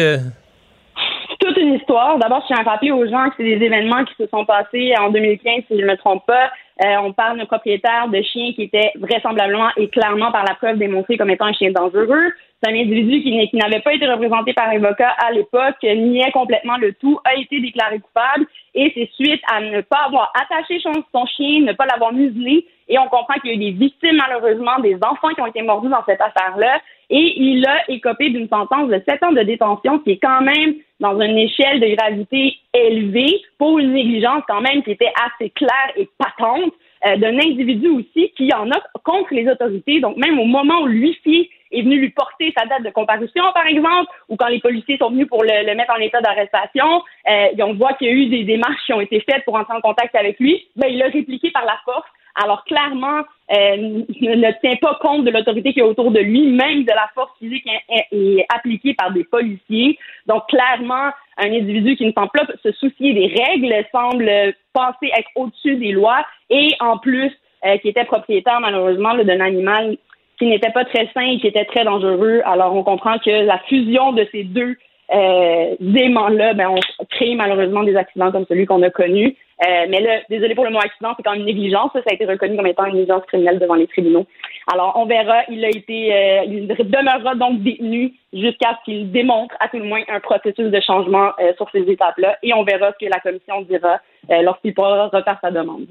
[1.63, 2.19] une histoire.
[2.19, 4.93] D'abord, je tiens à rappeler aux gens que c'est des événements qui se sont passés
[4.99, 6.51] en 2015, si je ne me trompe pas.
[6.81, 10.79] Euh, on parle d'un propriétaire de chien qui était vraisemblablement et clairement par la preuve
[10.79, 12.33] démontré comme étant un chien dangereux.
[12.63, 16.77] C'est un individu qui, n'avait pas été représenté par un avocat à l'époque, niait complètement
[16.79, 21.27] le tout, a été déclaré coupable et c'est suite à ne pas avoir attaché son
[21.27, 24.79] chien, ne pas l'avoir muselé et on comprend qu'il y a eu des victimes malheureusement,
[24.79, 26.81] des enfants qui ont été mordus dans cette affaire-là
[27.13, 30.77] et il a écopé d'une sentence de 7 ans de détention qui est quand même
[30.99, 35.93] dans une échelle de gravité élevée pour une négligence quand même qui était assez claire
[35.97, 36.73] et patente
[37.07, 40.01] euh, d'un individu aussi qui en a contre les autorités.
[40.01, 43.67] Donc même au moment où l'huissier est venu lui porter sa date de comparution, par
[43.67, 47.75] exemple, ou quand les policiers sont venus pour le, mettre en état d'arrestation, euh, on
[47.75, 50.15] voit qu'il y a eu des démarches qui ont été faites pour entrer en contact
[50.15, 53.23] avec lui, ben, il a répliqué par la force alors clairement,
[53.53, 57.11] euh, ne tient pas compte de l'autorité qui est autour de lui, même de la
[57.15, 59.99] force physique est, appliquée par des policiers.
[60.27, 64.31] Donc clairement, un individu qui ne semble pas se soucier des règles semble
[64.73, 67.33] penser être au-dessus des lois et en plus
[67.67, 69.97] euh, qui était propriétaire malheureusement d'un animal
[70.39, 72.41] qui n'était pas très sain et qui était très dangereux.
[72.45, 74.77] Alors on comprend que la fusion de ces deux
[75.15, 79.37] euh, démons-là, ben, on crée malheureusement des accidents comme celui qu'on a connu.
[79.65, 81.91] Euh, mais là, désolé pour le mot accident, c'est quand même une négligence.
[81.93, 84.27] Ça, a été reconnu comme étant une négligence criminelle devant les tribunaux.
[84.73, 85.43] Alors, on verra.
[85.49, 89.85] Il a été, euh, il demeurera donc détenu jusqu'à ce qu'il démontre à tout le
[89.85, 92.39] moins un processus de changement euh, sur ces étapes-là.
[92.43, 94.01] Et on verra ce que la commission dira
[94.43, 95.87] lorsqu'il pourra refaire sa demande.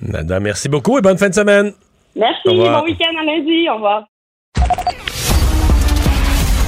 [0.00, 1.72] Nada, merci beaucoup et bonne fin de semaine.
[2.16, 2.42] Merci.
[2.44, 3.68] Bon week-end à lundi.
[3.68, 4.04] Au revoir.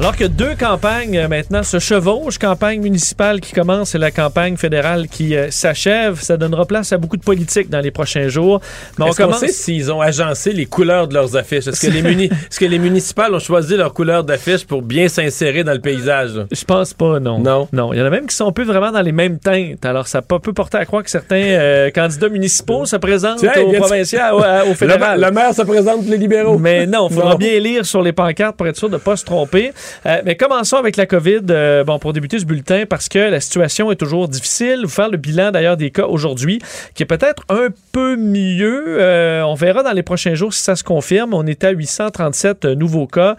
[0.00, 4.56] Alors que deux campagnes euh, maintenant se chevauchent, campagne municipale qui commence et la campagne
[4.56, 8.60] fédérale qui euh, s'achève, ça donnera place à beaucoup de politique dans les prochains jours.
[8.96, 9.40] Mais on commence...
[9.40, 11.66] sait s'ils ont agencé les couleurs de leurs affiches?
[11.66, 15.64] Est-ce que, les est que les municipales ont choisi leur couleur d'affiche pour bien s'insérer
[15.64, 16.46] dans le paysage?
[16.52, 17.40] Je pense pas, non.
[17.40, 17.66] Non?
[17.72, 17.92] Non.
[17.92, 19.84] Il y en a même qui sont plus vraiment dans les mêmes teintes.
[19.84, 24.32] Alors, ça peut porter à croire que certains euh, candidats municipaux se présentent au provincial,
[24.32, 25.20] au, fédéral.
[25.20, 26.56] Le, maire se présente pour les libéraux.
[26.56, 29.16] Mais non, il faudra bien lire sur les pancartes pour être sûr de ne pas
[29.16, 29.72] se tromper.
[30.06, 33.40] Euh, mais commençons avec la COVID, euh, bon, pour débuter ce bulletin, parce que la
[33.40, 34.80] situation est toujours difficile.
[34.82, 36.60] Vous faire le bilan d'ailleurs des cas aujourd'hui,
[36.94, 38.98] qui est peut-être un peu mieux.
[39.00, 41.34] Euh, on verra dans les prochains jours si ça se confirme.
[41.34, 43.36] On est à 837 nouveaux cas,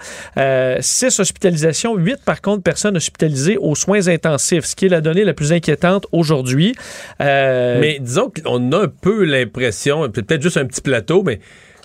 [0.80, 5.24] 6 hospitalisations, 8 par contre personnes hospitalisées aux soins intensifs, ce qui est la donnée
[5.24, 6.76] la plus inquiétante aujourd'hui.
[7.20, 11.40] mais disons qu'on a un peu l'impression, peut-être juste un petit plateau, mais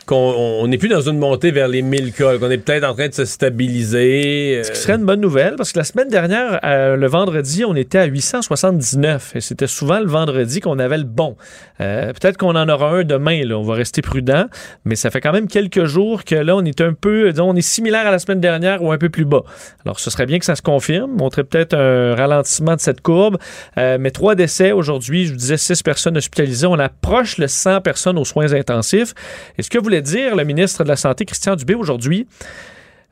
[0.06, 3.08] qu'on n'est plus dans une montée vers les 1000 cas, qu'on est peut-être en train
[3.08, 4.62] de se stabiliser.
[4.62, 7.74] Ce qui serait une bonne nouvelle, parce que la semaine dernière, euh, le vendredi, on
[7.74, 11.36] était à 879, et c'était souvent le vendredi qu'on avait le bon.
[11.80, 14.46] Euh, peut-être qu'on en aura un demain, là, on va rester prudent,
[14.84, 17.56] mais ça fait quand même quelques jours que là, on est un peu, disons, on
[17.56, 19.42] est similaire à la semaine dernière ou un peu plus bas.
[19.84, 23.38] Alors, ce serait bien que ça se confirme, montrer peut-être un ralentissement de cette courbe,
[23.78, 27.80] euh, mais trois décès aujourd'hui, je vous disais six personnes hospitalisées, on approche le 100
[27.80, 29.14] personnes aux soins intensifs.
[29.58, 32.26] Est-ce que vous dire le ministre de la Santé, Christian Dubé, aujourd'hui,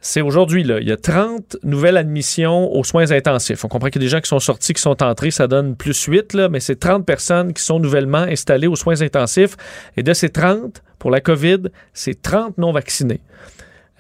[0.05, 0.81] c'est aujourd'hui, là.
[0.81, 3.65] Il y a 30 nouvelles admissions aux soins intensifs.
[3.65, 5.77] On comprend qu'il y a des gens qui sont sortis, qui sont entrés, ça donne
[5.77, 9.57] plus 8, là, mais c'est 30 personnes qui sont nouvellement installées aux soins intensifs.
[9.97, 13.21] Et de ces 30, pour la COVID, c'est 30 non vaccinés.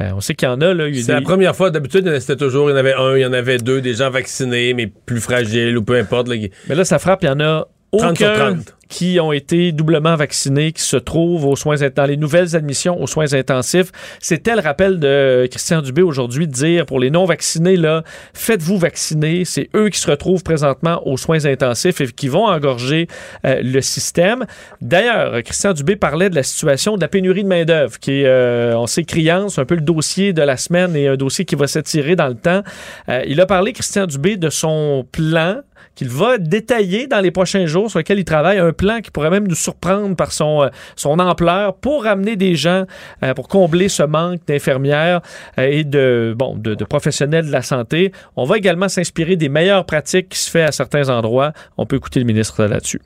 [0.00, 0.74] Euh, on sait qu'il y en a.
[0.74, 1.70] Là, c'est la première fois.
[1.70, 4.10] D'habitude, c'était toujours, il y en avait un, il y en avait deux, des gens
[4.10, 6.28] vaccinés, mais plus fragiles ou peu importe.
[6.28, 8.56] Mais là, ça frappe, il y en a aucun
[8.92, 13.06] qui ont été doublement vaccinés, qui se trouvent aux soins dans les nouvelles admissions aux
[13.06, 13.90] soins intensifs.
[14.20, 18.02] C'était le rappel de Christian Dubé aujourd'hui de dire pour les non vaccinés là,
[18.34, 19.46] faites-vous vacciner.
[19.46, 23.08] C'est eux qui se retrouvent présentement aux soins intensifs et qui vont engorger
[23.46, 24.44] euh, le système.
[24.82, 28.26] D'ailleurs, Christian Dubé parlait de la situation de la pénurie de main d'œuvre qui est,
[28.26, 31.46] euh, on sait criant, c'est un peu le dossier de la semaine et un dossier
[31.46, 32.62] qui va s'étirer dans le temps.
[33.08, 35.62] Euh, il a parlé Christian Dubé de son plan
[35.94, 39.30] qu'il va détailler dans les prochains jours, sur lequel il travaille, un plan qui pourrait
[39.30, 42.84] même nous surprendre par son, euh, son ampleur pour amener des gens,
[43.22, 45.20] euh, pour combler ce manque d'infirmières
[45.58, 48.12] euh, et de, bon, de, professionnels de la santé.
[48.36, 51.52] On va également s'inspirer des meilleures pratiques qui se fait à certains endroits.
[51.76, 53.00] On peut écouter le ministre là-dessus.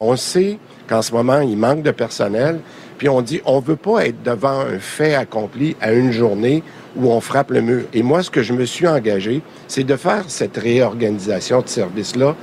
[0.00, 0.58] On sait
[0.88, 2.60] qu'en ce moment, il manque de personnel,
[3.00, 6.62] puis on dit on ne veut pas être devant un fait accompli à une journée
[6.96, 7.84] où on frappe le mur.
[7.94, 12.36] Et moi, ce que je me suis engagé, c'est de faire cette réorganisation de service-là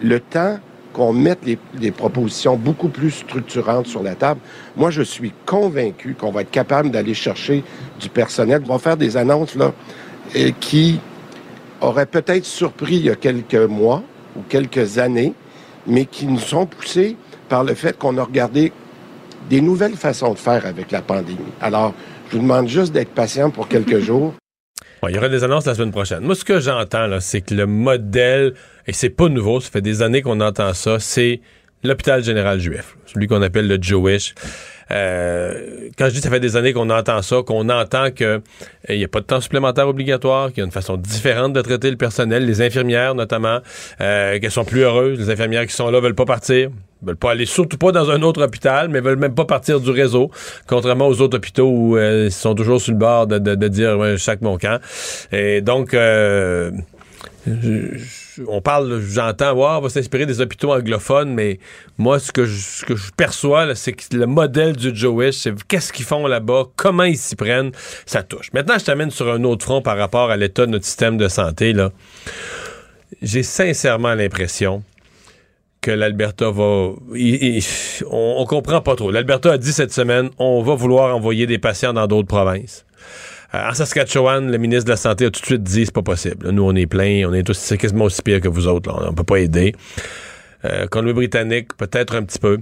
[0.00, 0.58] le temps
[0.94, 4.40] qu'on mette les, les propositions beaucoup plus structurantes sur la table.
[4.74, 7.62] Moi, je suis convaincu qu'on va être capable d'aller chercher
[8.00, 8.62] du personnel.
[8.66, 9.74] On va faire des annonces là,
[10.34, 10.98] euh, qui
[11.82, 14.02] auraient peut-être surpris il y a quelques mois
[14.34, 15.34] ou quelques années,
[15.86, 17.18] mais qui nous sont poussés
[17.50, 18.72] par le fait qu'on a regardé
[19.50, 21.38] des nouvelles façons de faire avec la pandémie.
[21.60, 21.92] Alors,
[22.30, 24.34] je vous demande juste d'être patient pour quelques jours.
[25.08, 26.20] Il y aura des annonces la semaine prochaine.
[26.20, 28.54] Moi, ce que j'entends, là, c'est que le modèle,
[28.86, 31.40] et c'est pas nouveau, ça fait des années qu'on entend ça, c'est
[31.82, 34.34] l'hôpital général juif, celui qu'on appelle le Jewish.
[34.90, 38.42] Euh, quand je dis ça fait des années qu'on entend ça, qu'on entend que
[38.88, 41.62] il n'y a pas de temps supplémentaire obligatoire, qu'il y a une façon différente de
[41.62, 43.60] traiter le personnel, les infirmières notamment,
[44.00, 46.70] euh, qu'elles sont plus heureuses, les infirmières qui sont là veulent pas partir,
[47.02, 49.90] veulent pas aller surtout pas dans un autre hôpital, mais veulent même pas partir du
[49.90, 50.30] réseau,
[50.66, 53.98] contrairement aux autres hôpitaux où euh, ils sont toujours sur le bord de, de, dire
[53.98, 54.80] ouais, chaque mon camp.
[55.32, 56.70] Et donc euh,
[58.48, 61.58] on parle, j'entends, ouais, on va s'inspirer des hôpitaux anglophones, mais
[61.98, 65.54] moi, ce que je, ce que je perçois, c'est que le modèle du Jewish, c'est
[65.64, 67.72] qu'est-ce qu'ils font là-bas, comment ils s'y prennent,
[68.06, 68.52] ça touche.
[68.52, 71.28] Maintenant, je t'amène sur un autre front par rapport à l'état de notre système de
[71.28, 71.74] santé.
[73.22, 74.82] J'ai sincèrement l'impression
[75.80, 76.92] que l'Alberta va.
[78.10, 79.10] on, comprend pas trop.
[79.10, 82.84] L'Alberta a dit cette semaine on va vouloir envoyer des patients dans d'autres provinces.
[83.54, 86.02] Euh, en Saskatchewan, le ministre de la Santé a tout de suite dit c'est pas
[86.02, 86.50] possible.
[86.50, 88.90] Nous, on est plein, on est tous c'est quasiment aussi pire que vous autres.
[88.90, 89.08] Là.
[89.10, 89.74] On peut pas aider.
[90.64, 92.58] Euh, Colombie-Britannique, peut-être un petit peu.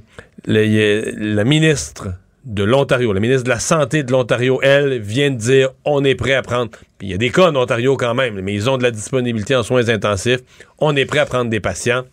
[0.46, 2.08] Le- la ministre
[2.44, 6.14] de l'Ontario, la ministre de la Santé de l'Ontario, elle, vient de dire on est
[6.14, 6.70] prêt à prendre.
[7.00, 9.56] Il y a des cas en Ontario quand même, mais ils ont de la disponibilité
[9.56, 10.40] en soins intensifs.
[10.78, 12.04] On est prêt à prendre des patients.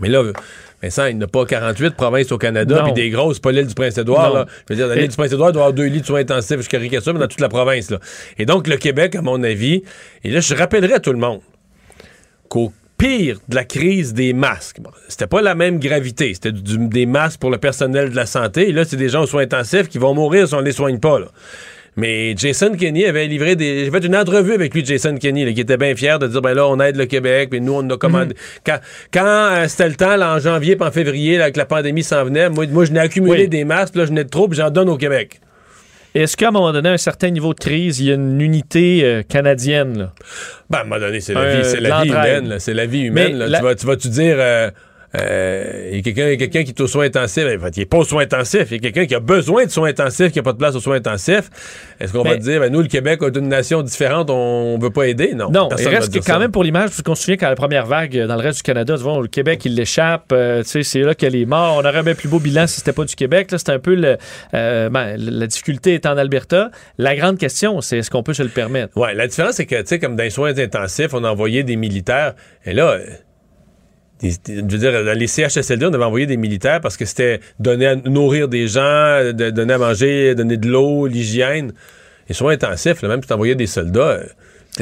[0.00, 0.22] Mais là,
[0.82, 3.74] Vincent, il n'y a pas 48 provinces au Canada, puis des grosses, pas l'île du
[3.74, 4.46] Prince-Édouard.
[4.68, 6.68] Je veux dire, l'île Et- du Prince-Édouard, doit avoir deux lits de soins intensifs, je
[6.68, 7.90] caricature, mais dans toute la province.
[7.90, 7.98] Là.
[8.38, 9.82] Et donc, le Québec, à mon avis,
[10.24, 11.40] et là, je rappellerai à tout le monde
[12.48, 16.32] qu'au pire de la crise des masques, bon, c'était pas la même gravité.
[16.34, 18.68] C'était du- des masques pour le personnel de la santé.
[18.68, 20.98] Et là, c'est des gens aux soins intensifs qui vont mourir si on les soigne
[20.98, 21.18] pas.
[21.18, 21.26] là.
[21.96, 23.84] Mais Jason Kenney avait livré des.
[23.86, 26.42] J'ai fait une entrevue avec lui, Jason Kenney, là, qui était bien fier de dire
[26.42, 28.34] ben là, on aide le Québec, puis nous, on a commandé.
[28.66, 28.78] Quand,
[29.12, 32.02] quand euh, c'était le temps, là, en janvier puis en février, là, que la pandémie
[32.02, 33.48] s'en venait, moi, moi je n'ai accumulé Oui.
[33.48, 35.40] des masques, là, je n'ai de trop, puis j'en donne au Québec.
[36.14, 38.40] Est-ce qu'à un moment donné, à un certain niveau de crise, il y a une
[38.40, 39.98] unité euh, canadienne?
[39.98, 40.12] Là?
[40.70, 42.56] Ben, à un moment donné, c'est la Euh, vie, la vie humaine.
[42.58, 43.32] C'est la vie humaine.
[43.32, 43.46] Mais là.
[43.48, 44.70] la- Tu vas, tu vas-tu dire, euh,
[45.18, 47.44] euh, il y a quelqu'un, il y a quelqu'un qui est aux soins intensifs.
[47.44, 48.66] En fait, il n'est pas aux soins intensifs.
[48.70, 50.74] Il y a quelqu'un qui a besoin de soins intensifs, qui n'a pas de place
[50.74, 51.50] aux soins intensifs.
[52.00, 54.76] Est-ce qu'on va Mais- dire, ben, nous, le Québec, on est une nation différente, on
[54.78, 55.32] ne veut pas aider?
[55.34, 55.50] Non.
[55.50, 56.38] Non, il va reste que quand ça.
[56.38, 58.58] même pour l'image, parce qu'on se souvient qu'à la première vague, euh, dans le reste
[58.58, 60.32] du Canada, vois, le Québec, il l'échappe.
[60.32, 61.76] euh, tu sais, c'est là qu'elle est morte.
[61.84, 63.50] On aurait un bien plus beau bilan si c'était pas du Québec.
[63.50, 64.16] Là, c'est un peu le,
[64.54, 66.70] euh, ben, la difficulté est en Alberta.
[66.98, 68.96] La grande question, c'est est-ce qu'on peut se le permettre?
[68.98, 71.62] Ouais, la différence, c'est que, tu sais, comme dans les soins intensifs, on a envoyé
[71.62, 72.34] des militaires.
[72.64, 73.06] Et là, euh,
[74.20, 77.40] des- je veux dire, dans les CHSLD, on avait envoyé des militaires parce que c'était
[77.58, 81.72] donner à nourrir des gens, de- donner à manger, donner de l'eau, l'hygiène.
[82.28, 84.24] Les soins intensifs, là, même si tu envoyais des soldats, euh,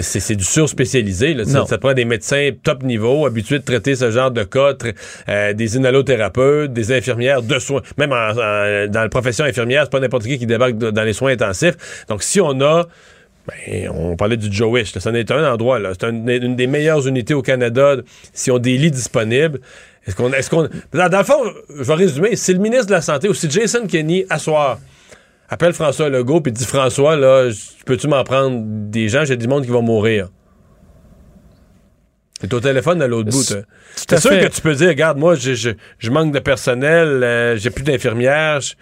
[0.00, 1.34] c'est c'est du surspécialisé.
[1.34, 4.72] Là, ça, te prend des médecins top niveau, habitués de traiter ce genre de cas,
[5.28, 7.82] euh, des inhalothérapeutes, des infirmières de soins.
[7.98, 11.02] Même en- en- dans la profession infirmière, c'est pas n'importe qui qui débarque de- dans
[11.04, 11.76] les soins intensifs.
[12.08, 12.86] Donc, si on a
[13.46, 14.94] ben, on parlait du Joe-Wish.
[14.94, 15.00] là.
[15.00, 15.78] C'en est un endroit.
[15.78, 15.90] là.
[15.92, 17.96] C'est un- une des meilleures unités au Canada.
[18.32, 19.60] Si on des lits disponibles,
[20.06, 20.32] est-ce qu'on.
[20.32, 21.42] Est-ce qu'on dans, le fond,
[21.76, 22.36] je vais résumer.
[22.36, 24.78] Si le ministre de la Santé ou si Jason Kenney, à soir,
[25.48, 27.50] appelle François Legault et dit François, là,
[27.84, 29.24] peux-tu m'en prendre des gens?
[29.24, 30.28] J'ai du monde qui va mourir.
[32.40, 33.42] C'est au téléphone à l'autre bout.
[33.42, 33.64] C'est-
[34.18, 37.70] sûr que tu peux dire, regarde, moi, je, je- je manque de personnel, euh, j'ai
[37.70, 38.74] plus d'infirmières, je-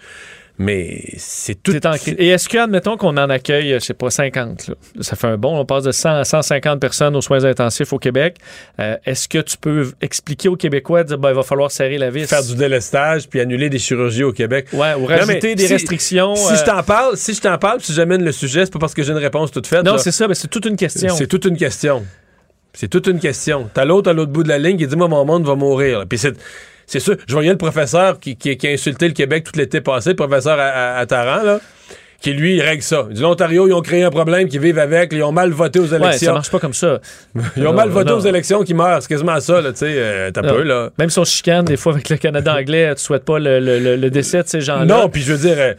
[0.59, 1.71] mais c'est tout.
[1.71, 2.15] C'est en crise.
[2.19, 4.75] Et est-ce que, admettons qu'on en accueille, euh, je sais pas, 50, là?
[5.01, 7.97] ça fait un bon, on passe de 100 à 150 personnes aux soins intensifs au
[7.97, 8.37] Québec.
[8.79, 12.09] Euh, est-ce que tu peux expliquer aux Québécois, dire, ben, il va falloir serrer la
[12.11, 12.27] vis?
[12.27, 14.67] faire du délestage puis annuler des chirurgies au Québec.
[14.73, 16.35] Ouais, ou Non, rajouter des si- restrictions.
[16.35, 18.79] Si euh, je t'en parle, si je t'en parle, si j'amène le sujet, c'est pas
[18.79, 19.83] parce que j'ai une réponse toute faite.
[19.83, 19.97] Non, là.
[19.97, 21.15] c'est ça, mais c'est toute une question.
[21.15, 22.05] C'est toute une question.
[22.75, 23.69] C'est toute une question.
[23.73, 26.05] T'as l'autre à l'autre bout de la ligne qui dit moi mon monde va mourir.
[26.09, 26.33] Puis c'est
[26.87, 27.15] c'est sûr.
[27.27, 30.15] Je voyais le professeur qui, qui- qui a insulté le Québec tout l'été passé, le
[30.15, 31.59] professeur à, à- à Taran, là,
[32.21, 33.05] qui lui il règle ça.
[33.09, 35.79] Il dit l'Ontario ils ont créé un problème qu'ils vivent avec, ils ont mal voté
[35.79, 36.33] aux Ouais, ça élections.
[36.33, 36.99] marche pas comme ça.
[37.57, 38.17] ils ont Non, mal voté non.
[38.17, 39.01] aux élections qui meurent.
[39.01, 39.71] C'est quasiment ça là.
[39.71, 40.89] Tu sais, euh, t'as peu là.
[40.97, 43.79] Même si on chicane des fois avec le Canada anglais, tu souhaites pas le, le-
[43.79, 44.85] le- le décès de ces gens-là.
[44.85, 45.73] Non, puis je veux dire, euh,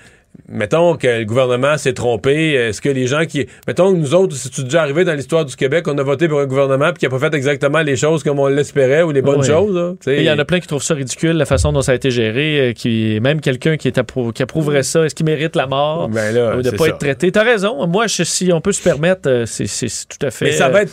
[0.48, 2.52] mettons que le gouvernement s'est trompé.
[2.52, 3.46] Est-ce que les gens qui.
[3.66, 6.40] Mettons que nous autres, c'est déjà arrivé dans l'histoire du Québec, on a voté pour
[6.40, 9.22] un gouvernement puis qui a pas fait exactement les choses comme on l'espérait ou les
[9.22, 9.46] bonnes Oui.
[9.46, 9.96] choses.
[10.02, 11.94] tu Il y en a plein qui trouvent ça ridicule, la façon dont ça a
[11.94, 15.56] été géré, euh, qui même quelqu'un qui, est appro- qui approuverait ça, est-ce qu'il mérite
[15.56, 16.90] la mort Ben là, ou de c'est pas ça.
[16.90, 17.32] être traité?
[17.32, 17.86] T'as raison.
[17.86, 19.64] Moi, je- si on peut se permettre, euh, c'est
[20.08, 20.46] tout à fait.
[20.46, 20.92] Mais ça va euh, être.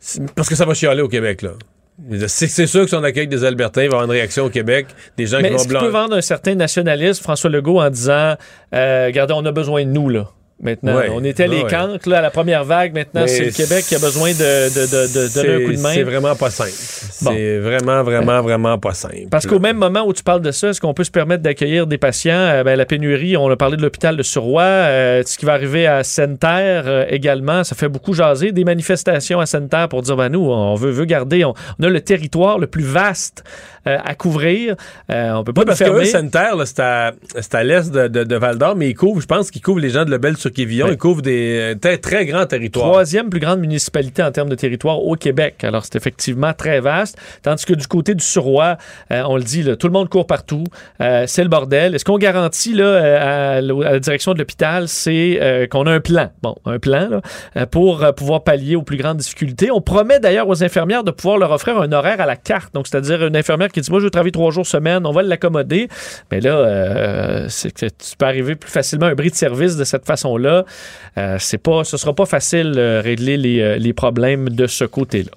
[0.00, 1.50] c'est- Parce que ça va chialer au Québec, là.
[2.28, 4.86] C'est sûr que son accueil des Albertains il va avoir une réaction au Québec.
[5.16, 5.90] Des gens Mais qui vont qu'il peut blanc.
[5.90, 8.34] vendre un certain nationalisme, François Legault, en disant
[8.74, 10.28] euh, Regardez, on a besoin de nous, là?
[10.58, 11.10] Maintenant, Ouais.
[11.12, 12.94] on était les cancres là, à la première vague.
[12.94, 15.80] Maintenant, c'est le Québec qui a besoin de, de- de- de donner un coup de
[15.82, 15.92] main.
[15.92, 16.70] C'est vraiment pas simple.
[17.22, 17.30] Bon.
[17.34, 19.26] C'est vraiment, vraiment, vraiment pas simple.
[19.30, 21.86] Parce qu'au même moment où tu parles de ça, est-ce qu'on peut se permettre d'accueillir
[21.86, 22.32] des patients?
[22.34, 25.52] Euh, ben, la pénurie, on a parlé de l'hôpital de Suroît, euh, ce qui va
[25.52, 28.52] arriver à Sainte-Terre euh, également, ça fait beaucoup jaser.
[28.52, 31.88] Des manifestations à Sainte-Terre pour dire, ben nous, on veut, veut garder, on, on a
[31.90, 33.44] le territoire le plus vaste
[33.86, 34.76] euh, à couvrir.
[35.10, 36.04] Euh, on peut pas Oui, parce que fermer.
[36.06, 39.26] Sainte-Terre, là, c'est à, c'est à l'est de, de- de Val-d'Or, mais ils couvrent, je
[39.26, 40.92] pense qu'ils couvrent les gens de Lebel-sur-Quévillon, Ouais.
[40.92, 42.90] ils couvrent des euh, très, très grands territoires.
[42.90, 45.62] Troisième plus grande municipalité en termes de territoire au Québec.
[45.64, 47.18] Alors, c'est effectivement très vaste.
[47.42, 48.76] Tandis que du côté du Suroît,
[49.12, 50.64] euh, on le dit, là, tout le monde court partout.
[51.00, 51.94] Euh, c'est le bordel.
[51.94, 55.92] Et ce qu'on garantit là, euh, à, à la direction de l'hôpital, c'est qu'on a
[55.92, 56.30] un plan?
[56.42, 57.08] Bon, un plan
[57.54, 59.70] là, pour pouvoir pallier aux plus grandes difficultés.
[59.70, 62.74] On promet d'ailleurs aux infirmières de pouvoir leur offrir un horaire à la carte.
[62.74, 65.22] Donc, c'est-à-dire une infirmière qui dit, moi, je veux travailler trois jours semaine, on va
[65.22, 65.88] l'accommoder.
[66.30, 69.76] Mais là, euh, c'est que tu peux arriver plus facilement à un bris de service
[69.76, 70.64] de cette façon-là.
[71.18, 74.84] Euh, c'est pas, ce sera pas facile de régler les, euh, les problèmes de ce
[74.84, 75.32] côté-là.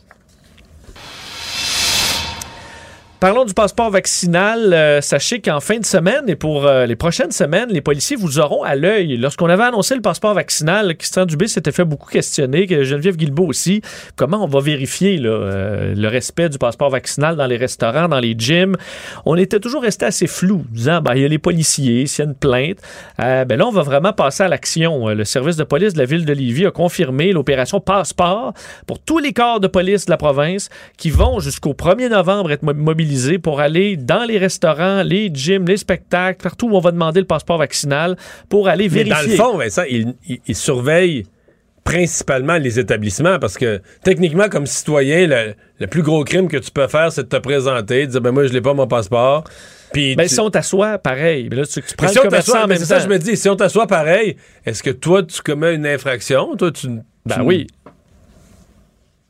[3.19, 4.73] Parlons du passeport vaccinal.
[4.73, 8.39] Euh, sachez qu'en fin de semaine et pour euh, les prochaines semaines, les policiers vous
[8.39, 9.17] auront à l'œil.
[9.17, 13.47] Lorsqu'on avait annoncé le passeport vaccinal, Christian Dubé s'était fait beaucoup questionner, que Geneviève Guilbeault
[13.47, 13.81] aussi.
[14.15, 18.21] Comment on va vérifier là, euh, le respect du passeport vaccinal dans les restaurants, dans
[18.21, 18.77] les gyms?
[19.25, 22.27] On était toujours resté assez flou, disant, ben, il y a les policiers, s'il y
[22.27, 22.77] a une plainte.
[23.17, 25.09] Ben là, on va vraiment passer à l'action.
[25.09, 28.53] Le service de police de la ville de Lévis a confirmé l'opération Passeport
[28.87, 32.63] pour tous les corps de police de la province qui vont jusqu'au 1er novembre être
[32.63, 32.73] mo-
[33.39, 37.25] pour aller dans les restaurants, les gyms, les spectacles, partout où on va demander le
[37.25, 38.15] passeport vaccinal
[38.49, 39.37] pour aller Mais vérifier.
[39.37, 41.25] dans le fond, Vincent, ils, surveillent
[41.83, 46.71] principalement les établissements parce que techniquement, comme citoyen, le, le plus gros crime que tu
[46.71, 49.43] peux faire, c'est de te présenter, de dire ben moi je l'ai pas mon passeport.
[49.91, 51.47] Puis Ben, tu- si on t'assoit, pareil.
[51.49, 52.99] Mais là, tu, tu prends Mais si le on commerçant t'assoit, en mais même ça
[52.99, 54.35] je me dis, si on t'assoit pareil,
[54.65, 56.87] est-ce que toi tu commets une infraction, toi tu
[57.25, 57.67] Ben tu- oui.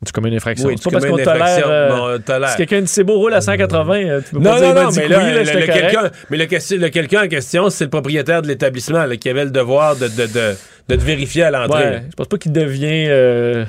[0.06, 0.66] Tu commets une infraction.
[0.68, 1.42] Oui, tu pas parce qu'on une tolère.
[1.42, 1.68] infraction.
[1.68, 2.48] euh, tolère.
[2.50, 4.88] si quelqu'un de c'est beau roule à 180, euh, tu peux Non, pas non, non,
[4.88, 8.40] dit mais là, oui, là, le, quelqu'un, mais le, quelqu'un en question, c'est le propriétaire
[8.40, 10.54] de l'établissement là, qui avait le devoir de, de, de,
[10.88, 11.84] de te vérifier à l'entrée.
[11.84, 13.06] Ouais, je pense pas qu'il devient.
[13.08, 13.64] euh,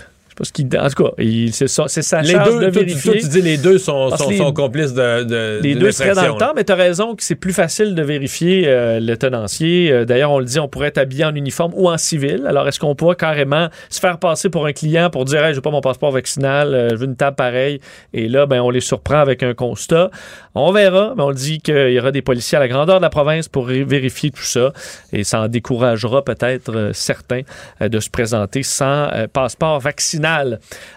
[0.49, 0.65] qu'il.
[0.79, 1.11] En tout cas,
[1.51, 3.11] c'est ça- c'est sa Les charge deux, de vérifier.
[3.11, 5.75] toi, tu dis les deux sont, Parce sont, que les- sont complices de, de Les
[5.75, 8.63] deux seraient dans le temps, mais tu as raison que c'est plus facile de vérifier
[8.67, 9.91] euh, le tenancier.
[9.91, 12.45] Euh, D'ailleurs, on le dit, on pourrait être habillé en uniforme ou en civil.
[12.47, 15.61] Alors, est-ce qu'on pourrait carrément se faire passer pour un client pour dire Hey, j'ai
[15.61, 17.79] pas mon passeport vaccinal, euh, je veux une table pareille?
[18.13, 20.09] Et là, ben, on les surprend avec un constat.
[20.55, 23.01] On verra, mais on le dit qu'il y aura des policiers à la grandeur de
[23.01, 24.71] la province pour vérifier tout ça.
[25.11, 27.41] Et ça en découragera peut-être certains
[27.79, 30.30] de se présenter sans passeport vaccinal.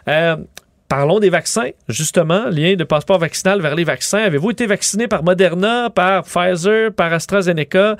[0.08, 0.36] Euh,
[0.88, 4.18] Parlons des vaccins, justement, lien de passeport vaccinal vers les vaccins.
[4.18, 7.96] Avez-vous été vacciné par Moderna, par Pfizer, par AstraZeneca?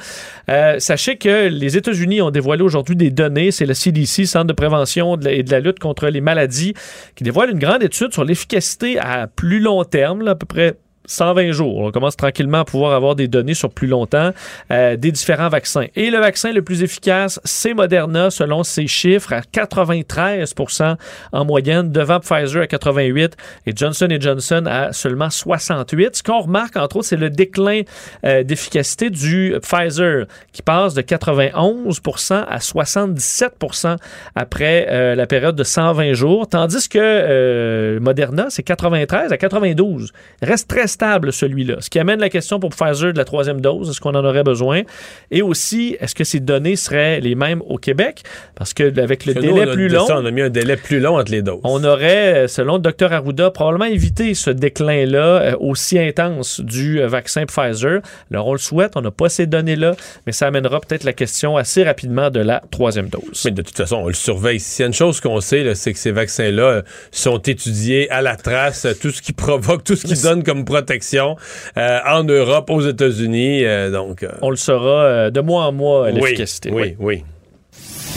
[0.51, 4.53] Euh, sachez que les États-Unis ont dévoilé aujourd'hui des données, c'est le CDC, Centre de
[4.53, 6.75] prévention et de la lutte contre les maladies,
[7.17, 10.77] qui dévoile une grande étude sur l'efficacité à plus long terme, à peu près
[11.07, 11.79] 120 jours.
[11.79, 14.31] On commence tranquillement à pouvoir avoir des données sur plus longtemps
[14.71, 15.87] euh, des différents vaccins.
[15.95, 20.97] Et le vaccin le plus efficace, c'est Moderna, selon ses chiffres, à 93%
[21.33, 23.37] en moyenne, devant Pfizer à 88
[23.67, 26.17] et Johnson Johnson à seulement 68.
[26.17, 27.83] Ce qu'on remarque, entre autres, c'est le déclin
[28.25, 33.97] euh, d'efficacité du Pfizer, qui passe de 91% à 77%
[34.35, 40.13] après euh, la période de 120 jours, tandis que Moderna, c'est 93 à 92.
[40.43, 41.77] Il reste très stable, celui-là.
[41.81, 44.45] Ce qui amène la question pour Pfizer de la troisième dose, est-ce qu'on en aurait
[44.45, 44.83] besoin?
[45.31, 48.23] Et aussi, est-ce que ces données seraient les mêmes au Québec?
[48.55, 50.51] Parce que avec le Parce que nous, délai plus long, ça, on a mis un
[50.51, 51.61] délai plus long entre les doses.
[51.65, 57.09] on aurait, selon le docteur Arruda, probablement évité ce déclin-là euh, aussi intense du euh,
[57.09, 58.01] vaccin Pfizer.
[58.31, 61.57] Alors, on le souhaite, on n'a pas ces données-là, mais ça amènera peut-être la question
[61.57, 63.43] assez rapidement de la troisième dose.
[63.45, 64.61] Mais de toute façon, on le surveille.
[64.61, 68.37] S'il y a une chose qu'on sait, c'est que ces vaccins-là sont étudiés à la
[68.37, 71.37] trace, tout ce qui provoque, tout ce qui donne comme protection
[71.77, 73.65] euh, en Europe, aux États-Unis.
[73.65, 76.71] euh, donc, euh, On le saura euh, de mois en mois, oui, l'efficacité.
[76.73, 77.25] Oui, oui.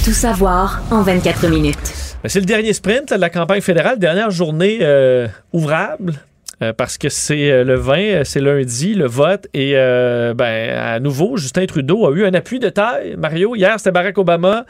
[0.04, 1.78] Tout savoir en 24 minutes.
[2.24, 6.14] Ben, C'est le dernier sprint là, de la campagne fédérale, dernière journée euh, ouvrable.
[6.62, 9.48] Euh, parce que c'est euh, le 20, euh, c'est lundi, le vote.
[9.54, 13.16] Et euh, ben, à nouveau, Justin Trudeau a eu un appui de taille.
[13.18, 14.66] Mario, hier, c'était Barack Obama.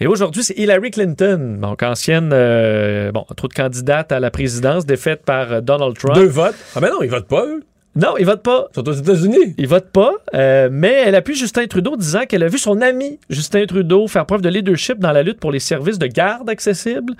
[0.00, 5.24] Et aujourd'hui, c'est Hillary Clinton, donc ancienne, bon, trop de candidate à la présidence, défaite
[5.24, 6.14] par Donald Trump.
[6.14, 6.54] Deux votes?
[6.74, 7.62] Ah ben non, ils votent pas, eux.
[7.98, 8.68] Non, ils votent pas.
[8.70, 9.54] Ils sont aux États-Unis.
[9.58, 13.18] Ils votent pas, euh, mais elle appuie Justin Trudeau disant qu'elle a vu son ami
[13.28, 17.14] Justin Trudeau faire preuve de leadership dans la lutte pour les services de garde accessibles,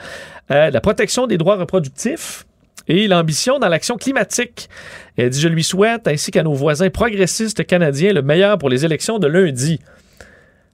[0.53, 2.47] euh, la protection des droits reproductifs
[2.89, 4.69] et l'ambition dans l'action climatique.
[5.17, 8.85] Elle dit Je lui souhaite, ainsi qu'à nos voisins progressistes canadiens, le meilleur pour les
[8.85, 9.81] élections de lundi.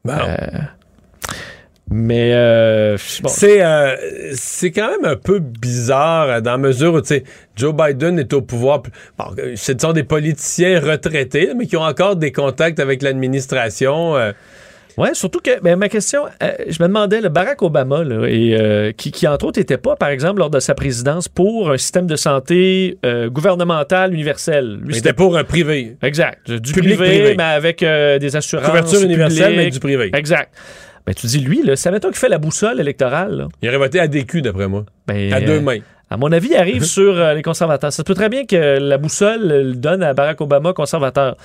[0.07, 0.37] Euh,
[1.91, 3.29] mais euh, bon.
[3.29, 3.97] C'est euh,
[4.35, 7.01] c'est quand même un peu bizarre dans la mesure où
[7.57, 8.83] Joe Biden est au pouvoir.
[9.19, 14.15] Bon, ce sont des politiciens retraités, mais qui ont encore des contacts avec l'administration.
[14.97, 18.57] Ouais, surtout que ben, ma question, euh, je me demandais, le Barack Obama, là, et,
[18.59, 21.77] euh, qui, qui entre autres n'était pas, par exemple, lors de sa présidence, pour un
[21.79, 24.79] système de santé euh, gouvernemental universel.
[24.83, 25.97] Lui, Il était pour un privé.
[26.03, 26.51] Exact.
[26.51, 27.35] Du Public privé, privé.
[27.37, 28.67] mais avec des assurances.
[28.67, 30.11] Couverture universelle, mais du privé.
[30.15, 30.55] Exact.
[31.07, 33.37] Ben, tu dis, lui, là, ça mettons qu'il fait la boussole électorale.
[33.37, 33.49] là.
[33.61, 34.85] Il aurait voté à DQ, d'après moi.
[35.07, 35.81] Ben, à deux mains.
[36.09, 37.93] À mon avis, il arrive sur les conservateurs.
[37.93, 41.37] Ça peut très bien que la boussole le donne à Barack Obama conservateur.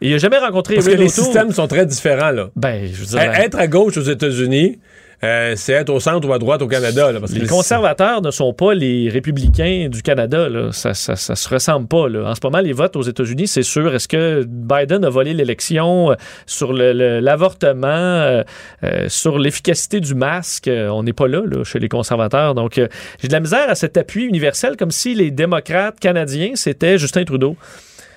[0.00, 2.50] Il n'a jamais rencontré Parce que les systèmes sont très différents, là.
[2.56, 4.78] Ben, je veux dire, Eh, Être à gauche aux États-Unis,
[5.22, 7.10] euh, c'est être au centre ou à droite au Canada.
[7.10, 10.48] Là, parce que les conservateurs ne sont pas les républicains du Canada.
[10.48, 10.70] Là.
[10.72, 12.08] Ça, ça, ça se ressemble pas.
[12.08, 12.28] Là.
[12.28, 13.94] En ce moment, les votes aux États-Unis, c'est sûr.
[13.94, 16.14] Est-ce que Biden a volé l'élection euh,
[16.46, 18.42] sur l'avortement, euh,
[18.82, 20.68] euh, sur l'efficacité du masque?
[20.68, 22.54] On n'est pas là, là, chez les conservateurs.
[22.54, 26.98] Donc, j'ai de la misère à cet appui universel, comme si les démocrates canadiens, c'était
[26.98, 27.56] Justin Trudeau.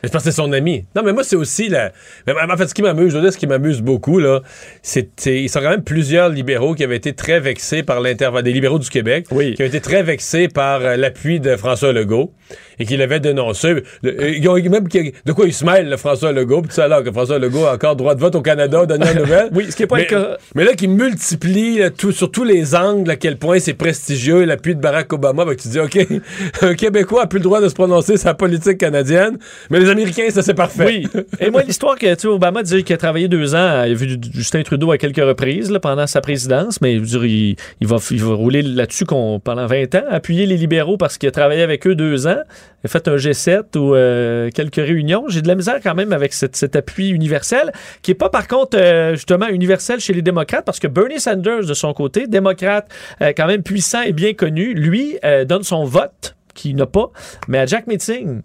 [0.04, 0.86] Je pense que c'est son ami.
[0.96, 1.92] Non, mais moi, c'est aussi la.
[2.28, 4.42] mais En fait, ce qui m'amuse, je veux dire, ce qui m'amuse beaucoup, là,
[4.82, 5.10] c'est.
[5.18, 8.44] c'est- Ils sont quand même plusieurs libéraux qui avaient été très vexés par l'intervention.
[8.44, 9.26] Des libéraux du Québec.
[9.32, 9.56] Oui.
[9.56, 12.34] Qui ont été très vexés par euh, l'appui de François Legault
[12.80, 13.84] et qui l'avaient dénoncé.
[14.04, 14.88] Le- ils ont même.
[15.26, 17.74] De quoi il se mêle, le François Legault, puis ça, là, que François Legault a
[17.74, 19.50] encore droit de vote au Canada, dernière nouvelle.
[19.58, 20.38] Oui, ce qui est pas mais, le cas.
[20.56, 24.44] Mais là, qui multiplie là, tout, sur tous les angles à quel point c'est prestigieux
[24.44, 25.46] l'appui de Barack Obama.
[25.46, 25.98] Ben, tu dis, OK,
[26.62, 29.38] un Québécois a plus le droit de se prononcer sur la politique canadienne,
[29.70, 30.86] mais les Américains, ça, c'est parfait.
[30.86, 31.24] Oui.
[31.40, 33.96] Et moi, l'histoire que, tu sais, Obama disait qu'il a travaillé deux ans, il a
[33.96, 37.56] vu Justin Trudeau à quelques reprises là, pendant sa présidence, mais je veux dire, il,
[37.82, 41.30] il va, il va rouler là-dessus qu'on, pendant 20 ans, appuyer les libéraux parce qu'il
[41.30, 42.42] a travaillé avec eux deux ans,
[42.88, 45.26] fait un G7 ou euh, quelques réunions.
[45.28, 48.78] J'ai de la misère quand même avec cet appui universel, qui est pas par contre
[48.78, 52.88] euh, justement universel chez les démocrates, parce que Bernie Sanders, de son côté, démocrate
[53.22, 57.12] euh, quand même puissant et bien connu, lui donne son vote qui n'a pas,
[57.48, 58.42] mais à Jack Meeting.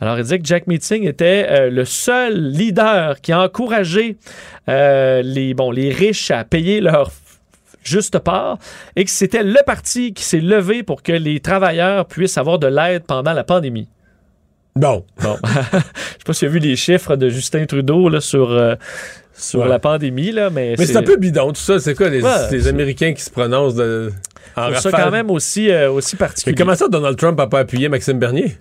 [0.00, 4.18] Alors, il disait que Jack Meeting était le seul leader qui a encouragé
[4.68, 7.12] les, bon, les riches à payer leur f-
[7.86, 8.58] juste part
[8.96, 12.66] et que c'était le parti qui s'est levé pour que les travailleurs puissent avoir de
[12.66, 13.88] l'aide pendant la pandémie.
[14.74, 15.04] Bon.
[15.22, 15.36] Bon.
[15.44, 15.82] Je sais
[16.26, 18.74] pas si tu as vu les chiffres de Justin Trudeau là, sur, euh,
[19.32, 19.68] sur Ouais.
[19.68, 21.78] la pandémie, là, mais, Mais c'est un peu bidon, tout ça.
[21.78, 24.12] C'est quoi, les, Ouais, les c'est- Américains qui se prononcent de,
[24.56, 26.54] en ça quand même aussi, euh, aussi Mais particulier.
[26.56, 28.56] comment ça, Donald Trump n'a pas appuyé Maxime Bernier?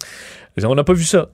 [0.64, 1.28] On n'a pas vu ça.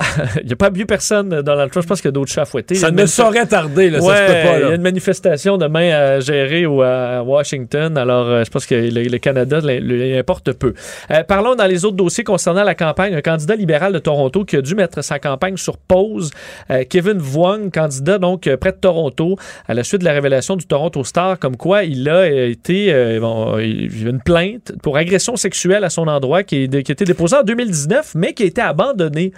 [0.42, 1.82] Il n'y a pas mieux personne, Donald Trump.
[1.84, 2.74] Je pense qu'il y a d'autres chats à fouetter.
[2.74, 4.58] Ça ne saurait tarder, là, ça Ouais, se peut pas.
[4.58, 7.96] il y a une manifestation demain à gérer ou à Washington.
[7.98, 10.74] Alors, euh, je pense que le, le Canada le- le- importe peu.
[11.10, 13.14] Euh, parlons dans les autres dossiers concernant la campagne.
[13.14, 16.30] Un candidat libéral de Toronto qui a dû mettre sa campagne sur pause.
[16.70, 19.36] Euh, Kevin Vuong, candidat donc euh, près de Toronto,
[19.68, 22.92] à la suite de la révélation du Toronto Star, comme quoi il a euh, été,
[22.92, 26.82] euh, bon, il y a une plainte pour agression sexuelle à son endroit qui, est-
[26.82, 29.32] qui a été déposée en 2019, mais qui a été abandonnée.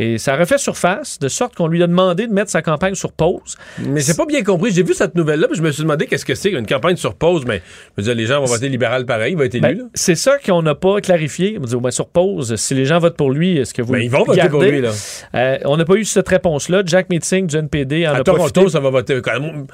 [0.00, 2.94] Et ça a refait surface, de sorte qu'on lui a demandé de mettre sa campagne
[2.94, 3.58] sur pause.
[3.78, 4.70] Mais j'ai pas bien compris.
[4.72, 7.14] J'ai vu cette nouvelle-là, puis je me suis demandé qu'est-ce que c'est, une campagne sur
[7.16, 7.44] pause.
[7.46, 7.60] Mais
[7.98, 9.60] je veux dire, les gens vont voter libéral pareil, il va être élu.
[9.62, 11.58] Ben, c'est ça qu'on n'a pas clarifié.
[11.60, 14.00] On dit, ben, sur pause, si les gens votent pour lui, est-ce que vous Ben,
[14.00, 14.92] ils vont voter pour lui, là.
[15.34, 16.82] Euh, on n'a pas eu cette réponse-là.
[16.86, 18.70] Jack Meeting, John PD en À a Toronto, profité.
[18.70, 19.20] ça va voter.
[19.20, 19.66] quand même,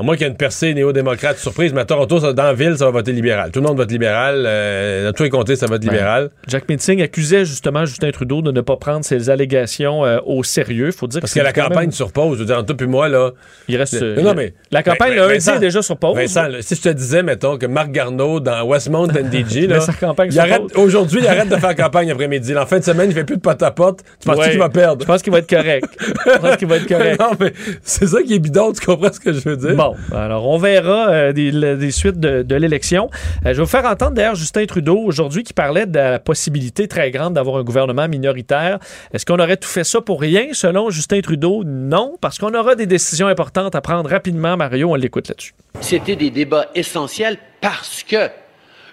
[0.00, 2.54] À moins qu'il y ait une percée néo-démocrate surprise, mais à Toronto, ça- dans la
[2.54, 3.50] ville, ça va voter libéral.
[3.50, 4.44] Tout le monde vote libéral.
[4.46, 6.30] euh, dans tous les comtés, ça vote libéral.
[6.48, 10.90] Jack Meeting accusait justement Justin Trudeau de ne pas prendre ses allégations euh, au sérieux.
[10.90, 12.76] Faut dire Parce que que la campagne même- sur pause, je veux dire, entre toi
[12.76, 13.30] puis moi, là.
[13.68, 14.00] Il reste.
[14.00, 14.54] Le- euh, non, mais.
[14.72, 16.16] la campagne, Ben, lundi Vincent, est déjà sur pause.
[16.16, 19.80] Vincent, là, si je te disais, mettons, que Marc Garneau, dans Westmount NDG, là.
[20.00, 20.30] Campagne.
[20.76, 22.54] Aujourd'hui, il arrête de faire campagne après-midi.
[22.54, 22.62] là.
[22.62, 24.00] En fin de semaine, il fait plus de porte à porte.
[24.20, 24.50] Tu penses Ouais.
[24.50, 25.02] qu'il va perdre?
[25.02, 25.84] Je pense qu'il va être correct.
[26.00, 27.20] Je pense qu'il va être correct.
[27.20, 29.74] non, mais c'est ça qui est bidon, tu comprends ce que je veux dire?
[29.76, 33.10] Bon, alors on verra euh, des, suites de, de l'élection.
[33.46, 36.88] Euh, je vais vous faire entendre d'ailleurs Justin Trudeau aujourd'hui qui parlait de la possibilité
[36.88, 38.78] très grande d'avoir un gouvernement minoritaire.
[39.12, 40.48] Est-ce qu'on aurait tout fait ça pour rien?
[40.52, 44.56] Selon Justin Trudeau, non, parce qu'on aura des décisions importantes à prendre rapidement.
[44.56, 45.54] Mario, on l'écoute là-dessus.
[45.80, 48.28] C'était des débats essentiels parce que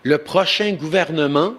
[0.04, 1.54] le prochain gouvernement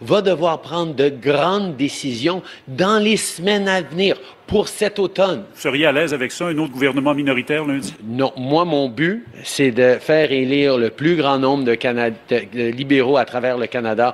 [0.00, 5.44] va devoir prendre de grandes décisions dans les semaines à venir pour cet automne.
[5.54, 7.94] Vous seriez à l'aise avec ça, un autre gouvernement minoritaire lundi?
[8.04, 12.14] Non, moi, mon but, c'est de faire élire le plus grand nombre de, Cana- de-
[12.52, 14.12] de libéraux à travers le Canada.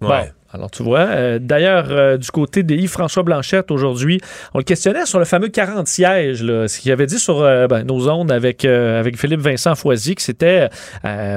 [0.00, 0.08] Bon,
[0.54, 4.20] Alors, tu vois, euh, d'ailleurs, euh, du côté de Yves-François Blanchette, aujourd'hui,
[4.52, 7.84] on le questionnait sur le fameux 40 sièges, ce qu'il avait dit sur euh, ben,
[7.84, 10.68] nos ondes avec, avec Philippe Vincent Foisy, que c'était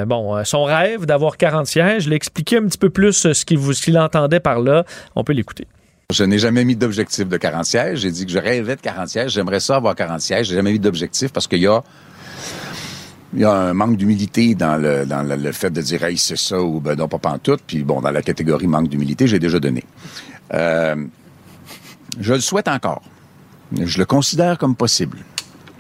[0.06, 2.08] bon, son rêve d'avoir 40 sièges.
[2.08, 4.84] Il a expliqué un petit peu plus ce qu'il vous- ce qu'il entendait par là.
[5.16, 5.66] On peut l'écouter.
[6.14, 8.00] Je n'ai jamais mis d'objectif de 40 sièges.
[8.00, 9.32] J'ai dit que je rêvais de 40 sièges.
[9.32, 10.48] J'aimerais ça avoir 40 sièges.
[10.48, 11.82] J'ai jamais mis d'objectif parce qu'il y a,
[13.34, 16.18] il y a un manque d'humilité dans le, dans le, le fait de dire, hey,
[16.18, 17.62] c'est ça ou ben non, pas pantoute.
[17.66, 19.84] Puis bon, dans la catégorie manque d'humilité, j'ai déjà donné.
[20.54, 20.96] Euh,
[22.20, 23.02] je le souhaite encore.
[23.78, 25.20] Je le considère comme possible.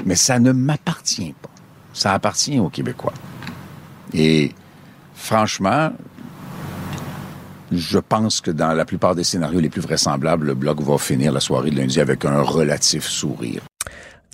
[0.06, 1.50] Mais ça ne m'appartient pas.
[1.94, 3.14] Ça appartient aux Québécois.
[4.14, 4.52] Et
[5.16, 5.92] franchement,
[7.72, 11.32] je pense que dans la plupart des scénarios les plus vraisemblables, le Bloc va finir
[11.32, 13.62] la soirée de lundi avec un relatif sourire.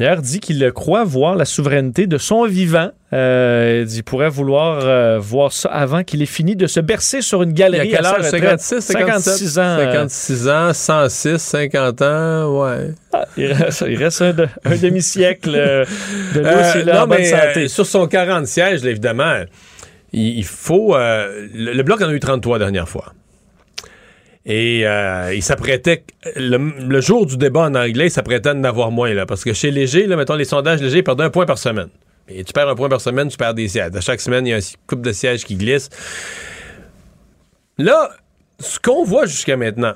[0.01, 2.89] D'ailleurs, dit qu'il croit voir la souveraineté de son vivant.
[3.13, 7.43] Euh, il pourrait vouloir euh, voir ça avant qu'il ait fini de se bercer sur
[7.43, 8.25] une Il y a galerie quel à sa âge?
[8.33, 8.59] retraite.
[8.61, 9.61] 56, 56 ans.
[9.63, 12.91] euh, 56 ans, 106, 50 ans, ouais.
[13.13, 15.85] Ah, il reste, il reste un, de- un demi-siècle euh,
[16.33, 17.63] de Euh, là, non, en bonne mais santé.
[17.65, 19.41] euh, sur son 40 sièges, évidemment,
[20.13, 20.95] il, il faut...
[20.95, 23.13] euh, le, le Bloc en a eu 33 la dernière fois.
[24.45, 26.03] Et euh, il s'apprêtait,
[26.35, 29.53] le, jour du débat en anglais, il s'apprêtait à en avoir moins, là, parce que
[29.53, 31.89] chez Léger, là, mettons, les sondages légers perdent un point par semaine.
[32.27, 33.95] Et tu perds un point par semaine, tu perds des sièges.
[33.95, 35.89] À chaque semaine, il y a un couple de sièges qui glissent.
[37.77, 38.09] Là,
[38.59, 39.93] ce qu'on voit jusqu'à maintenant,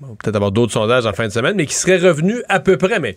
[0.00, 2.76] bon, peut-être avoir d'autres sondages en fin de semaine, mais qui serait revenu à peu
[2.76, 3.16] près, mais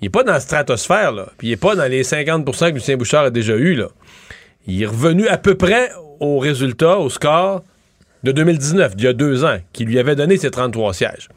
[0.00, 1.28] il n'est pas dans la stratosphère, là.
[1.38, 3.88] Puis il n'est pas dans les 50% que Lucien Bouchard a déjà eu, là.
[4.66, 5.90] Il est revenu à peu près
[6.20, 7.62] au résultat, au score
[8.24, 11.28] de 2019, d'il y a deux ans, qui lui avait donné ses 33 sièges.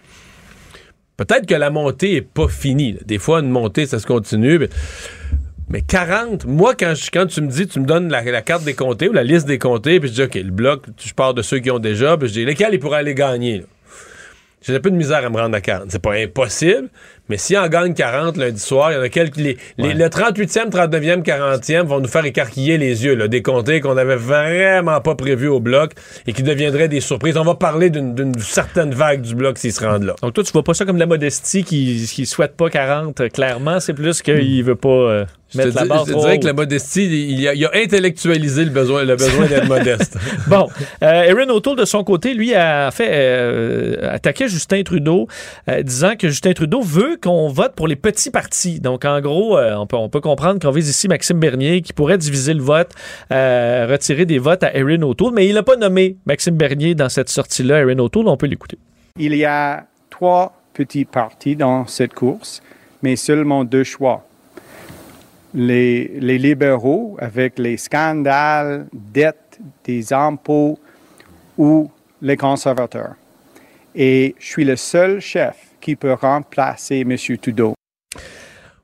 [1.18, 2.98] Peut-être que la montée n'est pas finie.
[3.06, 4.58] Des fois, une montée, ça se continue.
[4.58, 4.70] Mais,
[5.70, 6.94] mais 40, moi, quand,
[7.28, 10.00] tu me dis, tu me donnes la, carte des comtés ou la liste des comtés,
[10.00, 12.34] puis je dis, OK, le bloc, je pars de ceux qui ont déjà, puis je
[12.34, 13.64] dis, lesquels ils pourraient aller gagner.
[14.62, 15.86] J'ai un peu de misère à me rendre à 40.
[15.90, 16.90] C'est pas impossible,
[17.32, 19.38] mais s'il en gagne 40 lundi soir, il y en a quelques.
[19.38, 23.80] Les, les- le 38e, 39e, 40e vont nous faire écarquiller les yeux, là, des comtés
[23.80, 25.94] qu'on n'avait vraiment pas prévus au bloc
[26.28, 27.38] et qui deviendraient des surprises.
[27.38, 30.16] On va parler d'une certaine vague du bloc s'ils se rendent là.
[30.22, 33.22] Donc toi, tu vois pas ça comme de la modestie qui, qui souhaite pas 40,
[33.22, 33.80] euh, clairement.
[33.80, 36.40] C'est plus qu'il veut pas euh, Je te, mettre la dis- barre je te dirais
[36.40, 40.18] que la modestie, il a, il a intellectualisé le besoin, le besoin d'être modeste.
[40.48, 40.68] Bon,
[41.04, 45.28] euh, Erin O'Toole, de son côté, lui, a fait euh, attaquer Justin Trudeau,
[45.70, 48.80] euh, disant que Justin Trudeau veut qu'on vote pour les petits partis.
[48.80, 52.54] Donc, en gros, euh, on, peut, comprendre qu'on vise ici Maxime Bernier, qui pourrait diviser
[52.54, 52.92] le vote,
[53.32, 57.10] euh, retirer des votes à Erin O'Toole, mais il n'a pas nommé Maxime Bernier dans
[57.10, 57.80] cette sortie-là.
[57.80, 58.78] Erin O'Toole, on peut l'écouter.
[59.18, 62.62] Il y a trois petits partis dans cette course,
[63.04, 64.26] mais seulement deux choix.
[65.54, 70.80] Les, les libéraux, avec les scandales, dettes, des impôts,
[71.58, 71.92] ou
[72.22, 73.16] les conservateurs.
[73.96, 77.18] Et je suis le seul chef qui peut remplacer M.
[77.42, 77.74] Trudeau.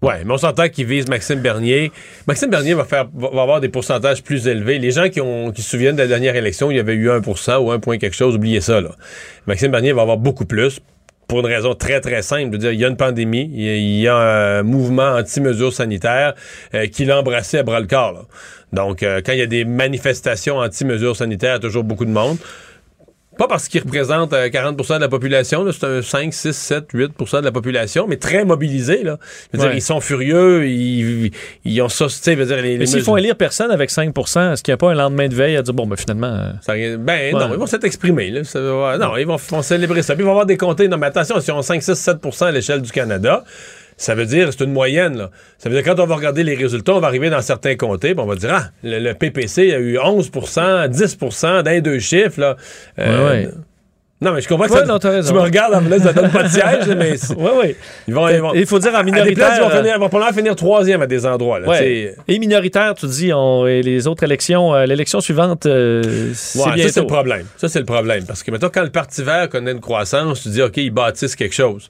[0.01, 1.91] Ouais, mais on s'entend qu'il vise Maxime Bernier.
[2.27, 4.77] Maxime Bernier va, faire, va, avoir des pourcentages plus élevés.
[4.77, 7.09] Les gens qui, ont, qui se souviennent de la dernière élection, il y avait eu
[7.09, 8.79] 1% ou 1 point quelque chose, oubliez ça.
[8.79, 8.91] Là.
[9.47, 10.81] Maxime Bernier va avoir beaucoup plus
[11.27, 12.57] pour une raison très, très simple.
[12.57, 16.35] Dire, il y a une pandémie, il y a, un mouvement anti-mesures sanitaires
[16.75, 18.27] euh, qui l'a embrassé à bras-le-corps.
[18.73, 22.05] Donc, euh, quand il y a des manifestations anti-mesures sanitaires, il y a toujours beaucoup
[22.05, 22.37] de monde.
[23.38, 27.39] Pas parce qu'il représente euh, 40% de la population, c'est un 5, 6, 7, 8%
[27.39, 29.03] de la population, mais très mobilisé.
[29.03, 29.17] Là.
[29.53, 31.31] Je veux dire, ils sont furieux, ils,
[31.65, 33.89] ils ont ça, tu sais, je veux dire, les, Mais s'ils font élire personne avec
[33.89, 36.27] 5 est-ce qu'il n'y a pas un lendemain de veille à dire, bon, ben finalement...
[36.27, 37.31] euh, Ça- ben Ouais.
[37.33, 38.31] non, ils vont s'être exprimés.
[38.31, 38.43] Là.
[38.43, 40.15] Ça non, ils vont, vont célébrer ça.
[40.15, 40.88] Puis ils vont avoir des comtés.
[40.88, 43.43] Non, mais attention, si on 5, 6, 7% à l'échelle du Canada,
[43.97, 45.17] ça veut dire, c'est une moyenne.
[45.17, 45.31] Là.
[45.57, 48.13] Ça veut dire quand on va regarder les résultats, on va arriver dans certains comtés,
[48.13, 52.39] puis on va dire, ah, le, le PPC a eu 11% 10% d'un deux chiffres.
[52.39, 52.55] Là.
[52.99, 53.49] Euh, Ouais, ouais.
[54.19, 56.13] Non, mais je comprends que Ouais, ça, non, tu me regardes en me disant, ça
[56.13, 57.75] donne pas de siège, mais Oui, oui.
[58.07, 59.51] ils vont, ils vont- Il faut dire en des places, minoritaire...
[59.57, 61.59] ils vont, euh, finir, ils vont probablement finir troisième à des endroits.
[61.59, 62.15] Là, Ouais.
[62.28, 66.82] Et minoritaire, tu dis, on, et les autres élections, euh, l'élection suivante, euh, c'est Ouais,
[66.82, 67.45] ça, c'est le problème.
[67.57, 68.24] Ça, c'est le problème.
[68.25, 71.36] Parce que, maintenant, quand le Parti vert connaît une croissance, tu dis, OK, ils bâtissent
[71.36, 71.87] quelque chose.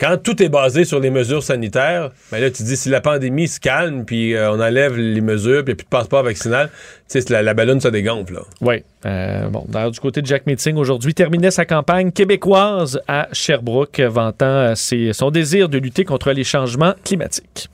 [0.00, 3.46] Quand tout est basé sur les mesures sanitaires, ben là, tu dis, si la pandémie
[3.48, 6.22] se calme, puis euh, on enlève les mesures, puis il n'y a plus de passeport
[6.22, 6.70] vaccinal,
[7.06, 8.34] tu sais, la, la ballonne se dégonfle.
[8.34, 8.40] Là.
[8.62, 8.82] Oui.
[9.04, 14.00] Euh, bon, d'ailleurs, du côté de Jack Meeting, aujourd'hui, terminait sa campagne québécoise à Sherbrooke,
[14.00, 17.68] vantant euh, son désir de lutter contre les changements climatiques.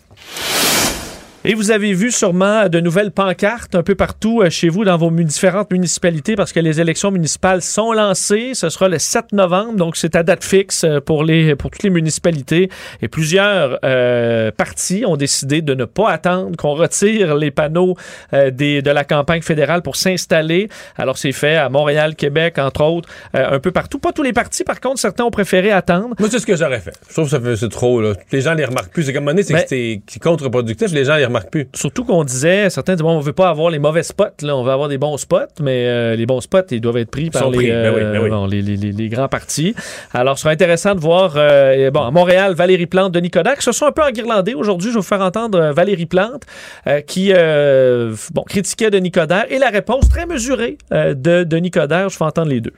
[1.48, 4.97] Et vous avez vu sûrement de nouvelles pancartes un peu partout euh, chez vous dans
[4.97, 8.51] vos différentes municipalités parce que les élections municipales sont lancées.
[8.55, 11.85] Ce sera le 7 novembre, donc c'est à date fixe euh, pour, les, pour toutes
[11.85, 12.68] les municipalités.
[13.01, 17.94] Et plusieurs euh, partis ont décidé de ne pas attendre qu'on retire les panneaux
[18.32, 20.68] euh, des, de la campagne fédérale pour s'installer.
[20.97, 24.01] Alors c'est fait à Montréal, Québec, entre autres, euh, un peu partout.
[24.01, 26.16] Pas tous les partis, par contre, certains ont préféré attendre.
[26.18, 26.94] Moi, c'est ce que j'aurais fait.
[27.09, 28.14] Je trouve que c'est trop, là.
[28.32, 29.05] Les gens les remarquent plus.
[29.05, 31.68] C'est comme à un moment donné, c'est Ben- c'est contre-productif, les gens les remarquent plus.
[31.74, 34.62] Surtout qu'on disait, certains disaient, bon, on veut pas avoir les mauvais spots, là, on
[34.64, 37.50] veut avoir des bons spots, mais euh, les bons spots, ils doivent être pris par
[37.50, 38.30] les, pris, ben oui, euh, ben oui.
[38.30, 39.74] bon, les, les- les- les grands partis.
[40.14, 43.72] Alors, ce sera intéressant de voir, euh, bon, à Montréal, Valérie Plante, Denis Kodak, se
[43.72, 44.54] sont un peu enguirlandés.
[44.54, 46.42] Aujourd'hui, je vais vous faire entendre euh, Valérie Plante,
[46.86, 51.70] euh, qui, euh, bon, critiquait Denis Coderre, et la réponse très mesurée euh, de Denis
[51.70, 52.72] Coderre, je vais entendre les deux.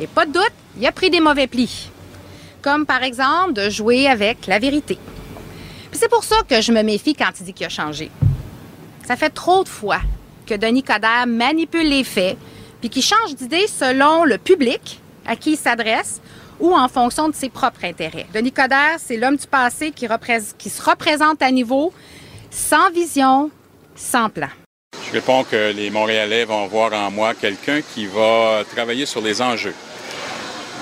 [0.00, 1.90] Et pas de doute, il a pris des mauvais plis.
[2.62, 4.98] Comme par exemple de jouer avec la vérité.
[5.94, 8.10] C'est pour ça que je me méfie quand il dit qu'il a changé.
[9.06, 10.00] Ça fait trop de fois
[10.44, 12.36] que Denis Coderre manipule les faits
[12.80, 16.20] puis qu'il change d'idée selon le public à qui il s'adresse
[16.58, 18.26] ou en fonction de ses propres intérêts.
[18.34, 20.08] Denis Coderre, c'est l'homme du passé qui,
[20.58, 21.92] qui se représente à niveau,
[22.50, 23.50] sans vision,
[23.94, 24.48] sans plan.
[25.06, 29.40] Je réponds que les Montréalais vont voir en moi quelqu'un qui va travailler sur les
[29.40, 29.74] enjeux.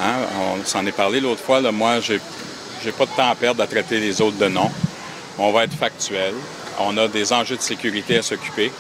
[0.03, 1.61] Hein, On s'en est parlé l'autre fois.
[1.71, 4.71] Moi, j'ai pas de temps à perdre à traiter les autres de nom.
[5.45, 6.33] On va être factuel.
[6.81, 8.71] On a des enjeux de sécurité à s'occuper.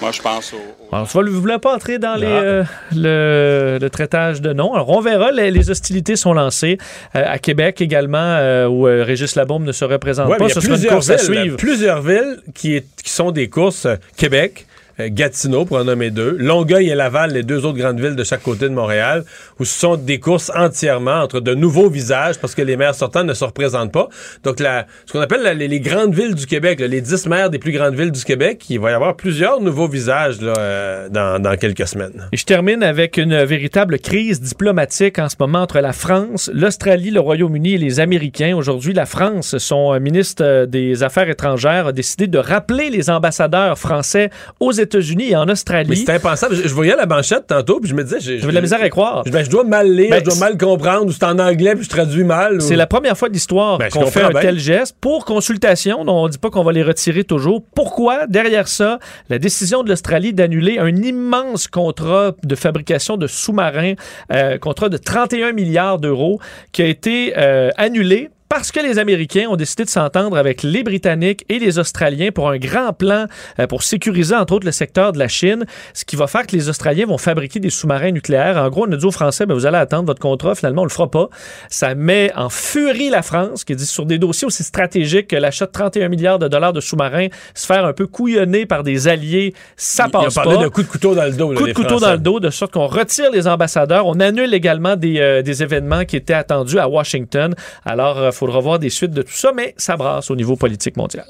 [0.00, 2.28] Moi, je pense au, Alors, je ne voulais pas entrer dans les, Ah.
[2.28, 2.64] euh,
[2.94, 4.74] le, le traitage de noms?
[4.74, 5.30] Alors, on verra.
[5.32, 6.76] Les, les hostilités sont lancées
[7.14, 10.44] euh, à Québec également, euh, où euh, Régis Labaume ne se représente Ouais, pas.
[10.44, 11.56] mais il y Ce a sera une plusieurs course à villes, suivre.
[11.56, 13.86] plusieurs villes qui, est- qui sont des courses
[14.18, 14.65] Québec.
[15.00, 16.36] Euh, Gatineau, pour en nommer deux.
[16.38, 19.24] Longueuil et Laval, les deux autres grandes villes de chaque côté de Montréal,
[19.60, 23.24] où ce sont des courses entièrement entre de nouveaux visages, parce que les maires sortants
[23.24, 24.08] ne se représentent pas.
[24.42, 27.72] Donc, la, ce qu'on appelle les, grandes villes du Québec, les dix maires des plus
[27.72, 31.56] grandes villes du Québec, il va y avoir plusieurs nouveaux visages là, euh, dans, dans
[31.56, 32.28] quelques semaines.
[32.32, 37.20] Je termine avec une véritable crise diplomatique en ce moment entre la France, l'Australie, le
[37.20, 38.56] Royaume-Uni et les Américains.
[38.56, 44.30] Aujourd'hui, la France, son ministre des Affaires étrangères, a décidé de rappeler les ambassadeurs français
[44.60, 45.88] aux États-Unis et en Australie.
[45.90, 46.54] Mais c'est impensable.
[46.56, 48.18] Je, je voyais la manchette tantôt, puis je me disais...
[48.20, 49.22] J'avais de la misère à croire.
[49.26, 51.74] Je, ben, je dois mal lire, Ben, je dois mal comprendre, ou c'est en anglais,
[51.74, 52.56] puis je traduis mal.
[52.56, 54.40] ou- C'est la première fois de l'histoire Ben, qu'on fait un bien.
[54.40, 56.00] tel geste pour consultation.
[56.06, 57.62] on ne dit pas qu'on va les retirer toujours.
[57.74, 58.98] Pourquoi, derrière ça,
[59.28, 63.94] la décision de l'Australie d'annuler un immense contrat de fabrication de sous-marins,
[64.32, 66.40] euh, contrat de 31 milliards d'euros,
[66.72, 70.82] qui a été euh, annulé parce que les Américains ont décidé de s'entendre avec les
[70.82, 73.26] Britanniques et les Australiens pour un grand plan
[73.58, 75.64] euh, pour sécuriser, entre autres, le secteur de la Chine,
[75.94, 78.56] ce qui va faire que les Australiens vont fabriquer des sous-marins nucléaires.
[78.56, 80.86] En gros, on a dit aux Français, ben, vous allez attendre votre contrat, finalement, on
[80.86, 81.28] le fera pas.
[81.68, 85.66] Ça met en furie la France, qui dit sur des dossiers aussi stratégiques que l'achat
[85.66, 89.54] de 31 milliards de dollars de sous-marins, se faire un peu couillonner par des alliés,
[89.76, 90.62] ça Il- il a passe parlé pas.
[90.64, 92.50] de coup de couteau dans le dos, là, Coup de couteau dans le dos, de
[92.50, 94.06] sorte qu'on retire les ambassadeurs.
[94.06, 97.54] On annule également des, euh, des événements qui étaient attendus à Washington.
[97.84, 100.96] Alors, il faudra voir des suites de tout ça, mais ça brasse au niveau politique
[100.96, 101.26] mondial.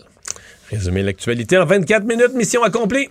[0.71, 3.09] Résumer l'actualité en 24 minutes, mission accomplie.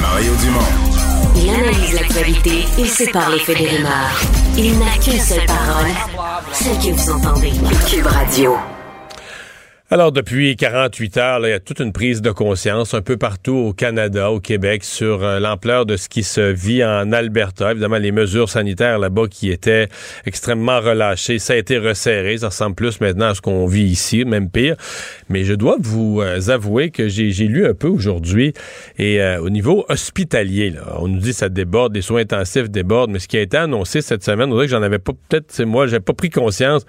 [0.00, 0.90] Mario Dumont.
[1.36, 4.20] Il analyse l'actualité et sépare les faits des rumeurs.
[4.58, 5.90] Il n'a qu'une seule parole,
[6.52, 7.52] celle que vous entendez.
[7.88, 8.56] Cube Radio.
[9.92, 13.56] Alors, depuis 48 heures, il y a toute une prise de conscience un peu partout
[13.56, 17.72] au Canada, au Québec, sur euh, l'ampleur de ce qui se vit en Alberta.
[17.72, 19.88] Évidemment, les mesures sanitaires là-bas qui étaient
[20.26, 22.38] extrêmement relâchées, ça a été resserré.
[22.38, 24.76] Ça ressemble plus maintenant à ce qu'on vit ici, même pire.
[25.28, 28.52] Mais je dois vous euh, avouer que j'ai lu un peu aujourd'hui
[28.96, 33.10] et euh, au niveau hospitalier, on nous dit que ça déborde, les soins intensifs débordent,
[33.10, 35.46] mais ce qui a été annoncé cette semaine, on dirait que j'en avais pas, peut-être
[35.48, 36.86] c'est moi, j'avais pas pris conscience.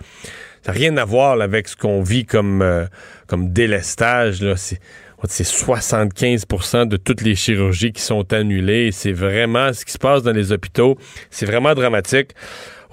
[0.63, 2.85] Ça n'a rien à voir là, avec ce qu'on vit comme, euh,
[3.27, 4.41] comme délestage.
[4.41, 4.55] Là.
[4.55, 4.79] C'est,
[5.27, 8.91] c'est 75% de toutes les chirurgies qui sont annulées.
[8.91, 10.97] C'est vraiment ce qui se passe dans les hôpitaux.
[11.29, 12.31] C'est vraiment dramatique.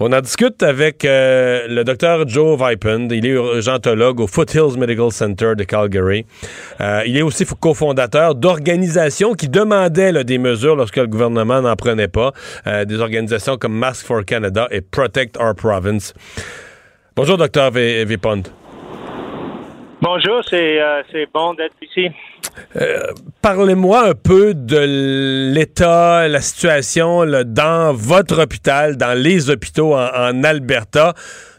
[0.01, 3.09] On en discute avec euh, le docteur Joe Vipend.
[3.11, 6.25] Il est urgentologue au Foothills Medical Center de Calgary.
[6.79, 11.75] Euh, il est aussi cofondateur d'organisations qui demandaient là, des mesures lorsque le gouvernement n'en
[11.75, 12.31] prenait pas.
[12.65, 16.13] Euh, des organisations comme Mask for Canada et Protect Our Province.
[17.19, 18.05] Bonjour, docteur V.
[18.05, 18.43] Vipond.
[20.01, 22.07] Bonjour, c'est euh, bon d'être ici.
[22.77, 23.07] Euh,
[23.41, 30.07] Parlez-moi un peu de l'état, la situation là, dans votre hôpital, dans les hôpitaux en,
[30.07, 31.13] en Alberta.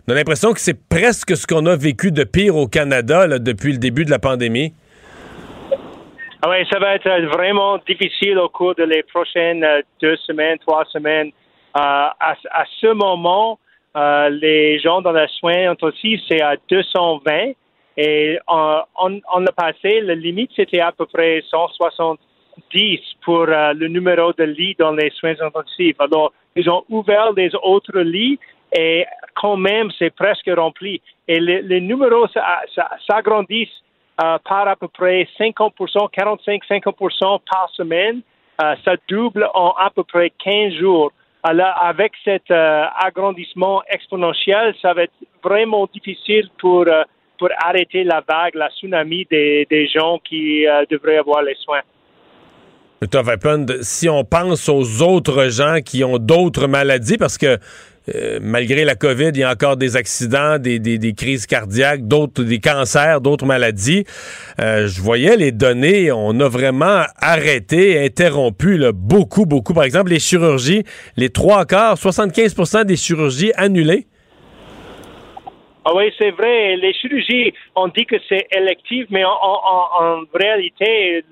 [0.09, 3.39] On a l'impression que c'est presque ce qu'on a vécu de pire au Canada là,
[3.39, 4.73] depuis le début de la pandémie.
[6.41, 10.17] Ah ouais, ça va être euh, vraiment difficile au cours de les prochaines euh, deux
[10.27, 11.29] semaines, trois semaines.
[11.77, 13.59] Euh, à, à ce moment,
[13.97, 17.53] euh, les gens dans les soins intensifs, c'est à 220
[17.97, 22.19] Et on a passé, la limite, c'était à peu près 170
[23.25, 26.01] pour euh, le numéro de lits dans les soins intensifs.
[26.01, 28.39] Alors, ils ont ouvert des autres lits
[28.73, 29.05] et
[29.35, 31.01] quand même, c'est presque rempli.
[31.27, 32.27] Et les, les numéros
[33.09, 33.83] s'agrandissent
[34.23, 38.21] euh, par à peu près 50% 45-50 par semaine.
[38.63, 41.13] Euh, ça double en à peu près 15 jours.
[41.43, 45.13] Alors, avec cet euh, agrandissement exponentiel, ça va être
[45.43, 47.03] vraiment difficile pour, euh,
[47.39, 51.81] pour arrêter la vague, la tsunami des, des gens qui euh, devraient avoir les soins.
[53.01, 53.23] Dr.
[53.81, 57.57] Si on pense aux autres gens qui ont d'autres maladies, parce que
[58.15, 62.07] euh, malgré la COVID, il y a encore des accidents, des, des- des crises cardiaques,
[62.07, 64.05] d'autres, des cancers, d'autres maladies.
[64.61, 69.75] Euh, je voyais les données, on a vraiment arrêté, interrompu beaucoup, beaucoup.
[69.75, 70.85] Par exemple, les chirurgies,
[71.17, 74.07] les trois quarts, 75% des chirurgies annulées.
[75.85, 76.77] Ah oui, c'est vrai.
[76.77, 81.25] Les chirurgies, on dit que c'est électif, mais en, en- en réalité,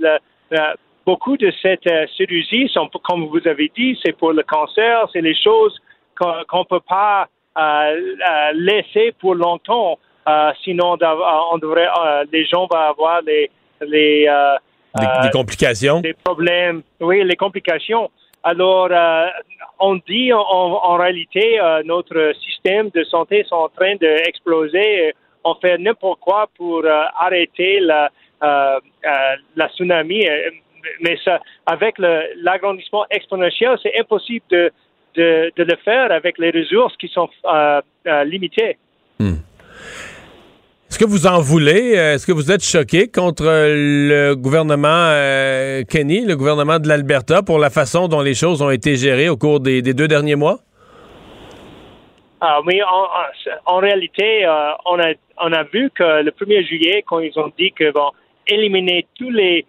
[1.05, 5.21] beaucoup de cette euh, chirurgie sont, comme vous avez dit, c'est pour le cancer, c'est
[5.21, 5.75] les choses
[6.19, 9.99] qu'on qu'on peut pas euh, euh, laisser pour longtemps.
[10.28, 10.97] Euh, sinon,
[11.53, 13.51] on devrait, euh, les gens vont avoir les,
[13.81, 14.28] les,
[14.99, 16.01] Des, des complications.
[16.01, 18.11] des problèmes, oui, les complications.
[18.43, 18.89] Alors,
[19.78, 25.15] on dit en, en réalité, notre système de santé est en train d'exploser.
[25.45, 26.82] On fait n'importe quoi pour
[27.27, 30.27] arrêter la, la tsunami.
[31.01, 34.70] Mais ça, avec l'agrandissement exponentiel, c'est impossible de,
[35.20, 38.77] de, de le faire avec les ressources qui sont euh, euh, limitées.
[40.90, 41.95] Est-ce que vous en voulez?
[41.97, 47.43] Euh, Est-ce que vous êtes choqué contre le gouvernement euh, Kenny, le gouvernement de l'Alberta,
[47.43, 50.36] pour la façon dont les choses ont été gérées au cours des, des deux derniers
[50.36, 50.59] mois?
[52.40, 55.12] Ah, mais en, en- en réalité, euh, on, a,
[55.47, 58.12] on a vu que le 1er juillet, quand ils ont dit qu'ils vont
[58.47, 59.66] éliminer tous les,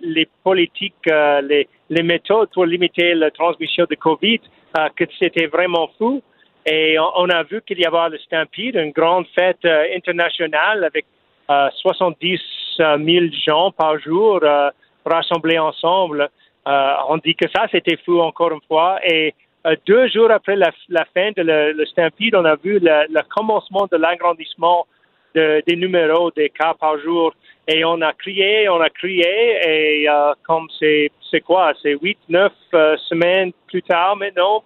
[0.00, 1.40] les politiques, euh,
[1.88, 4.40] les, méthodes pour limiter la transmission de COVID,
[4.78, 6.22] euh, que c'était vraiment fou.
[6.64, 11.04] Et on, a vu qu'il y avait le Stampede, une grande fête euh, internationale avec
[11.50, 12.38] euh, 70
[12.78, 12.98] 000
[13.46, 14.70] gens par jour euh,
[15.04, 16.28] rassemblés ensemble.
[16.68, 19.00] Euh, on dit que ça, c'était fou encore une fois.
[19.04, 19.34] Et
[19.66, 20.70] euh, deux jours après la,
[21.14, 24.86] fin de le, Stampede, on a vu le, commencement de l'agrandissement
[25.34, 27.34] de- des numéros des cas par jour.
[27.68, 29.24] Et on a crié, on a crié,
[29.66, 34.64] et euh, comme c'est c'est quoi, c'est huit, neuf euh, semaines plus tard maintenant,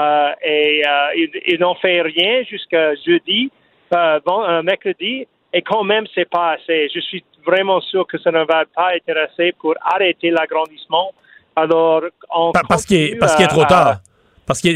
[0.00, 0.82] euh, et
[1.16, 3.50] ils, ils n'ont fait rien jusqu'à jeudi,
[3.90, 6.88] bon, euh, mercredi, et quand même c'est pas assez.
[6.92, 11.12] Je suis vraiment sûr que ça ne va pas être assez pour arrêter l'agrandissement.
[11.54, 12.02] Alors,
[12.34, 13.98] on parce qu'il est, parce qu'il est trop tard.
[14.46, 14.68] Parce qu'on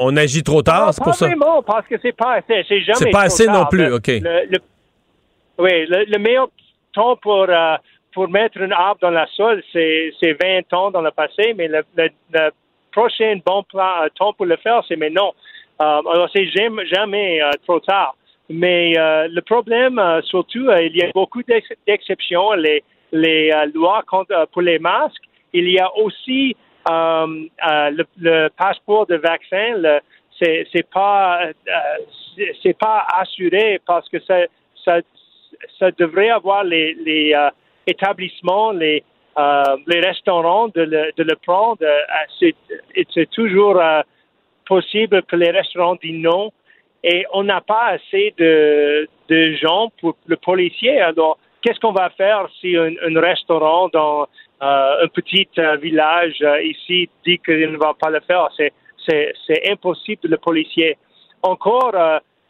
[0.00, 1.26] on agit trop tard, c'est pour ça.
[1.26, 2.64] vraiment, parce que c'est pas assez.
[2.66, 4.06] C'est jamais C'est pas assez non plus, OK.
[4.08, 4.58] le- le-
[5.58, 6.48] oui, le, le meilleur
[6.92, 7.76] temps pour, euh,
[8.12, 11.68] pour mettre un arbre dans la sol, c'est c'est 20 ans dans le passé, mais
[11.68, 12.50] le, le-
[12.92, 15.32] prochain bon plan, euh, temps pour le faire, c'est maintenant.
[15.80, 18.16] Euh, alors, c'est jamais, jamais trop tard.
[18.48, 22.52] Mais le problème, surtout, il y a beaucoup d'ex- d'exceptions.
[22.54, 25.22] Les, les lois contre, pour les masques,
[25.52, 26.56] il y a aussi
[26.88, 29.74] le, passeport de vaccin.
[29.76, 30.00] Le,
[30.40, 31.42] c'est pas
[32.80, 34.98] pas assuré parce que ça,
[35.78, 37.50] ça devrait avoir les, euh,
[37.86, 39.02] établissements, les
[39.38, 41.78] euh, les restaurants de le, prendre.
[41.82, 42.52] Euh,
[43.14, 43.80] c'est toujours
[44.66, 46.52] possible que les restaurants disent non.
[47.04, 49.08] Et on n'a pas assez de,
[49.62, 51.00] gens pour le policier.
[51.00, 54.26] Alors, qu'est-ce qu'on va faire si un, restaurant dans
[54.60, 55.48] un petit
[55.80, 58.48] village ici dit qu'il ne va pas le faire?
[58.56, 58.72] C'est,
[59.46, 60.98] c'est, impossible le policier.
[61.42, 61.94] Encore,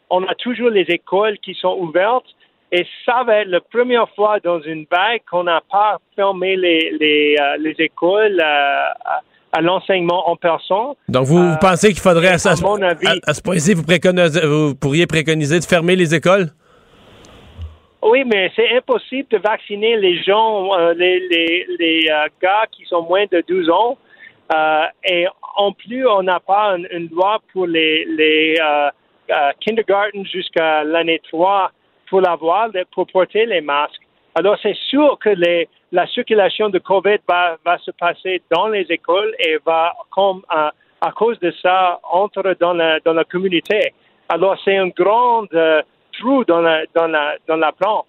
[0.09, 2.35] on a toujours les écoles qui sont ouvertes
[2.71, 6.91] et ça va être la première fois dans une vague qu'on n'a pas fermé les,
[6.99, 9.21] les, euh, les écoles euh, à,
[9.53, 10.93] à l'enseignement en personne.
[11.09, 14.75] Donc, vous, vous pensez qu'il faudrait, à, à- mon avis- à- ce point-ci, vous, vous
[14.75, 16.47] pourriez préconiser de fermer les écoles?
[18.03, 22.83] Oui, mais c'est impossible de vacciner les gens, euh, les, les, les euh, gars qui
[22.85, 23.97] sont moins de 12 ans.
[24.53, 28.89] Euh, et en plus, on n'a pas une, une loi pour les, les euh,
[29.29, 31.71] euh, kindergarten jusqu'à l'année 3
[32.11, 32.67] pour l'avoir,
[33.13, 34.01] porter les masques.
[34.35, 35.29] Alors, c'est sûr que
[35.91, 40.69] la circulation de COVID va, se passer dans les écoles et va, comme euh,
[40.99, 43.93] à cause de ça, entre dans la, dans la communauté.
[44.27, 45.81] Alors, c'est un grand euh,
[46.19, 48.05] trou dans la, dans la, dans la plan.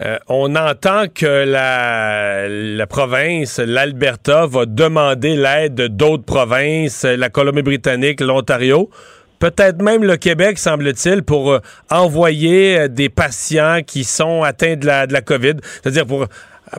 [0.00, 8.88] Euh, on entend que la province, l'Alberta, va demander l'aide d'autres provinces, la Colombie-Britannique, l'Ontario,
[9.40, 11.58] peut-être même le Québec, semble-t-il, pour euh,
[11.90, 16.26] envoyer euh, des patients qui sont atteints de la, de la COVID, c'est-à-dire pour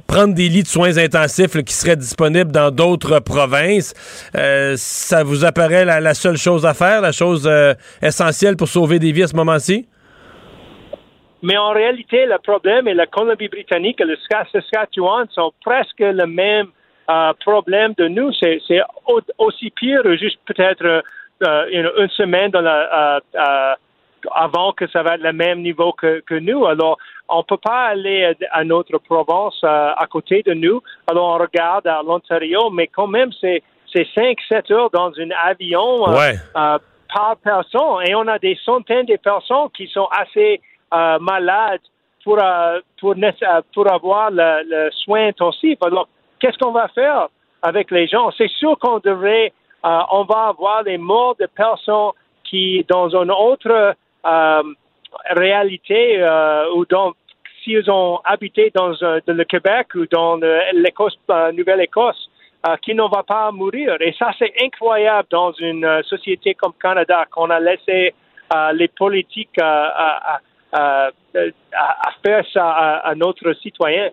[0.08, 3.94] prendre des lits de soins intensifs qui seraient disponibles dans d'autres provinces.
[4.38, 9.00] Euh, ça vous apparaît la, seule chose à faire, la chose euh, essentielle pour sauver
[9.00, 9.88] des vies à ce moment-ci?
[11.44, 14.16] Mais en réalité, le problème est la Colombie-Britannique et le
[14.54, 16.68] Saskatchewan sont presque le même
[17.10, 18.32] euh, problème de nous.
[18.40, 21.02] C'est c'est au- aussi pire, juste peut-être euh,
[21.72, 23.74] une, une semaine dans la, euh, euh,
[24.36, 26.66] avant que ça va être le même niveau que, que nous.
[26.66, 26.98] Alors,
[27.28, 30.82] on peut pas aller à, notre province euh, à côté de nous.
[31.08, 33.64] Alors, on regarde à l'Ontario, mais quand même, c'est
[33.94, 36.36] c'est 5-7 heures dans un avion euh, Ouais.
[36.56, 36.78] euh,
[37.14, 38.06] par personne.
[38.08, 40.62] Et on a des centaines de personnes qui sont assez
[40.94, 41.82] euh, malades
[42.24, 45.78] pour, euh, pour, ne- euh, pour avoir le, le soin intensif.
[45.82, 46.08] Alors,
[46.40, 47.28] qu'est-ce qu'on va faire
[47.62, 48.32] avec les gens?
[48.38, 49.52] C'est sûr qu'on devrait,
[49.84, 52.12] euh, on va avoir des morts de personnes
[52.44, 53.96] qui, dans une autre
[54.26, 54.64] euh,
[55.32, 57.14] réalité, euh, ou dans,
[57.64, 60.40] s'ils ont habité dans le Québec ou dans
[60.74, 61.18] l'Écosse,
[61.54, 62.30] Nouvelle-Écosse,
[62.84, 63.98] qui ne va pas mourir.
[64.02, 68.14] Et ça, c'est incroyable dans une société comme Canada, qu'on a laissé
[68.74, 70.40] les politiques à,
[72.24, 74.10] faire ça à, à notre citoyen.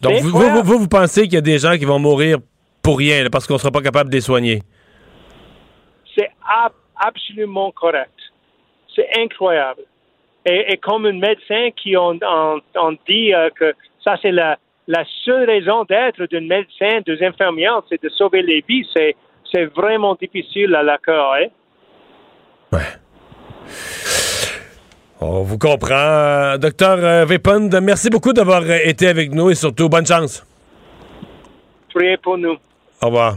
[0.00, 0.66] Donc, vous, vous, incroyable.
[0.66, 2.38] vous, vous pensez qu'il y a des gens qui vont mourir
[2.82, 4.62] pour rien, là, parce qu'on ne sera pas capable de les soigner?
[6.20, 8.12] C'est ab- absolument correct.
[8.94, 9.82] C'est incroyable.
[10.44, 13.72] Et, et comme un médecin qui on, on- on dit euh, que
[14.04, 18.62] ça, c'est la, la seule raison d'être d'un médecin, des infirmières, c'est de sauver les
[18.68, 18.86] vies.
[18.94, 19.16] C'est,
[19.50, 21.50] c'est vraiment difficile à l'accueil.
[25.20, 25.94] On vous comprend.
[25.94, 30.46] Euh, Docteur euh, Vépond, merci beaucoup d'avoir été avec nous et surtout, bonne chance.
[31.94, 32.56] Priez pour nous.
[33.02, 33.36] Au revoir.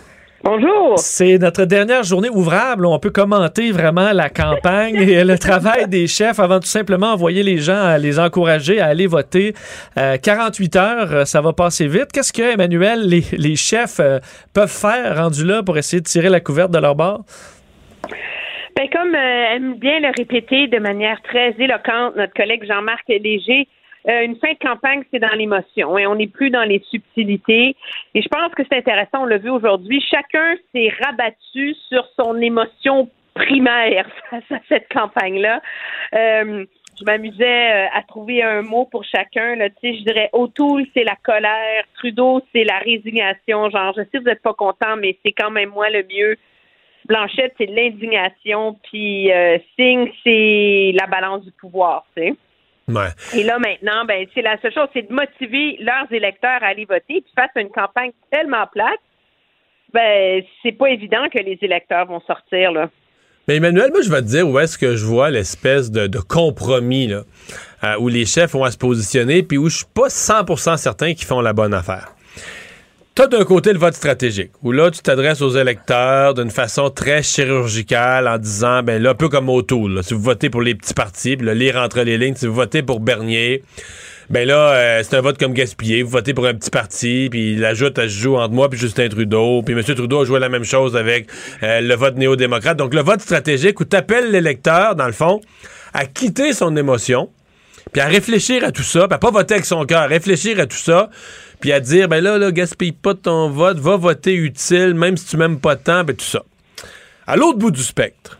[0.43, 0.97] Bonjour.
[0.97, 2.87] C'est notre dernière journée ouvrable.
[2.87, 7.43] On peut commenter vraiment la campagne et le travail des chefs avant tout simplement envoyer
[7.43, 9.53] les gens à les encourager à aller voter.
[9.97, 12.11] Euh, 48 heures, euh, ça va passer vite.
[12.11, 14.19] Qu'est-ce que, Emmanuel, les, les chefs euh,
[14.53, 17.23] peuvent faire rendus là pour essayer de tirer la couverte de leur bord?
[18.75, 23.67] Ben, comme euh, aime bien le répéter de manière très éloquente notre collègue Jean-Marc Léger,
[24.07, 27.75] euh, une fin de campagne, c'est dans l'émotion et on n'est plus dans les subtilités.
[28.13, 32.39] Et je pense que c'est intéressant, on l'a vu aujourd'hui, chacun s'est rabattu sur son
[32.41, 35.61] émotion primaire face à cette campagne-là.
[36.15, 36.65] Euh,
[36.99, 39.55] je m'amusais euh, à trouver un mot pour chacun.
[39.55, 39.69] Là.
[39.69, 41.83] Tu sais, je dirais O'Toole, c'est la colère.
[41.95, 43.69] Trudeau, c'est la résignation.
[43.69, 46.37] Genre, je sais que vous n'êtes pas content, mais c'est quand même moi le mieux.
[47.05, 48.77] Blanchette, c'est l'indignation.
[48.83, 52.33] Puis euh, Singh, c'est la balance du pouvoir, tu sais.
[52.87, 53.09] Ouais.
[53.35, 56.85] Et là, maintenant, ben, c'est la seule chose, c'est de motiver leurs électeurs à aller
[56.85, 57.21] voter.
[57.21, 58.99] Puis face à une campagne tellement plate,
[59.93, 62.89] ben, c'est pas évident que les électeurs vont sortir, là.
[63.47, 66.19] Mais Emmanuel, moi, je vais te dire où est-ce que je vois l'espèce de, de
[66.19, 67.23] compromis là,
[67.83, 71.13] euh, où les chefs vont à se positionner, puis où je suis pas 100% certain
[71.13, 72.13] qu'ils font la bonne affaire.
[73.13, 77.21] T'as d'un côté le vote stratégique, où là, tu t'adresses aux électeurs d'une façon très
[77.21, 80.75] chirurgicale en disant, ben là, un peu comme O'Toole, là, si vous votez pour les
[80.75, 83.63] petits partis, puis là, lire entre les lignes, si vous votez pour Bernier,
[84.29, 86.03] ben là, euh, c'est un vote comme gaspillé.
[86.03, 88.79] Vous votez pour un petit parti, puis il ajoute, elle se joue entre moi puis
[88.79, 89.61] Justin Trudeau.
[89.61, 89.83] Puis M.
[89.83, 91.27] Trudeau a joué la même chose avec
[91.63, 92.77] euh, le vote néo-démocrate.
[92.77, 95.41] Donc, le vote stratégique où tu appelles l'électeur, dans le fond,
[95.93, 97.29] à quitter son émotion,
[97.91, 100.65] puis à réfléchir à tout ça, puis à pas voter avec son cœur, réfléchir à
[100.65, 101.09] tout ça,
[101.61, 105.27] puis à dire, ben là, là, gaspille pas ton vote, va voter utile, même si
[105.27, 106.43] tu m'aimes pas tant, ben tout ça.
[107.27, 108.39] À l'autre bout du spectre,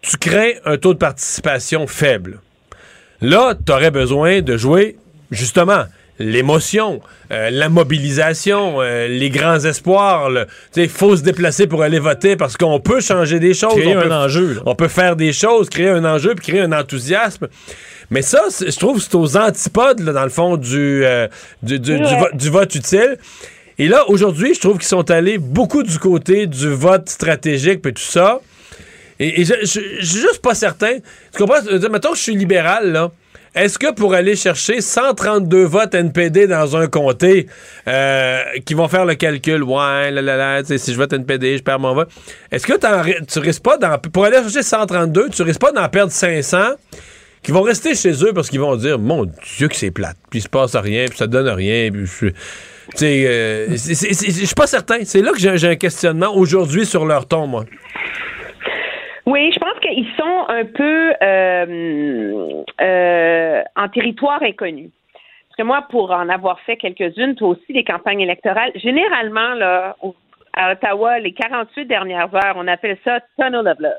[0.00, 2.40] tu crées un taux de participation faible.
[3.20, 4.96] Là, tu aurais besoin de jouer,
[5.30, 5.84] justement,
[6.22, 7.00] l'émotion,
[7.30, 10.30] euh, la mobilisation, euh, les grands espoirs.
[10.76, 13.74] Il faut se déplacer pour aller voter parce qu'on peut changer des choses.
[13.74, 14.60] Créer on un peut, enjeu, là.
[14.66, 17.48] On peut faire des choses, créer un enjeu, puis créer un enthousiasme.
[18.10, 21.28] Mais ça, je trouve que c'est aux antipodes, là, dans le fond, du, euh,
[21.62, 22.18] du, du- du Ouais.
[22.18, 23.16] vo- du vote utile.
[23.78, 27.94] Et là, aujourd'hui, je trouve qu'ils sont allés beaucoup du côté du vote stratégique, puis
[27.94, 28.40] tout ça.
[29.18, 30.98] Et, et je, je- je suis juste pas certain.
[31.32, 31.62] Tu comprends?
[31.90, 33.10] Mettons que je suis libéral, là.
[33.54, 37.46] Est-ce que pour aller chercher 132 votes NPD dans un comté,
[37.86, 41.62] euh, qui vont faire le calcul, ouais, là, là, là, si je vote NPD, je
[41.62, 42.08] perds mon vote,
[42.50, 42.72] est-ce que
[43.30, 46.58] tu risques pas d'en, pour aller chercher 132, tu risques pas d'en perdre 500
[47.42, 49.24] qui vont rester chez eux parce qu'ils vont dire, mon
[49.56, 52.12] Dieu que c'est plate, puis il se passe rien, puis ça donne rien, puis je
[52.12, 52.32] suis-
[53.26, 53.76] euh, je
[54.46, 54.98] suis pas certain.
[55.04, 57.64] C'est là que j'ai un questionnement aujourd'hui sur leur ton, moi.
[59.26, 64.90] Oui, je pense qu'ils sont un peu euh, euh, en territoire inconnu.
[65.12, 69.96] Parce que moi, pour en avoir fait quelques-unes, toi aussi, des campagnes électorales, généralement, là,
[70.54, 73.92] à Ottawa, les 48 dernières heures, on appelle ça tunnel of love.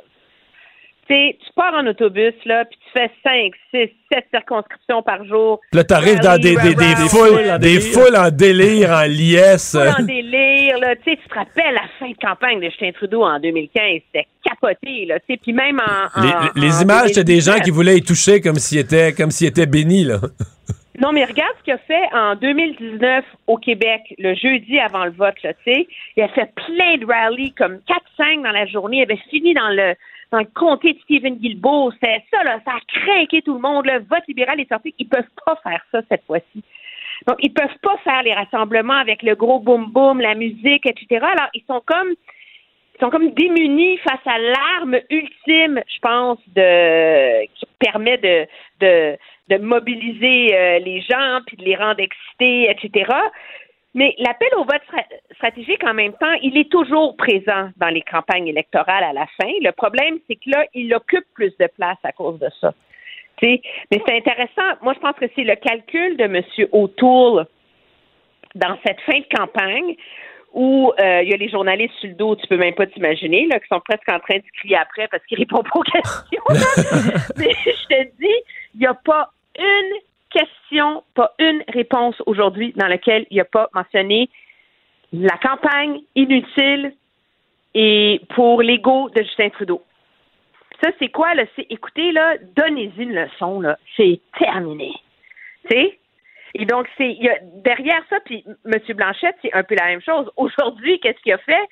[1.14, 5.60] Tu pars en autobus, là, puis tu fais 5, 6, 7 circonscriptions par jour.
[5.73, 9.73] Là, t'arrives dans des, des, des foules, des foules en délire, en liesse.
[9.73, 10.95] Pas en délire, là.
[10.95, 14.27] Tu sais, tu te rappelles la fin de campagne de Justin Trudeau en 2015, c'était
[14.44, 15.19] capoté, là.
[15.19, 16.22] Tu sais, puis même en.
[16.22, 17.64] Les, en- les en images, c'était des gens 2019.
[17.64, 20.18] qui voulaient y toucher comme s'ils étaient, comme s'ils étaient bénis, là.
[21.02, 25.11] Non, mais regarde ce qu'il a fait en 2019 au Québec, le jeudi avant le
[25.11, 25.88] vote, là, tu sais.
[26.15, 27.80] Il a fait plein de rallyes, comme
[28.19, 28.98] 4-5 dans la journée.
[28.98, 29.95] Il avait fini dans le
[30.34, 31.92] dans le comté de Stephen Guilbeault.
[31.92, 33.86] C'était ça, là, ça a craqué tout le monde.
[33.86, 34.94] Le vote libéral est sorti.
[34.98, 36.64] Ils peuvent pas faire ça cette fois-ci.
[37.28, 41.06] Donc, ils peuvent pas faire les rassemblements avec le gros boum-boum, la musique, etc.
[41.22, 42.14] Alors, ils sont comme
[42.96, 48.48] ils sont comme démunis face à l'arme ultime, je pense, de qui permet de
[48.82, 49.18] de,
[49.50, 53.06] de mobiliser euh, les gens puis de les rendre excités, etc.
[53.95, 58.02] Mais l'appel au vote stra- stratégique, en même temps, il est toujours présent dans les
[58.02, 59.52] campagnes électorales à la fin.
[59.61, 62.74] Le problème, c'est que là, il occupe plus de place à cause de ça.
[63.38, 63.61] Tu sais,
[63.91, 64.78] Mais c'est intéressant.
[64.82, 66.41] Moi, je pense que c'est le calcul de M.
[66.72, 67.45] O'Toole
[68.56, 69.95] dans cette fin de campagne
[70.53, 73.48] où euh, il y a les journalistes sur le dos, tu peux même pas t'imaginer,
[73.48, 76.44] là, qui sont presque en train de crier après parce qu'ils répondent pas aux questions.
[77.38, 78.36] Mais je te dis,
[78.76, 79.98] il n'y a pas une
[80.34, 84.30] question, pas une réponse aujourd'hui dans laquelle il n'y a pas mentionné
[85.12, 86.94] la campagne inutile
[87.76, 89.82] et pour l'ego de Justin Trudeau.
[90.84, 91.44] Ça, c'est quoi, là?
[91.56, 93.78] C'est, écoutez, là, donnez-y une leçon, là.
[93.96, 94.92] C'est terminé.
[95.70, 96.00] Tu sais?
[96.56, 98.80] Et donc, c'est y a, derrière ça, puis M.
[98.96, 100.30] Blanchette, c'est un peu la même chose.
[100.36, 101.68] Aujourd'hui, qu'est-ce qu'il a fait?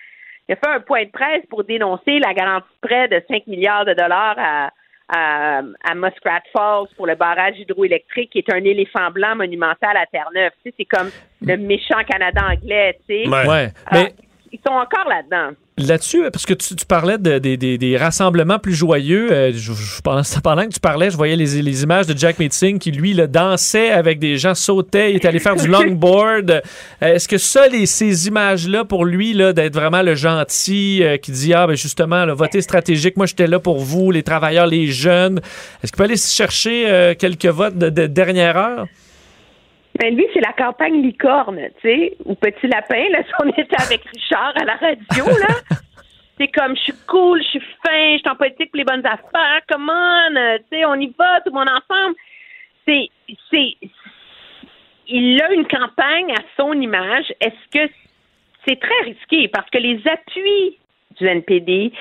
[0.47, 3.47] Il a fait un point de presse pour dénoncer la garantie de prêt de 5
[3.47, 4.71] milliards de dollars à,
[5.11, 10.05] à, à Muskrat Falls pour le barrage hydroélectrique, qui est un éléphant blanc monumental à
[10.05, 10.51] Terre-Neuve.
[10.63, 11.09] Tu sais, c'est comme
[11.41, 13.29] le méchant Canada anglais, tu sais.
[13.29, 13.67] Ouais.
[13.85, 14.13] Ah, Mais-
[14.51, 15.55] ils sont encore là-dedans.
[15.77, 20.21] Là-dessus, parce que tu, tu parlais de- des- rassemblements plus joyeux, euh, je, je- pendant,
[20.43, 23.27] pendant que tu parlais, je voyais les, les images de Jack Meeting qui, lui, le
[23.27, 26.51] dansait avec des gens, sautait, il est allé faire du longboard.
[26.51, 26.61] Euh,
[27.15, 31.31] Est-ce que ça, les, ces images-là, pour lui, là, d'être vraiment le gentil euh, qui
[31.31, 34.87] dit, ah, ben justement, le voter stratégique, moi, j'étais là pour vous, les travailleurs, les
[34.87, 35.39] jeunes,
[35.81, 38.85] est-ce qu'il peut aller chercher euh, quelques votes de dernière heure?
[39.99, 43.81] Ben lui, c'est la campagne licorne, tu sais, ou petit lapin, là, si on était
[43.81, 45.55] avec Richard à la radio, là.
[46.37, 49.05] C'est comme, je suis cool, je suis fin, je suis en politique pour les bonnes
[49.05, 52.15] affaires, come on, euh, tu sais, on y va, tout le monde ensemble.
[52.87, 53.09] C'est,
[53.51, 53.77] c'est,
[55.07, 57.31] il a une campagne à son image.
[57.39, 57.93] Est-ce que
[58.65, 59.49] c'est très risqué?
[59.49, 60.79] Parce que les appuis
[61.19, 61.91] du NPD,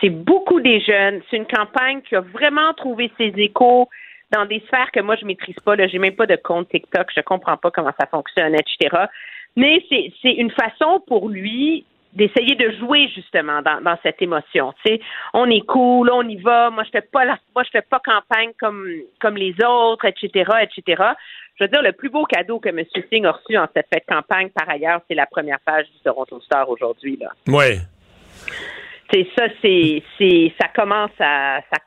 [0.00, 1.20] c'est beaucoup des jeunes.
[1.30, 3.88] C'est une campagne qui a vraiment trouvé ses échos
[4.30, 5.76] dans des sphères que moi je maîtrise pas.
[5.76, 9.04] Là, j'ai même pas de compte TikTok, je comprends pas comment ça fonctionne, etc.
[9.56, 11.84] Mais c'est c'est une façon pour lui
[12.14, 14.72] d'essayer de jouer justement dans, dans cette émotion.
[14.84, 15.00] Tu sais,
[15.34, 16.70] on est cool, on y va.
[16.70, 18.86] Moi, je fais pas la, moi je fais pas campagne comme
[19.20, 21.02] comme les autres, etc., etc.
[21.58, 22.84] Je veux dire, le plus beau cadeau que M.
[23.10, 26.40] Singh a reçu en cette fête campagne, par ailleurs, c'est la première page du Toronto
[26.40, 27.18] Star aujourd'hui.
[27.20, 27.30] Là.
[27.48, 27.78] Oui.
[29.10, 31.80] C'est ça, c'est, c'est, ça commence à, ça,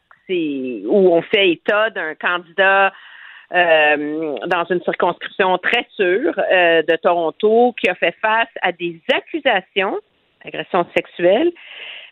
[0.87, 2.93] où on fait état d'un candidat
[3.53, 9.01] euh, dans une circonscription très sûre euh, de Toronto qui a fait face à des
[9.13, 9.99] accusations
[10.43, 11.51] d'agression sexuelle,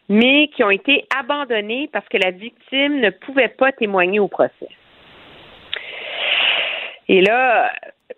[0.10, 4.70] mais qui ont été abandonnées parce que la victime ne pouvait pas témoigner au procès.
[7.08, 7.72] Et là,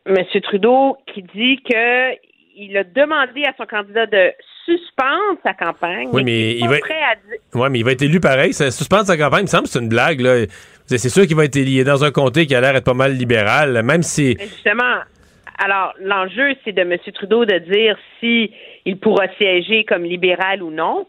[0.05, 0.17] M.
[0.41, 2.15] Trudeau qui dit que
[2.55, 4.31] il a demandé à son candidat de
[4.65, 6.09] suspendre sa campagne.
[6.11, 8.53] Oui, mais il va- à Ouais, mais il va être élu pareil.
[8.53, 9.41] Ça suspend sa campagne.
[9.41, 10.45] Il me semble que c'est une blague, là.
[10.85, 11.83] C'est sûr qu'il va être élu.
[11.83, 14.35] Dans un comté qui a l'air d'être pas mal libéral, même si.
[14.37, 14.99] Mais justement,
[15.57, 16.97] alors l'enjeu, c'est de M.
[17.13, 18.51] Trudeau de dire si
[18.85, 21.07] il pourra siéger comme libéral ou non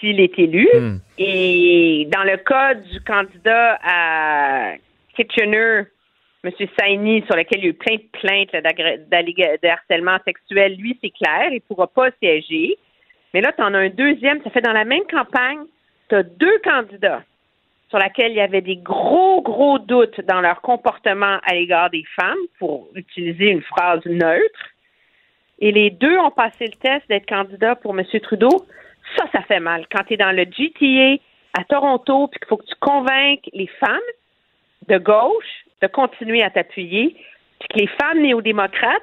[0.00, 0.68] s'il est élu.
[1.18, 4.72] Et dans le cas du candidat à
[5.16, 5.84] Kitchener,
[6.46, 6.68] M.
[6.78, 10.98] Saini, sur lequel il y a eu plein de plaintes là, de harcèlement sexuel, lui,
[11.02, 12.76] c'est clair, il ne pourra pas siéger.
[13.34, 15.64] Mais là, tu en as un deuxième, ça fait dans la même campagne,
[16.08, 17.22] tu as deux candidats
[17.88, 22.04] sur laquelle il y avait des gros, gros doutes dans leur comportement à l'égard des
[22.18, 24.70] femmes, pour utiliser une phrase neutre.
[25.58, 28.04] Et les deux ont passé le test d'être candidats pour M.
[28.22, 28.66] Trudeau.
[29.16, 29.86] Ça, ça fait mal.
[29.90, 31.22] Quand tu es dans le GTA
[31.58, 34.00] à Toronto, puis qu'il faut que tu convainques les femmes
[34.88, 37.16] de gauche de continuer à t'appuyer,
[37.58, 39.02] puis que les femmes néo-démocrates,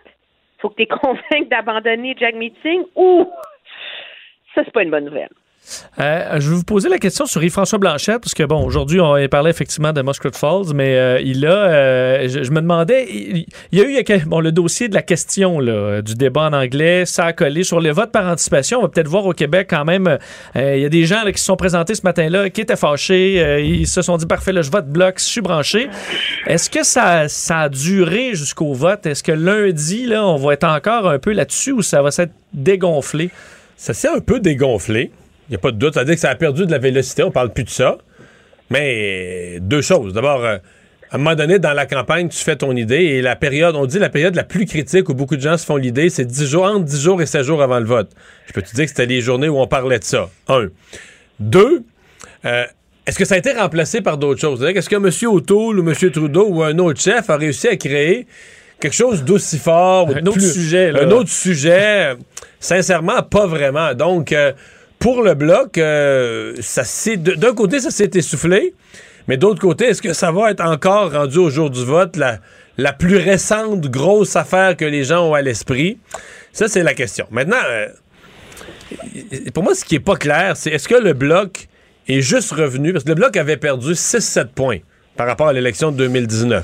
[0.60, 0.88] faut que tu les
[1.50, 3.30] d'abandonner Jack Meeting, ou
[4.56, 5.30] ça, c'est pas une bonne nouvelle.
[6.00, 9.16] Euh, je vais vous poser la question sur Yves-François Blanchet, parce que, bon, aujourd'hui, on
[9.28, 13.82] parlait effectivement de Muscat Falls, mais euh, il a, euh, je, me demandais, il, y
[13.82, 17.34] a eu bon, le dossier de la question là, du débat en anglais, ça a
[17.34, 18.80] collé sur les votes par anticipation.
[18.80, 20.18] On va peut-être voir au Québec quand même,
[20.56, 23.88] il y a des gens qui se sont présentés ce matin-là, qui étaient fâchés, ils
[23.88, 25.90] se sont dit, parfait, là, je vote bloc, je suis branché.
[26.48, 29.06] Est-ce que ça, ça a duré jusqu'au vote?
[29.06, 32.34] Est-ce que lundi, là, on va être encore un peu là-dessus ou ça va s'être
[32.54, 33.30] dégonflé?
[33.78, 35.12] Ça s'est un peu dégonflé.
[35.54, 35.94] Il n'y a pas de doute.
[35.94, 37.22] Ça veut dire que ça a perdu de la vélocité.
[37.22, 38.00] On parle plus de ça.
[38.72, 40.12] Mais deux choses.
[40.12, 40.58] D'abord, euh,
[41.12, 43.86] à un moment donné, dans la campagne, tu fais ton idée et la période, on
[43.86, 46.48] dit la période la plus critique où beaucoup de gens se font l'idée, c'est 10
[46.48, 48.10] jours, entre 10 jours et 16 jours avant le vote.
[48.48, 50.28] Je peux te dire que c'était les journées où on parlait de ça.
[50.48, 50.70] Un.
[51.40, 51.84] Deux,
[52.46, 52.66] euh,
[53.06, 54.64] est-ce que ça a été remplacé par d'autres choses?
[54.64, 55.32] Est-ce que M.
[55.32, 56.12] O'Toole ou M.
[56.12, 58.26] Trudeau ou un autre chef a réussi à créer
[58.80, 60.10] quelque chose d'aussi fort?
[60.10, 60.90] Un autre sujet.
[61.00, 62.16] Un autre sujet?
[62.60, 63.94] Sincèrement, pas vraiment.
[63.94, 64.52] Donc, euh,
[65.04, 66.84] pour le bloc, euh, ça
[67.18, 68.74] d'un côté, ça s'est essoufflé,
[69.28, 72.94] mais d'autre côté, est-ce que ça va être encore rendu au jour du vote la,
[72.94, 75.98] plus récente grosse affaire que les gens ont à l'esprit?
[76.54, 77.28] Ça, c'est la question.
[77.32, 77.90] Maintenant, euh,
[79.54, 81.68] pour moi, ce qui est pas clair, c'est est-ce que le bloc
[82.08, 84.80] est juste revenu, parce que le bloc avait perdu 6-7 points
[85.18, 86.64] par rapport à l'élection de 2019.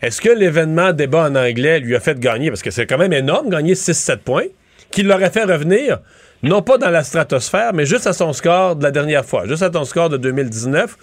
[0.00, 3.12] Est-ce que l'événement débat en anglais lui a fait gagner, parce que c'est quand même
[3.12, 4.46] énorme, gagner 6-7 points,
[4.90, 5.98] qu'il l'aurait fait revenir?
[6.44, 9.62] Non pas dans la stratosphère, mais juste à son score de la dernière fois, juste
[9.62, 10.96] à ton score de 2019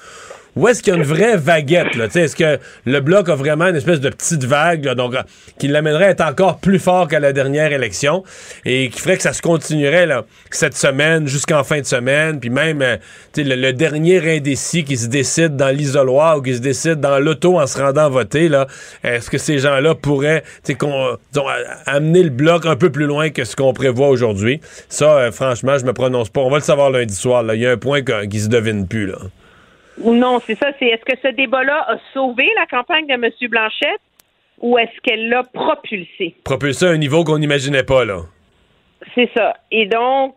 [0.56, 1.96] ou est-ce qu'il y a une vraie vaguette?
[1.96, 2.08] Là?
[2.14, 5.22] Est-ce que le bloc a vraiment une espèce de petite vague donc, euh,
[5.58, 8.24] qui l'amènerait à être encore plus fort qu'à la dernière élection
[8.66, 12.50] et qui ferait que ça se continuerait là, cette semaine jusqu'en fin de semaine, puis
[12.50, 12.98] même euh,
[13.38, 17.68] le, dernier indécis qui se décide dans l'isoloir ou qui se décide dans l'auto en
[17.68, 18.68] se rendant voter, là,
[19.04, 20.44] est-ce que ces gens-là pourraient
[21.86, 24.60] amener le bloc un peu plus loin que ce qu'on prévoit aujourd'hui?
[24.90, 26.42] Ça, euh, franchement, je me prononce pas.
[26.42, 27.44] On va le savoir lundi soir.
[27.54, 29.08] Il y a un point qui se devine plus.
[29.08, 29.18] Là.
[30.04, 30.72] Non, c'est ça.
[30.80, 33.30] C'est est-ce que ce débat-là a sauvé la campagne de M.
[33.50, 34.02] Blanchette
[34.60, 36.36] ou est-ce qu'elle l'a propulsé?
[36.44, 38.22] Propulsé à un niveau qu'on n'imaginait pas, là.
[39.16, 39.56] C'est ça.
[39.72, 40.36] Et donc,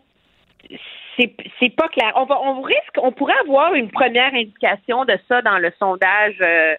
[1.18, 2.12] c'est pas clair.
[2.16, 6.36] On, va, on risque, on pourrait avoir une première indication de ça dans le sondage
[6.40, 6.74] euh,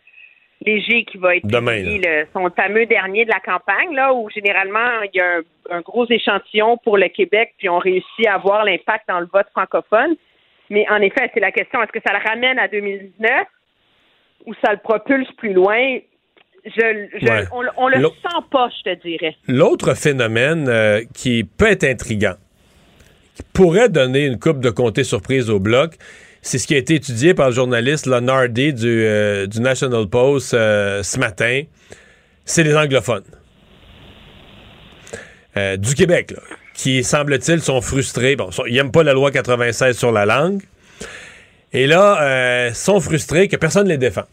[0.65, 5.01] léger qui va être Demain, le, son fameux dernier de la campagne, là, où généralement
[5.13, 8.65] il y a un, un, gros échantillon pour le Québec, puis on réussit à voir
[8.65, 10.15] l'impact dans le vote francophone.
[10.69, 13.29] Mais en effet, c'est la question, est-ce que ça le ramène à 2019
[14.45, 15.99] ou ça le propulse plus loin?
[16.65, 19.35] Je, on, le sent pas, je te dirais.
[19.47, 22.33] L'autre phénomène euh, qui peut être intriguant,
[23.35, 25.93] qui pourrait donner une coupe de comté surprise au bloc,
[26.41, 30.55] c'est ce qui a été étudié par le journaliste Leonardi du, euh, du National Post
[30.55, 31.61] euh, ce matin.
[32.45, 33.23] C'est les anglophones.
[35.55, 36.41] du Québec, là
[36.75, 38.35] qui, semble-t-il, sont frustrés.
[38.35, 40.61] Bon, ils n'aiment pas la loi 96 sur la langue.
[41.73, 44.25] Et là, euh, sont frustrés que personne ne les défend.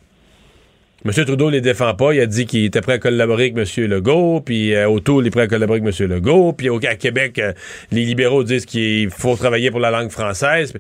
[1.05, 1.13] M.
[1.13, 2.15] Trudeau les défend pas.
[2.15, 3.87] Il a dit qu'il était prêt à collaborer avec M.
[3.87, 6.09] Legault, puis euh, autour, il est prêt à collaborer avec M.
[6.09, 7.53] Legault, puis à Québec, euh,
[7.91, 10.73] les libéraux disent qu'il faut travailler pour la langue française.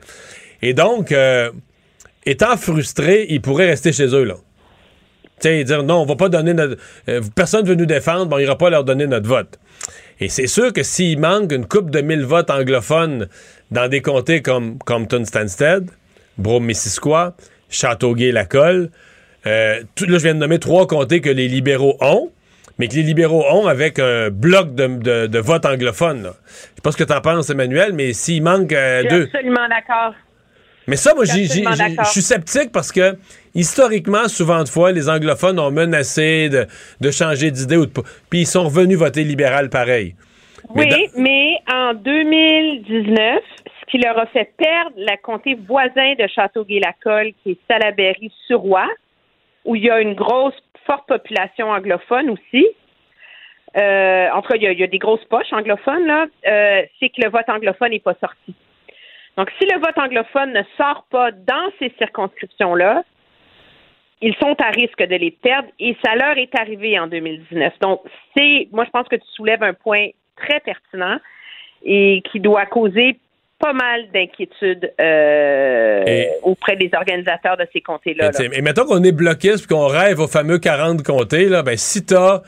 [0.61, 1.51] Et donc, euh,
[2.25, 4.37] étant frustrés, ils pourraient rester chez eux, là.
[5.41, 6.77] sais, dire non, on va pas donner notre.
[7.35, 9.59] personne ne veut nous défendre, bon, on ira pas leur donner notre vote.
[10.23, 13.27] Et c'est sûr que s'il manque une coupe de mille votes anglophones
[13.73, 15.91] dans des comtés comme Compton-Stanstead,
[16.39, 17.35] Brome-Missisquoi,
[17.71, 18.91] Châteauguay-Lacolle,
[19.47, 22.31] euh, là, je viens de nommer trois comtés que les libéraux ont,
[22.79, 26.31] mais que les libéraux ont avec un bloc de, de, votes anglophones.
[26.47, 29.25] Je sais pas ce que tu en penses, Emmanuel, mais s'il manque euh, deux...
[29.25, 30.15] absolument d'accord.
[30.87, 31.33] Mais ça, moi, je
[32.13, 33.17] suis sceptique parce que
[33.55, 37.87] historiquement, souvent de fois, les anglophones ont menacé de, changer d'idée ou
[38.31, 40.15] puis ils sont revenus voter libéral pareil.
[40.75, 47.33] Oui, mais, en 2019, ce qui leur a fait perdre la comté voisin de Châteauguay-Lacolle,
[47.43, 48.87] qui est Salaberry-sur-Roi,
[49.65, 50.55] où il y a une grosse,
[50.87, 52.67] forte population anglophone aussi.
[53.77, 56.27] Euh, en tout cas, il y, a, des grosses poches anglophones, là.
[56.47, 58.55] Euh, c'est que le vote anglophone n'est pas sorti.
[59.37, 63.03] Donc, si le vote anglophone ne sort pas dans ces circonscriptions-là,
[64.23, 67.75] ils sont à risque de les perdre et ça leur est arrivé en 2019.
[67.81, 68.01] Donc,
[68.37, 71.19] c'est, moi, je pense que tu soulèves un point très pertinent
[71.85, 73.19] et qui doit causer
[73.59, 78.31] pas mal d'inquiétudes euh, auprès des organisateurs de ces comtés-là.
[78.39, 78.57] Et, là.
[78.57, 82.05] et mettons qu'on est bloqué puis qu'on rêve aux fameux 40 comtés, là, ben, si
[82.05, 82.43] t'as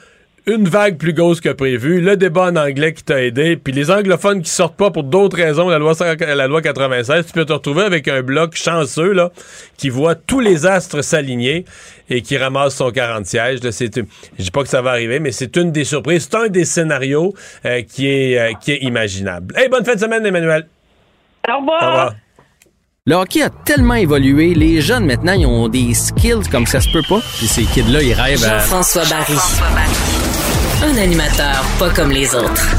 [0.46, 3.90] une vague plus grosse que prévu, le débat en anglais qui t'a aidé, puis les
[3.90, 7.46] anglophones qui sortent pas pour d'autres raisons, la loi, 100 la loi 96, tu peux
[7.46, 9.30] te retrouver avec un bloc chanceux là,
[9.78, 11.64] qui voit tous les astres s'aligner
[12.10, 13.62] et qui ramasse son 40 sièges.
[13.62, 14.06] Là, c'est, une-
[14.38, 16.66] je dis pas que ça va arriver, mais c'est une des surprises, c'est un des
[16.66, 17.32] scénarios
[17.64, 19.54] euh, qui, est, euh, qui est imaginable.
[19.56, 20.66] Hey, bonne fin de semaine, Emmanuel.
[21.48, 21.82] Au revoir.
[21.82, 22.14] Au revoir.
[23.06, 26.88] Le hockey a tellement évolué, les jeunes maintenant, ils ont des skills comme ça se
[26.90, 27.20] peut pas.
[27.36, 28.58] Puis ces kids-là, ils rêvent à...
[28.60, 30.33] Jean-François Barry.
[30.86, 32.76] Un animateur pas comme les autres.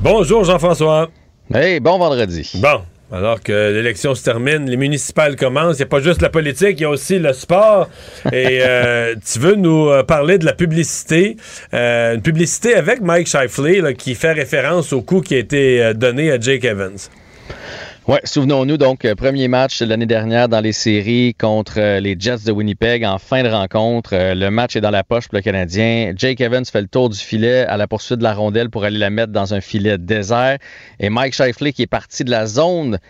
[0.00, 1.10] Bonjour Jean-François.
[1.52, 2.50] Hey, bon vendredi.
[2.54, 2.80] Bon,
[3.12, 6.80] alors que l'élection se termine, les municipales commencent, il n'y a pas juste la politique,
[6.80, 7.90] il y a aussi le sport.
[8.32, 11.36] Et euh, tu veux nous euh, parler de la publicité,
[11.74, 15.92] euh, une publicité avec Mike Shifley là, qui fait référence au coup qui a été
[15.92, 16.96] donné à Jake Evans.
[18.08, 22.44] Ouais, souvenons-nous donc, euh, premier match l'année dernière dans les séries contre euh, les Jets
[22.46, 24.10] de Winnipeg en fin de rencontre.
[24.12, 26.12] Euh, le match est dans la poche pour le Canadien.
[26.14, 28.98] Jake Evans fait le tour du filet à la poursuite de la rondelle pour aller
[28.98, 30.58] la mettre dans un filet désert.
[31.00, 33.00] Et Mike Shifley, qui est parti de la zone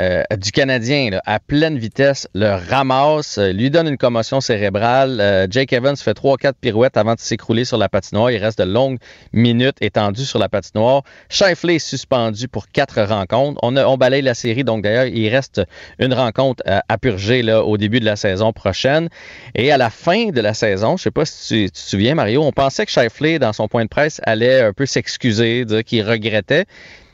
[0.00, 5.18] euh, du Canadien à pleine vitesse, le ramasse, euh, lui donne une commotion cérébrale.
[5.20, 8.30] Euh, Jake Evans fait 3-4 pirouettes avant de s'écrouler sur la patinoire.
[8.30, 8.98] Il reste de longues
[9.32, 11.02] minutes étendu sur la patinoire.
[11.30, 13.58] Shifley est suspendu pour quatre rencontres.
[13.62, 15.62] On, a, balaye la série, donc d'ailleurs, il reste
[15.98, 19.08] une rencontre à purger là, au début de la saison prochaine.
[19.54, 22.14] Et à la fin de la saison, je sais pas si tu, tu te souviens,
[22.14, 25.84] Mario, on pensait que Shifley, dans son point de presse, allait un peu s'excuser, dire
[25.84, 26.66] qu'il regrettait.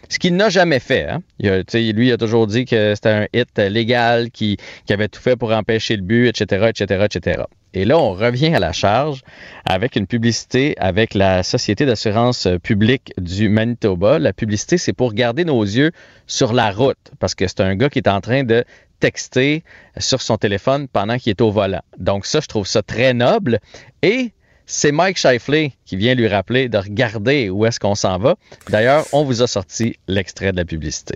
[0.09, 1.09] Ce qu'il n'a jamais fait.
[1.09, 1.23] Hein?
[1.39, 4.57] Il lui, il a toujours dit que c'était un hit légal, qui,
[4.91, 7.43] avait tout fait pour empêcher le but, etc., etc., etc.
[7.75, 9.23] Et là, on revient à la charge
[9.65, 14.19] avec une publicité avec la Société d'assurance publique du Manitoba.
[14.19, 15.93] La publicité, c'est pour garder nos yeux
[16.27, 18.65] sur la route, parce que c'est un gars qui est en train de
[19.01, 19.65] texter
[19.97, 21.83] sur son téléphone pendant qu'il est au volant.
[21.99, 23.59] Donc ça, je trouve ça très noble.
[24.03, 24.33] Et
[24.73, 28.37] c'est Mike Shifley qui vient lui rappeler de regarder où est-ce qu'on s'en va.
[28.71, 31.15] D'ailleurs, on vous a sorti l'extrait de la publicité.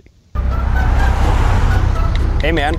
[2.43, 2.75] Hey, man.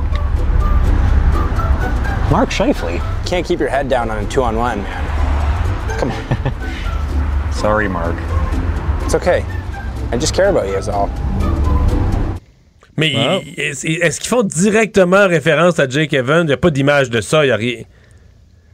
[2.30, 3.00] Mark Shifley?
[3.26, 5.98] Can't keep your head down on a two on one, man.
[5.98, 7.52] Come on.
[7.52, 8.14] Sorry, Mark.
[9.04, 9.44] It's okay.
[10.12, 11.10] I just care about you, is all.
[12.96, 13.12] Mais
[13.56, 16.44] est-ce qu'ils font directement référence à Jake Evans?
[16.44, 17.82] Il n'y a pas d'image de ça, il n'y a rien.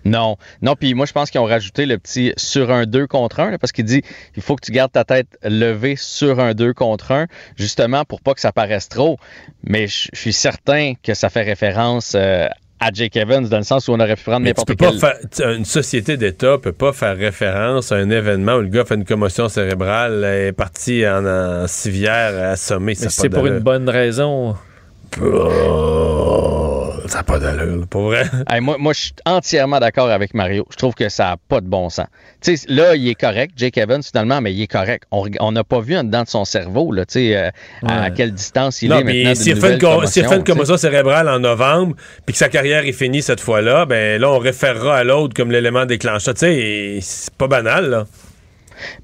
[0.05, 3.41] Non, non, puis moi je pense qu'ils ont rajouté le petit sur un 2 contre
[3.41, 4.03] 1 parce qu'il dit
[4.37, 7.27] il faut que tu gardes ta tête levée sur un 2 contre 1
[7.57, 9.19] justement pour pas que ça paraisse trop.
[9.63, 12.47] Mais je suis certain que ça fait référence euh,
[12.81, 14.99] à Jake Evans dans le sens où on aurait pu prendre n'importe peux pas quel
[14.99, 18.85] faire, tu- une société d'État peut pas faire référence à un événement où le gars
[18.85, 22.95] fait une commotion cérébrale, est parti en, en civière assommé.
[22.95, 24.55] c'est pas pour une bonne raison.
[27.07, 28.25] Ça n'a pas d'allure, pour vrai.
[28.49, 30.67] Hey, moi, moi, je suis entièrement d'accord avec Mario.
[30.71, 32.07] Je trouve que ça n'a pas de bon sens.
[32.69, 35.05] Là, il est correct, Jake Evans, finalement, mais il est correct.
[35.11, 37.51] On n'a pas vu en dedans de son cerveau, là, euh,
[37.87, 39.35] à quelle distance il non, est mais maintenant.
[39.35, 41.95] s'il fait, fait une commotion, cérébrale en novembre,
[42.25, 45.51] puis que sa carrière est finie cette fois-là, ben là, on référera à l'autre comme
[45.51, 46.35] l'élément déclencheur.
[46.37, 47.01] C'est
[47.37, 48.07] pas banal, là.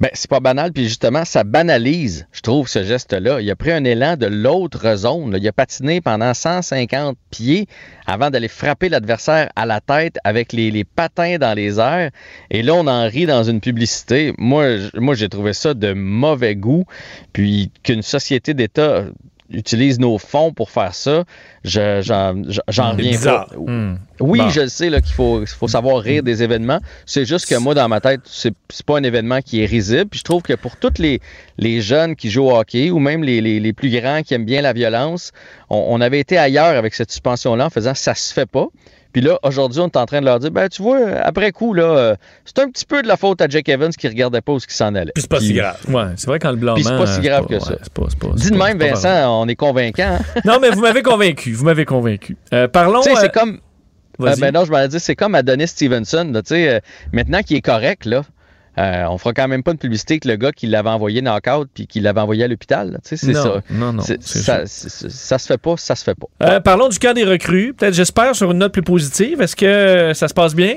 [0.00, 3.40] Ben, c'est pas banal, puis justement, ça banalise, je trouve, ce geste-là.
[3.40, 5.36] Il a pris un élan de l'autre zone.
[5.38, 7.66] Il a patiné pendant 150 pieds
[8.06, 12.10] avant d'aller frapper l'adversaire à la tête avec les, les patins dans les airs.
[12.50, 14.32] Et là, on en rit dans une publicité.
[14.38, 14.78] Moi
[15.14, 16.84] j'ai trouvé ça de mauvais goût.
[17.32, 19.04] Puis qu'une société d'État
[19.50, 21.24] utilise nos fonds pour faire ça,
[21.64, 22.00] je-
[22.68, 23.46] j'en reviens pas.
[23.56, 23.96] Hmm.
[24.20, 24.48] Oui, Bon.
[24.50, 26.78] je le sais là, qu'il faut, savoir rire des événements.
[27.06, 30.06] C'est juste que moi, dans ma tête, c'est c'est pas un événement qui est risible.
[30.06, 31.20] Puis je trouve que pour tous les,
[31.58, 34.44] les jeunes qui jouent au hockey ou même les, les- les plus grands qui aiment
[34.44, 35.32] bien la violence,
[35.68, 38.66] on, on avait été ailleurs avec cette suspension-là en faisant ça se fait pas.
[39.12, 41.74] Puis là, aujourd'hui, on est en train de leur dire, ben tu vois, après coup,
[41.74, 44.52] là, euh, c'est un petit peu de la faute à Jack Evans qui regardait pas
[44.52, 45.12] où ce qui s'en allait.
[45.14, 45.76] Puis c'est pas si grave.
[45.88, 47.74] Ouais, c'est vrai quand le blanc Puis c'est pas si grave que ça.
[48.34, 50.18] Dis de même, Vincent, on est convaincant.
[50.20, 50.40] hein?
[50.44, 51.52] Non, mais vous m'avez convaincu.
[51.52, 52.36] Vous m'avez convaincu.
[52.52, 53.00] Euh, parlons.
[53.02, 53.58] Tu sais, euh, c'est comme.
[54.18, 54.32] Vas-y.
[54.32, 56.30] Euh, ben non, je m'allais dire, c'est comme Adonis Stevenson.
[56.32, 56.80] là, tu sais, euh,
[57.12, 58.22] maintenant qu'il est correct, là,
[58.78, 61.68] euh, on fera quand même pas une publicité avec le gars qui l'avait envoyé knock-out
[61.74, 62.92] puis qui l'avait envoyé à l'hôpital.
[62.92, 63.62] là, tu sais, C'est Non, ça.
[63.70, 66.26] non, non, Ça, ça se fait pas, ça se fait pas.
[66.48, 67.74] Euh, parlons du camp des recrues.
[67.74, 69.40] Peut-être, j'espère, sur une note plus positive.
[69.40, 70.76] Est-ce que ça se passe bien?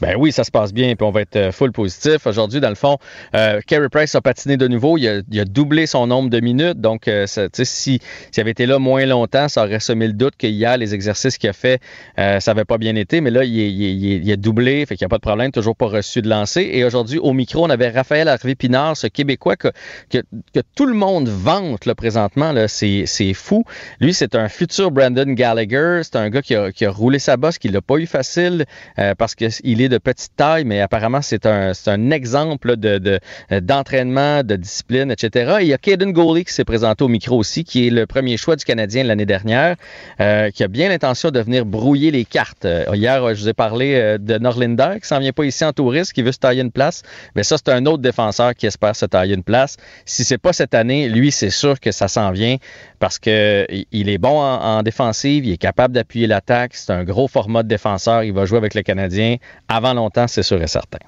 [0.00, 2.26] Ben oui, ça se passe bien, puis on va être euh, full positif.
[2.26, 2.98] Aujourd'hui, dans le fond,
[3.34, 4.98] euh, Carey Price a patiné de nouveau.
[4.98, 6.80] Il a, il a doublé son nombre de minutes.
[6.80, 8.00] Donc, euh, sais, si,
[8.30, 11.50] s'il avait été là moins longtemps, ça aurait semé le doute qu'hier, les exercices qu'il
[11.50, 11.80] a fait,
[12.18, 13.20] euh, ça n'avait pas bien été.
[13.20, 15.76] Mais là, il, il il a doublé, fait qu'il n'y a pas de problème, toujours
[15.76, 16.68] pas reçu de lancer.
[16.72, 19.68] Et aujourd'hui, au micro, on avait Raphaël Harvey-Pinard, ce Québécois que,
[20.10, 20.18] que,
[20.52, 22.52] que tout le monde vante là, présentement.
[22.52, 23.64] Là, c'est, fou.
[24.00, 26.00] Lui, c'est un futur Brandon Gallagher.
[26.02, 28.64] C'est un gars qui a, qui a roulé sa bosse, qui l'a pas eu facile
[28.98, 33.20] euh, parce qu'il est de petite taille, mais apparemment, c'est un, un exemple de, de-
[33.52, 35.56] euh, d'entraînement, de discipline, etc.
[35.60, 38.06] Et il y a Caden Goley qui s'est présenté au micro aussi, qui est le
[38.06, 39.76] premier choix du Canadien l'année dernière,
[40.20, 42.64] euh, qui a bien l'intention de venir brouiller les cartes.
[42.64, 46.12] Euh, hier, je vous ai parlé de Norlinder qui s'en vient pas ici en touriste,
[46.12, 47.02] qui veut se tailler une place.
[47.34, 49.76] Mais ça, c'est un autre défenseur qui espère se tailler une place.
[50.04, 52.56] Si c'est pas cette année, lui, c'est sûr que ça s'en vient
[52.98, 56.92] parce que il- il est bon en, en défensive, il est capable d'appuyer l'attaque, c'est
[56.92, 59.36] un gros format de défenseur, il va jouer avec le Canadien
[59.68, 60.98] avant longtemps, c'est sûr et certain.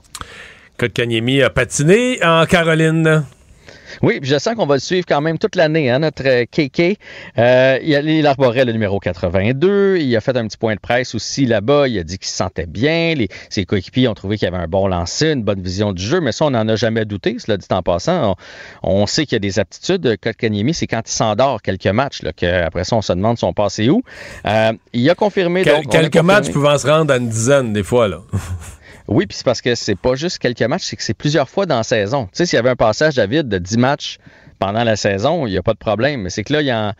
[0.78, 3.24] Kotkaniemi a patiné en Caroline.
[4.02, 6.44] Oui, puis je sens qu'on va le suivre quand même toute l'année, hein, notre euh,
[6.44, 6.98] KK.
[7.38, 9.98] Euh, il, a- il arborait le numéro 82.
[9.98, 11.88] Il a fait un petit point de presse aussi là-bas.
[11.88, 13.14] Il a dit qu'il se sentait bien.
[13.14, 16.20] Les, ses coéquipiers ont trouvé qu'il avait un bon lancer, une bonne vision du jeu.
[16.20, 18.36] Mais ça, on n'en a jamais douté, cela dit en passant.
[18.82, 20.16] On, on sait qu'il y a des aptitudes.
[20.22, 23.88] Kotkaniemi, c'est quand il s'endort quelques matchs, là, qu'après ça, on se demande son passé
[23.88, 24.02] où.
[24.46, 25.62] Euh, il a confirmé...
[25.62, 28.18] Quel- donc, on a quelques matchs pouvant se rendre à une dizaine, des fois, là.
[29.10, 31.66] oui, puis c'est parce que c'est pas juste quelques matchs, c'est que c'est plusieurs fois
[31.66, 32.26] dans la saison.
[32.26, 34.18] Tu sais, s'il y avait un passage à vide de 10 matchs
[34.60, 36.22] pendant la saison, il n'y a pas de problème.
[36.22, 36.92] Mais c'est que là, il en,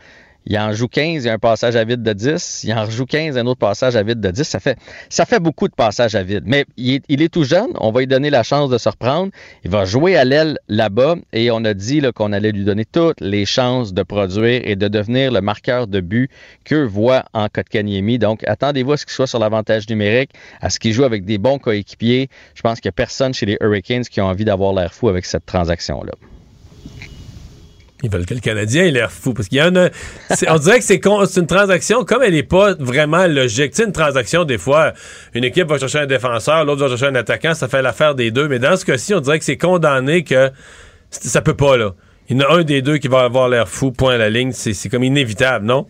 [0.45, 2.85] il en joue 15, il y a un passage à vide de 10, il en
[2.85, 4.43] rejoue 15, un autre passage à vide de 10.
[4.43, 4.77] Ça fait,
[5.09, 6.43] ça fait beaucoup de passages à vide.
[6.45, 9.31] Mais il est, tout jeune, on va lui donner la chance de se reprendre.
[9.63, 13.21] Il va jouer à l'aile là-bas et on a dit qu'on allait lui donner toutes
[13.21, 16.31] les chances de produire et de devenir le marqueur de but
[16.65, 18.17] que voit en Kotkaniemi.
[18.17, 21.37] Donc, attendez-vous à ce qu'il soit sur l'avantage numérique, à ce qu'il joue avec des
[21.37, 22.29] bons coéquipiers.
[22.55, 25.07] Je pense qu'il n'y a personne chez les Hurricanes qui a envie d'avoir l'air fou
[25.07, 26.13] avec cette transaction-là.
[28.03, 29.33] Ils veulent que le Canadien ait l'air fou.
[29.33, 29.89] Parce qu'il y en a.
[30.47, 33.71] On dirait que c'est une transaction, comme elle n'est pas vraiment logique.
[33.71, 34.93] Tu sais, une transaction, des fois,
[35.33, 38.31] une équipe va chercher un défenseur, l'autre va chercher un attaquant, ça fait l'affaire des
[38.31, 38.47] deux.
[38.47, 40.51] Mais dans ce cas-ci, on dirait que c'est condamné que
[41.09, 41.93] ça peut pas, là.
[42.29, 44.29] Il y en a un des deux qui va avoir l'air fou, point à la
[44.29, 44.51] ligne.
[44.53, 45.85] C'est comme inévitable, non?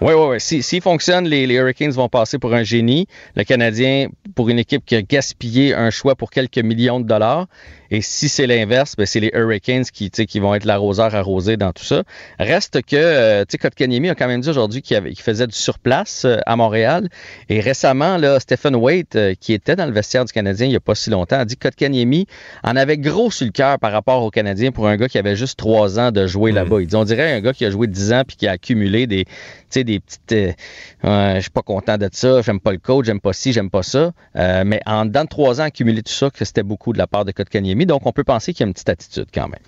[0.00, 0.40] Oui, oui, oui.
[0.40, 0.80] S'il si,
[1.24, 3.06] les Hurricanes vont passer pour un génie.
[3.34, 7.46] Le Canadien, pour une équipe qui a gaspillé un choix pour quelques millions de dollars.
[7.90, 11.72] Et si c'est l'inverse, ben, c'est les Hurricanes qui, qui vont être l'arroseur arrosé dans
[11.72, 12.02] tout ça.
[12.38, 16.24] Reste que, euh, tu sais, Kotkaniemi a quand même dit aujourd'hui qu'il faisait du surplace
[16.24, 17.08] euh, à Montréal.
[17.48, 20.76] Et récemment, là, Stephen Waite, euh, qui était dans le vestiaire du Canadien il n'y
[20.76, 22.26] a pas si longtemps, a dit que Kotkaniemi
[22.62, 25.36] en avait gros sur le cœur par rapport au Canadien pour un gars qui avait
[25.36, 26.80] juste trois ans de jouer là-bas.
[26.80, 29.06] Il dit, on dirait un gars qui a joué 10 ans puis qui a accumulé
[29.06, 29.32] des, tu
[29.70, 30.56] sais, des petites...
[31.04, 33.82] je suis pas content de ça, j'aime pas le coach, j'aime pas ci, j'aime pas
[33.82, 34.12] ça.
[34.34, 37.24] Mais en dedans de trois ans, accumuler tout ça, que c'était beaucoup de la part
[37.24, 37.75] de Kotkaniemi.
[37.84, 39.60] Donc, on peut penser qu'il y a une petite attitude quand même.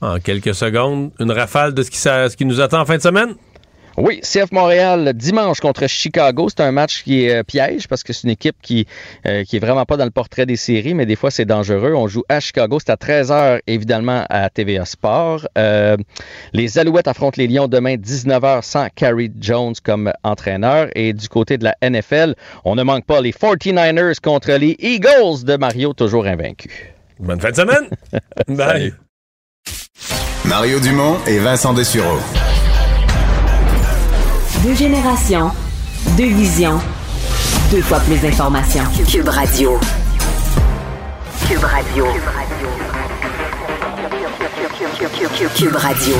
[0.00, 2.96] En quelques secondes, une rafale de ce qui, s'a- ce qui nous attend en fin
[2.98, 3.34] de semaine?
[3.98, 8.14] Oui, CF Montréal dimanche contre Chicago, c'est un match qui est euh, piège parce que
[8.14, 8.86] c'est une équipe qui
[9.26, 11.92] euh, qui est vraiment pas dans le portrait des séries, mais des fois c'est dangereux.
[11.94, 15.46] On joue à Chicago, c'est à 13h évidemment à TVA Sport.
[15.58, 15.98] Euh,
[16.54, 21.58] les Alouettes affrontent les Lions demain 19h sans Carrie Jones comme entraîneur et du côté
[21.58, 26.24] de la NFL, on ne manque pas les 49ers contre les Eagles de Mario toujours
[26.24, 26.72] invaincus.
[27.22, 27.88] Bonne fin de semaine.
[28.48, 28.92] Bye.
[30.44, 32.18] Mario Dumont et Vincent Dessureau.
[34.64, 35.50] Deux générations,
[36.16, 36.80] deux visions,
[37.70, 38.82] deux fois plus d'informations.
[39.08, 39.78] Cube Radio.
[41.48, 42.06] Cube Radio.
[45.56, 46.14] Cube Radio.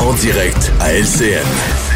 [0.00, 1.93] En direct à LCN.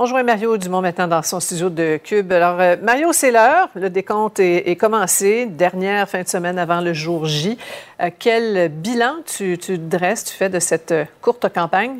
[0.00, 2.30] On joint Mario Dumont maintenant dans son studio de Cube.
[2.30, 3.68] Alors, euh, Mario, c'est l'heure.
[3.74, 5.46] Le décompte est, commencé.
[5.46, 7.58] Dernière fin de semaine avant le jour J.
[8.00, 11.98] Euh, quel bilan tu, tu dresses, tu fais de cette euh, courte campagne?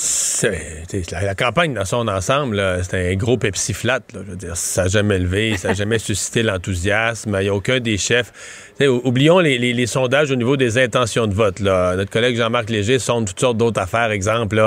[0.00, 3.98] C'est- la, la campagne dans son ensemble, c'était un gros Pepsi flat.
[4.14, 4.20] là.
[4.24, 7.36] je veux dire, ça n'a jamais levé, ça n'a jamais suscité l'enthousiasme.
[7.40, 8.32] Il n'y a aucun des chefs.
[8.76, 11.58] T'sais, oublions les, les- les sondages au niveau des intentions de vote.
[11.58, 11.96] Là.
[11.96, 14.12] Notre collègue Jean-Marc Léger sonde toutes sortes d'autres affaires.
[14.12, 14.62] Exemple,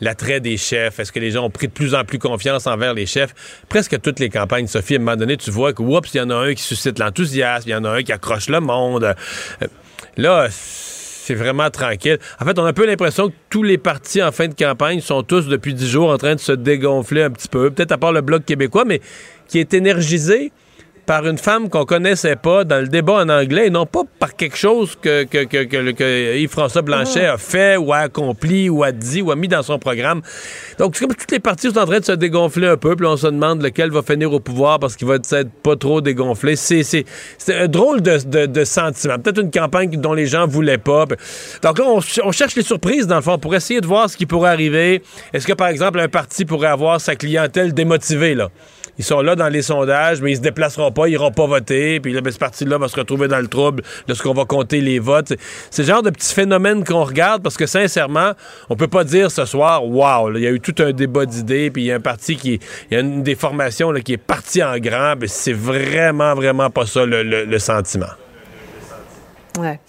[0.00, 0.98] l'attrait des chefs.
[0.98, 3.34] Est-ce que les gens ont pris de plus en plus confiance envers les chefs?
[3.68, 6.20] Presque toutes les campagnes, Sophie, à un moment donné, tu vois que, oups, il y
[6.22, 9.04] en a un qui suscite l'enthousiasme, il y en a un qui accroche le monde.
[9.04, 9.66] Euh,
[10.18, 10.48] Là,
[11.22, 12.18] c'est vraiment tranquille.
[12.40, 15.00] En fait, on a un peu l'impression que tous les partis en fin de campagne
[15.00, 17.70] sont tous depuis dix jours en train de se dégonfler un petit peu.
[17.70, 19.00] Peut-être à part le Bloc québécois, mais
[19.46, 20.50] qui est énergisé
[21.06, 24.36] par une femme qu'on connaissait pas dans le débat en anglais et non pas par
[24.36, 28.84] quelque chose que, que, que, que- que Yves-François Blanchet a fait ou a accompli ou
[28.84, 30.22] a dit ou a mis dans son programme.
[30.78, 33.06] Donc, c'est comme toutes les parties sont en train de se dégonfler un peu, puis
[33.06, 36.54] on se demande lequel va finir au pouvoir parce qu'il va être pas trop dégonflé.
[36.56, 37.04] C'est,
[37.48, 39.18] un drôle de, de, de sentiment.
[39.18, 41.06] Peut-être une campagne dont les gens voulaient pas.
[41.62, 44.16] Donc là, on, on cherche les surprises, dans le fond, pour essayer de voir ce
[44.16, 45.02] qui pourrait arriver.
[45.32, 48.50] Est-ce que, par exemple, un parti pourrait avoir sa clientèle démotivée, là?
[48.98, 51.98] Ils sont là dans les sondages, mais ils se déplaceront pas, ils iront pas voter,
[52.00, 54.98] puis là, ben, ce parti-là va se retrouver dans le trouble lorsqu'on va compter les
[54.98, 55.32] votes.
[55.70, 58.32] C'est- le genre de petits phénomènes qu'on regarde parce que sincèrement,
[58.68, 61.70] on peut pas dire ce soir, là, il y a eu tout un débat d'idées,
[61.70, 62.60] puis il y a un parti qui,
[62.90, 66.68] il y a une des formations qui est partie en grand, mais c'est vraiment, vraiment
[66.70, 68.06] pas ça le, le- le sentiment.
[69.58, 69.80] Ouais.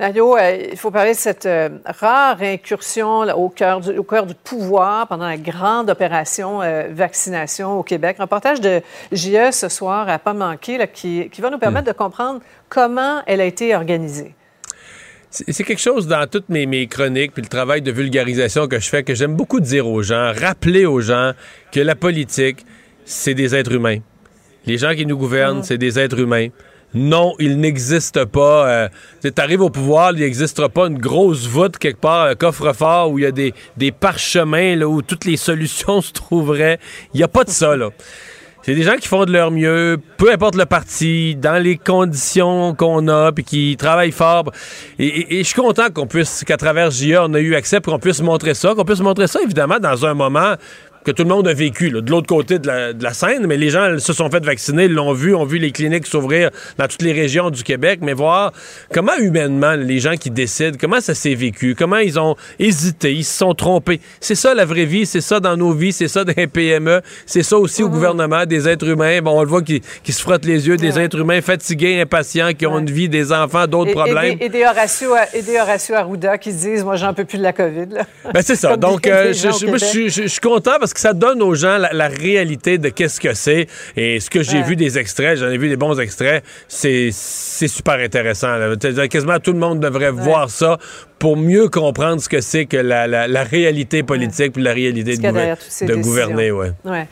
[0.00, 4.02] Mario, euh, il faut parler de cette euh, rare incursion là, au, cœur du, au
[4.02, 8.16] cœur du pouvoir pendant la grande opération euh, vaccination au Québec.
[8.18, 8.80] Reportage de
[9.12, 12.40] JE ce soir à pas manquer là, qui, qui va nous permettre de comprendre
[12.70, 14.34] comment elle a été organisée.
[15.28, 18.88] C'est quelque chose dans toutes mes, mes chroniques puis le travail de vulgarisation que je
[18.88, 21.32] fais que j'aime beaucoup dire aux gens, rappeler aux gens
[21.72, 22.64] que la politique,
[23.04, 23.98] c'est des êtres humains.
[24.64, 26.48] Les gens qui nous gouvernent, c'est des êtres humains.
[26.94, 28.68] Non, il n'existe pas.
[28.68, 28.88] Euh,
[29.22, 33.18] tu arrives au pouvoir, il n'existera pas une grosse voûte quelque part, un coffre-fort où
[33.18, 36.78] il y a des, parchemins où toutes les solutions se trouveraient.
[37.14, 37.90] Il n'y a pas de ça, là.
[38.62, 42.74] C'est des gens qui font de leur mieux, peu importe le parti, dans les conditions
[42.74, 44.52] qu'on a, puis qui travaillent fort.
[44.98, 47.98] Et je suis content qu'on puisse, qu'à travers JA, on a eu accès, pour qu'on
[47.98, 50.56] puisse montrer ça, qu'on puisse montrer ça, évidemment, dans un moment
[51.04, 53.46] que tout le monde a vécu, là, de l'autre côté de la, de la scène,
[53.46, 56.50] mais les gens se sont fait vacciner, ils l'ont vu, ont vu les cliniques s'ouvrir
[56.78, 58.52] dans toutes les régions du Québec, mais voir
[58.92, 63.24] comment humainement les gens qui décident, comment ça s'est vécu, comment ils ont hésité, ils
[63.24, 64.00] se sont trompés.
[64.20, 67.00] C'est ça la vraie vie, c'est ça dans nos vies, c'est ça dans les PME,
[67.26, 70.20] c'est ça aussi au gouvernement, des êtres humains, bon, on le voit qui, qui se
[70.20, 73.88] frottent les yeux, des êtres humains fatigués, impatients, qui ont une vie, des enfants, d'autres
[73.88, 74.38] Et, et problèmes.
[74.38, 77.42] des, et des Horacio, et des Horacio Arruda qui disent Moi, j'en peux plus de
[77.42, 77.86] la COVID.
[77.90, 78.06] là.
[78.34, 78.76] Ben c'est ça.
[78.76, 81.92] Donc, euh, je, je- je- je suis content parce que ça donne aux gens la,
[81.92, 83.66] la réalité de qu'est-ce que c'est.
[83.96, 84.62] Et ce que j'ai Ouais.
[84.64, 88.56] vu des extraits, j'en ai vu des bons extraits, c'est super intéressant.
[88.56, 88.74] là.
[89.08, 90.78] Quasiment tout le monde devrait voir ça
[91.18, 95.16] pour mieux comprendre ce que c'est que la, la- la réalité politique puis la réalité
[95.16, 95.54] de, gouver-
[95.86, 96.50] de gouverner.
[96.50, 96.72] Ouais.
[96.84, 97.06] Ouais.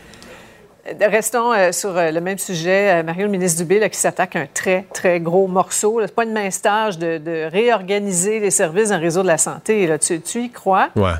[1.06, 3.00] Restons euh, sur euh, le même sujet.
[3.00, 6.00] Euh, Mario, le ministre Dubé, là, qui s'attaque à un très, très gros morceau.
[6.00, 9.36] C'est pas une mince tâche de, de réorganiser les services dans le réseau de la
[9.36, 9.86] santé.
[9.86, 9.98] Là.
[9.98, 10.88] Tu, tu y crois?
[10.96, 11.10] Ouais.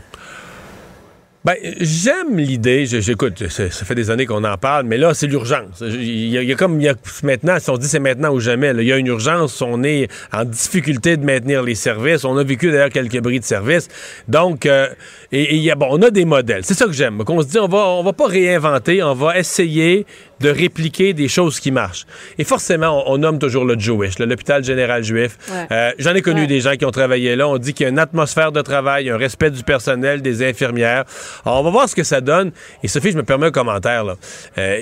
[1.44, 2.84] Ben, j'aime l'idée.
[2.86, 5.80] J'écoute, ça, fait des années qu'on en parle, mais là, c'est l'urgence.
[5.80, 8.82] Il y, a- comme y a maintenant, si on dit c'est maintenant ou jamais, il
[8.82, 9.62] y a une urgence.
[9.62, 12.24] On est en difficulté de maintenir les services.
[12.24, 13.88] On a vécu d'ailleurs quelques bris de services.
[14.26, 14.88] Donc, euh,
[15.30, 16.64] et, et il y a, bon, on a des modèles.
[16.64, 17.22] C'est ça que j'aime.
[17.24, 20.06] Qu'on se dit, on va, on va pas réinventer, on va essayer
[20.40, 22.06] de répliquer des choses qui marchent.
[22.38, 25.36] Et forcément, on, on nomme toujours le Jewish, l'hôpital général juif.
[25.50, 25.66] Ouais.
[25.72, 27.48] Euh, J'en ai connu des gens qui ont travaillé là.
[27.48, 31.04] On dit qu'il y a une atmosphère de travail, un respect du personnel, des infirmières.
[31.44, 32.52] Alors, on va voir ce que ça donne.
[32.82, 34.04] Et Sophie, je me permets un commentaire.
[34.04, 34.16] Là.
[34.58, 34.78] Euh,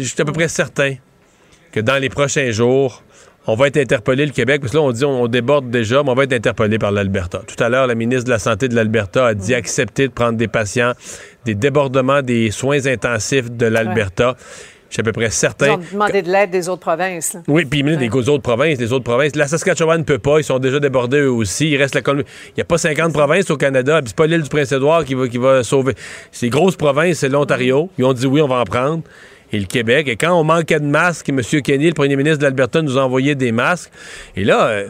[0.00, 0.94] je suis à peu près certain
[1.72, 3.02] que dans les prochains jours,
[3.48, 6.02] on va être interpellé, le Québec, parce que là, on dit on, on déborde déjà,
[6.02, 7.42] mais on va être interpellé par l'Alberta.
[7.46, 10.36] Tout à l'heure, la ministre de la Santé de l'Alberta a dit accepter de prendre
[10.36, 10.94] des patients,
[11.44, 14.36] des débordements des soins intensifs de l'Alberta.
[14.88, 15.74] Je suis à peu près Ils certain.
[15.74, 17.34] ont demandé de l'aide des autres provinces.
[17.34, 17.40] là.
[17.48, 19.34] Oui, puis a des autres provinces, les autres provinces.
[19.34, 21.70] La Saskatchewan ne peut pas, ils sont déjà débordés eux aussi.
[21.70, 22.28] Il reste la Colombie.
[22.50, 25.14] Il n'y a pas 50 provinces au Canada, puis c'est pas l'île du Prince-Édouard qui
[25.14, 25.94] va, qui va sauver.
[26.32, 27.90] C'est grosses provinces, c'est l'Ontario.
[27.98, 29.02] Ils ont dit oui, on va en prendre.
[29.52, 30.08] Et le Québec.
[30.08, 31.40] Et quand on manquait de masques, M.
[31.62, 33.92] Kenny, le premier ministre de l'Alberta, nous a envoyé des masques.
[34.34, 34.88] Et là, euh,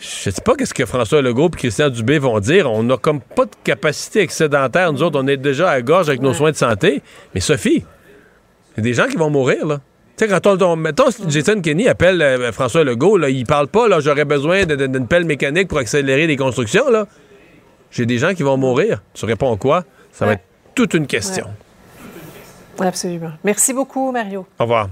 [0.00, 2.70] je sais pas qu'est-ce que François Legault et Christian Dubé vont dire.
[2.70, 4.92] On n'a comme pas de capacité excédentaire.
[4.92, 7.02] Nous autres, on est déjà à gorge avec nos soins de santé.
[7.34, 7.84] Mais Sophie,
[8.78, 9.80] il y a des gens qui vont mourir, là.
[10.16, 13.68] Tu sais, quand on, on- mettons, Jason Kenney appelle euh, François Legault, là, il parle
[13.68, 17.06] pas, là, j'aurais besoin d'une pelle mécanique pour accélérer les constructions, là.
[17.90, 19.02] J'ai des gens qui vont mourir.
[19.14, 19.84] Tu réponds quoi?
[20.12, 20.42] Ça va être
[20.74, 21.46] toute une question.
[22.80, 23.32] Absolument.
[23.44, 24.46] Merci beaucoup, Mario.
[24.58, 24.88] Au revoir.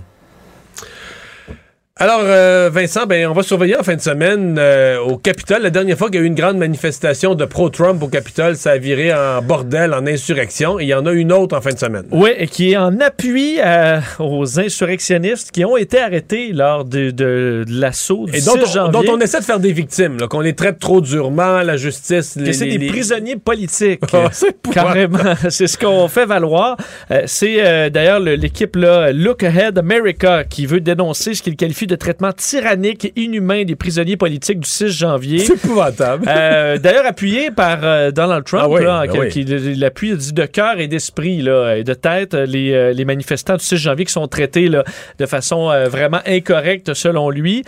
[1.99, 5.63] Alors, euh, Vincent, ben, on va surveiller en fin de semaine euh, au Capitole.
[5.63, 8.73] La dernière fois qu'il y a eu une grande manifestation de pro-Trump au Capitole, ça
[8.73, 10.79] a viré en bordel, en insurrection.
[10.79, 12.03] Et il y en a une autre en fin de semaine.
[12.11, 17.13] Oui, et qui est en appui à- aux insurrectionnistes qui ont été arrêtés lors de,
[17.13, 18.93] de- de l'assaut du Et 6 dont on, janvier.
[19.07, 22.37] dont on essaie de faire des victimes, qu'on les traite trop durement, la justice.
[22.37, 24.01] Les- c'est des les- prisonniers politiques.
[24.13, 25.19] Ah, c'est Carrément.
[25.49, 26.77] c'est ce qu'on fait valoir.
[27.11, 31.57] Euh, c'est euh, d'ailleurs le- l'équipe là, Look Ahead America qui veut dénoncer ce qu'il
[31.57, 35.39] qualifie de traitements tyranniques et inhumains des prisonniers politiques du 6 janvier.
[35.41, 36.25] C'est épouvantable.
[36.29, 39.29] Euh, D'ailleurs, appuyé par euh, Donald Trump, Ah oui, là, ben qui, oui.
[39.29, 43.65] qui- l'appui dit de cœur et d'esprit et de tête euh, les, les manifestants du
[43.65, 44.85] 6 janvier qui sont traités là,
[45.19, 47.63] de façon vraiment incorrecte selon lui.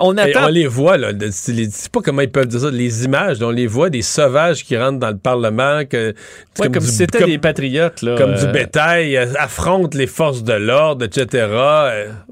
[0.00, 0.44] On Et attend.
[0.46, 1.08] on les voit, là.
[1.30, 2.70] C'est pas comment ils peuvent dire ça.
[2.70, 5.82] Les images, on les voit des sauvages qui rentrent dans le Parlement.
[5.88, 6.14] Que,
[6.58, 8.02] Ouais, comme, si c'était des patriotes.
[8.02, 11.46] Là, Comme du bétail, affrontent les forces de l'ordre, etc.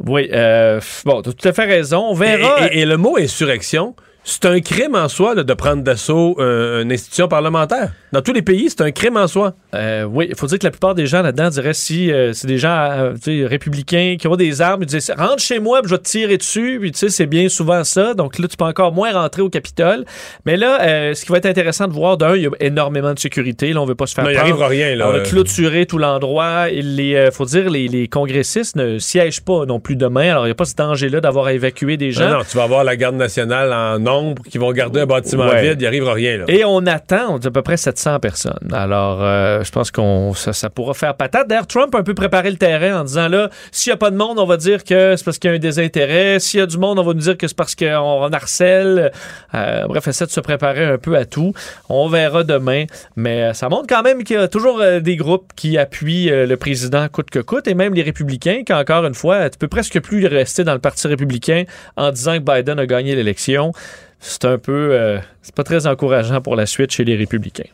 [0.05, 2.07] Oui, euh, bon, as tout à fait raison.
[2.09, 2.73] On verra.
[2.73, 3.95] et le mot insurrection,
[4.29, 7.93] c'est un crime en soi là, de prendre d'assaut euh, une institution parlementaire.
[8.13, 9.55] Dans tous les pays, c'est un crime en soi.
[9.75, 12.47] Euh, oui, il faut dire que la plupart des gens là-dedans diraient si euh, c'est
[12.47, 15.99] des gens républicains qui ont des armes, ils disaient rentre chez moi, puis je vais
[15.99, 18.13] te tirer dessus, puis tu sais, c'est bien souvent ça.
[18.13, 20.05] Donc là, tu peux encore moins rentrer au Capitole.
[20.45, 23.19] Mais là, ce qui va être intéressant de voir, d'un, il y a énormément de
[23.19, 23.73] sécurité.
[23.73, 25.09] Là, on veut pas se faire Non, il arrivera rien, là.
[25.09, 26.69] On va clôturer tout l'endroit.
[26.71, 30.33] Il faut dire, les, les congressistes ne siègent pas non plus demain.
[30.33, 32.29] Alors, il n'y a pas ce danger-là d'avoir à évacuer des gens.
[32.29, 34.18] Non, non, tu vas avoir la garde nationale en nombre
[34.49, 35.63] qui vont garder un bâtiment Ouais.
[35.71, 36.39] vide, il arrivera rien.
[36.39, 36.45] Là.
[36.49, 38.69] Et on attend, on dit à peu près 700 personnes.
[38.73, 41.49] Alors, euh, je pense qu'on ça, ça pourra faire patate.
[41.49, 44.11] D'ailleurs, Trump a un peu préparé le terrain en disant là, s'il n'y a pas
[44.11, 46.39] de monde, on va dire que c'est parce qu'il y a un désintérêt.
[46.39, 49.13] S'il y a du monde, on va nous dire que c'est parce qu'on on harcèle.
[49.55, 51.53] Euh, bref, essaie de se préparer un peu à tout.
[51.89, 52.85] On verra demain.
[53.17, 56.57] Mais euh, ça montre quand même qu'il y a toujours des groupes qui appuient le
[56.57, 60.27] président coûte que coûte et même les républicains, qu'encore une fois, tu peux presque plus
[60.27, 61.65] rester dans le Parti républicain
[61.97, 63.73] en disant que Biden a gagné l'élection.
[64.21, 64.91] C'est un peu.
[64.93, 67.69] euh, c'est pas très encourageant pour la suite chez les républicains.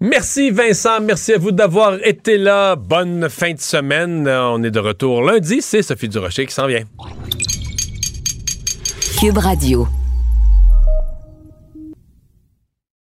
[0.00, 2.74] Merci Vincent, merci à vous d'avoir été là.
[2.74, 4.26] Bonne fin de semaine.
[4.28, 5.62] On est de retour lundi.
[5.62, 6.82] C'est Sophie Durocher qui s'en vient.
[9.20, 9.86] Cube Radio.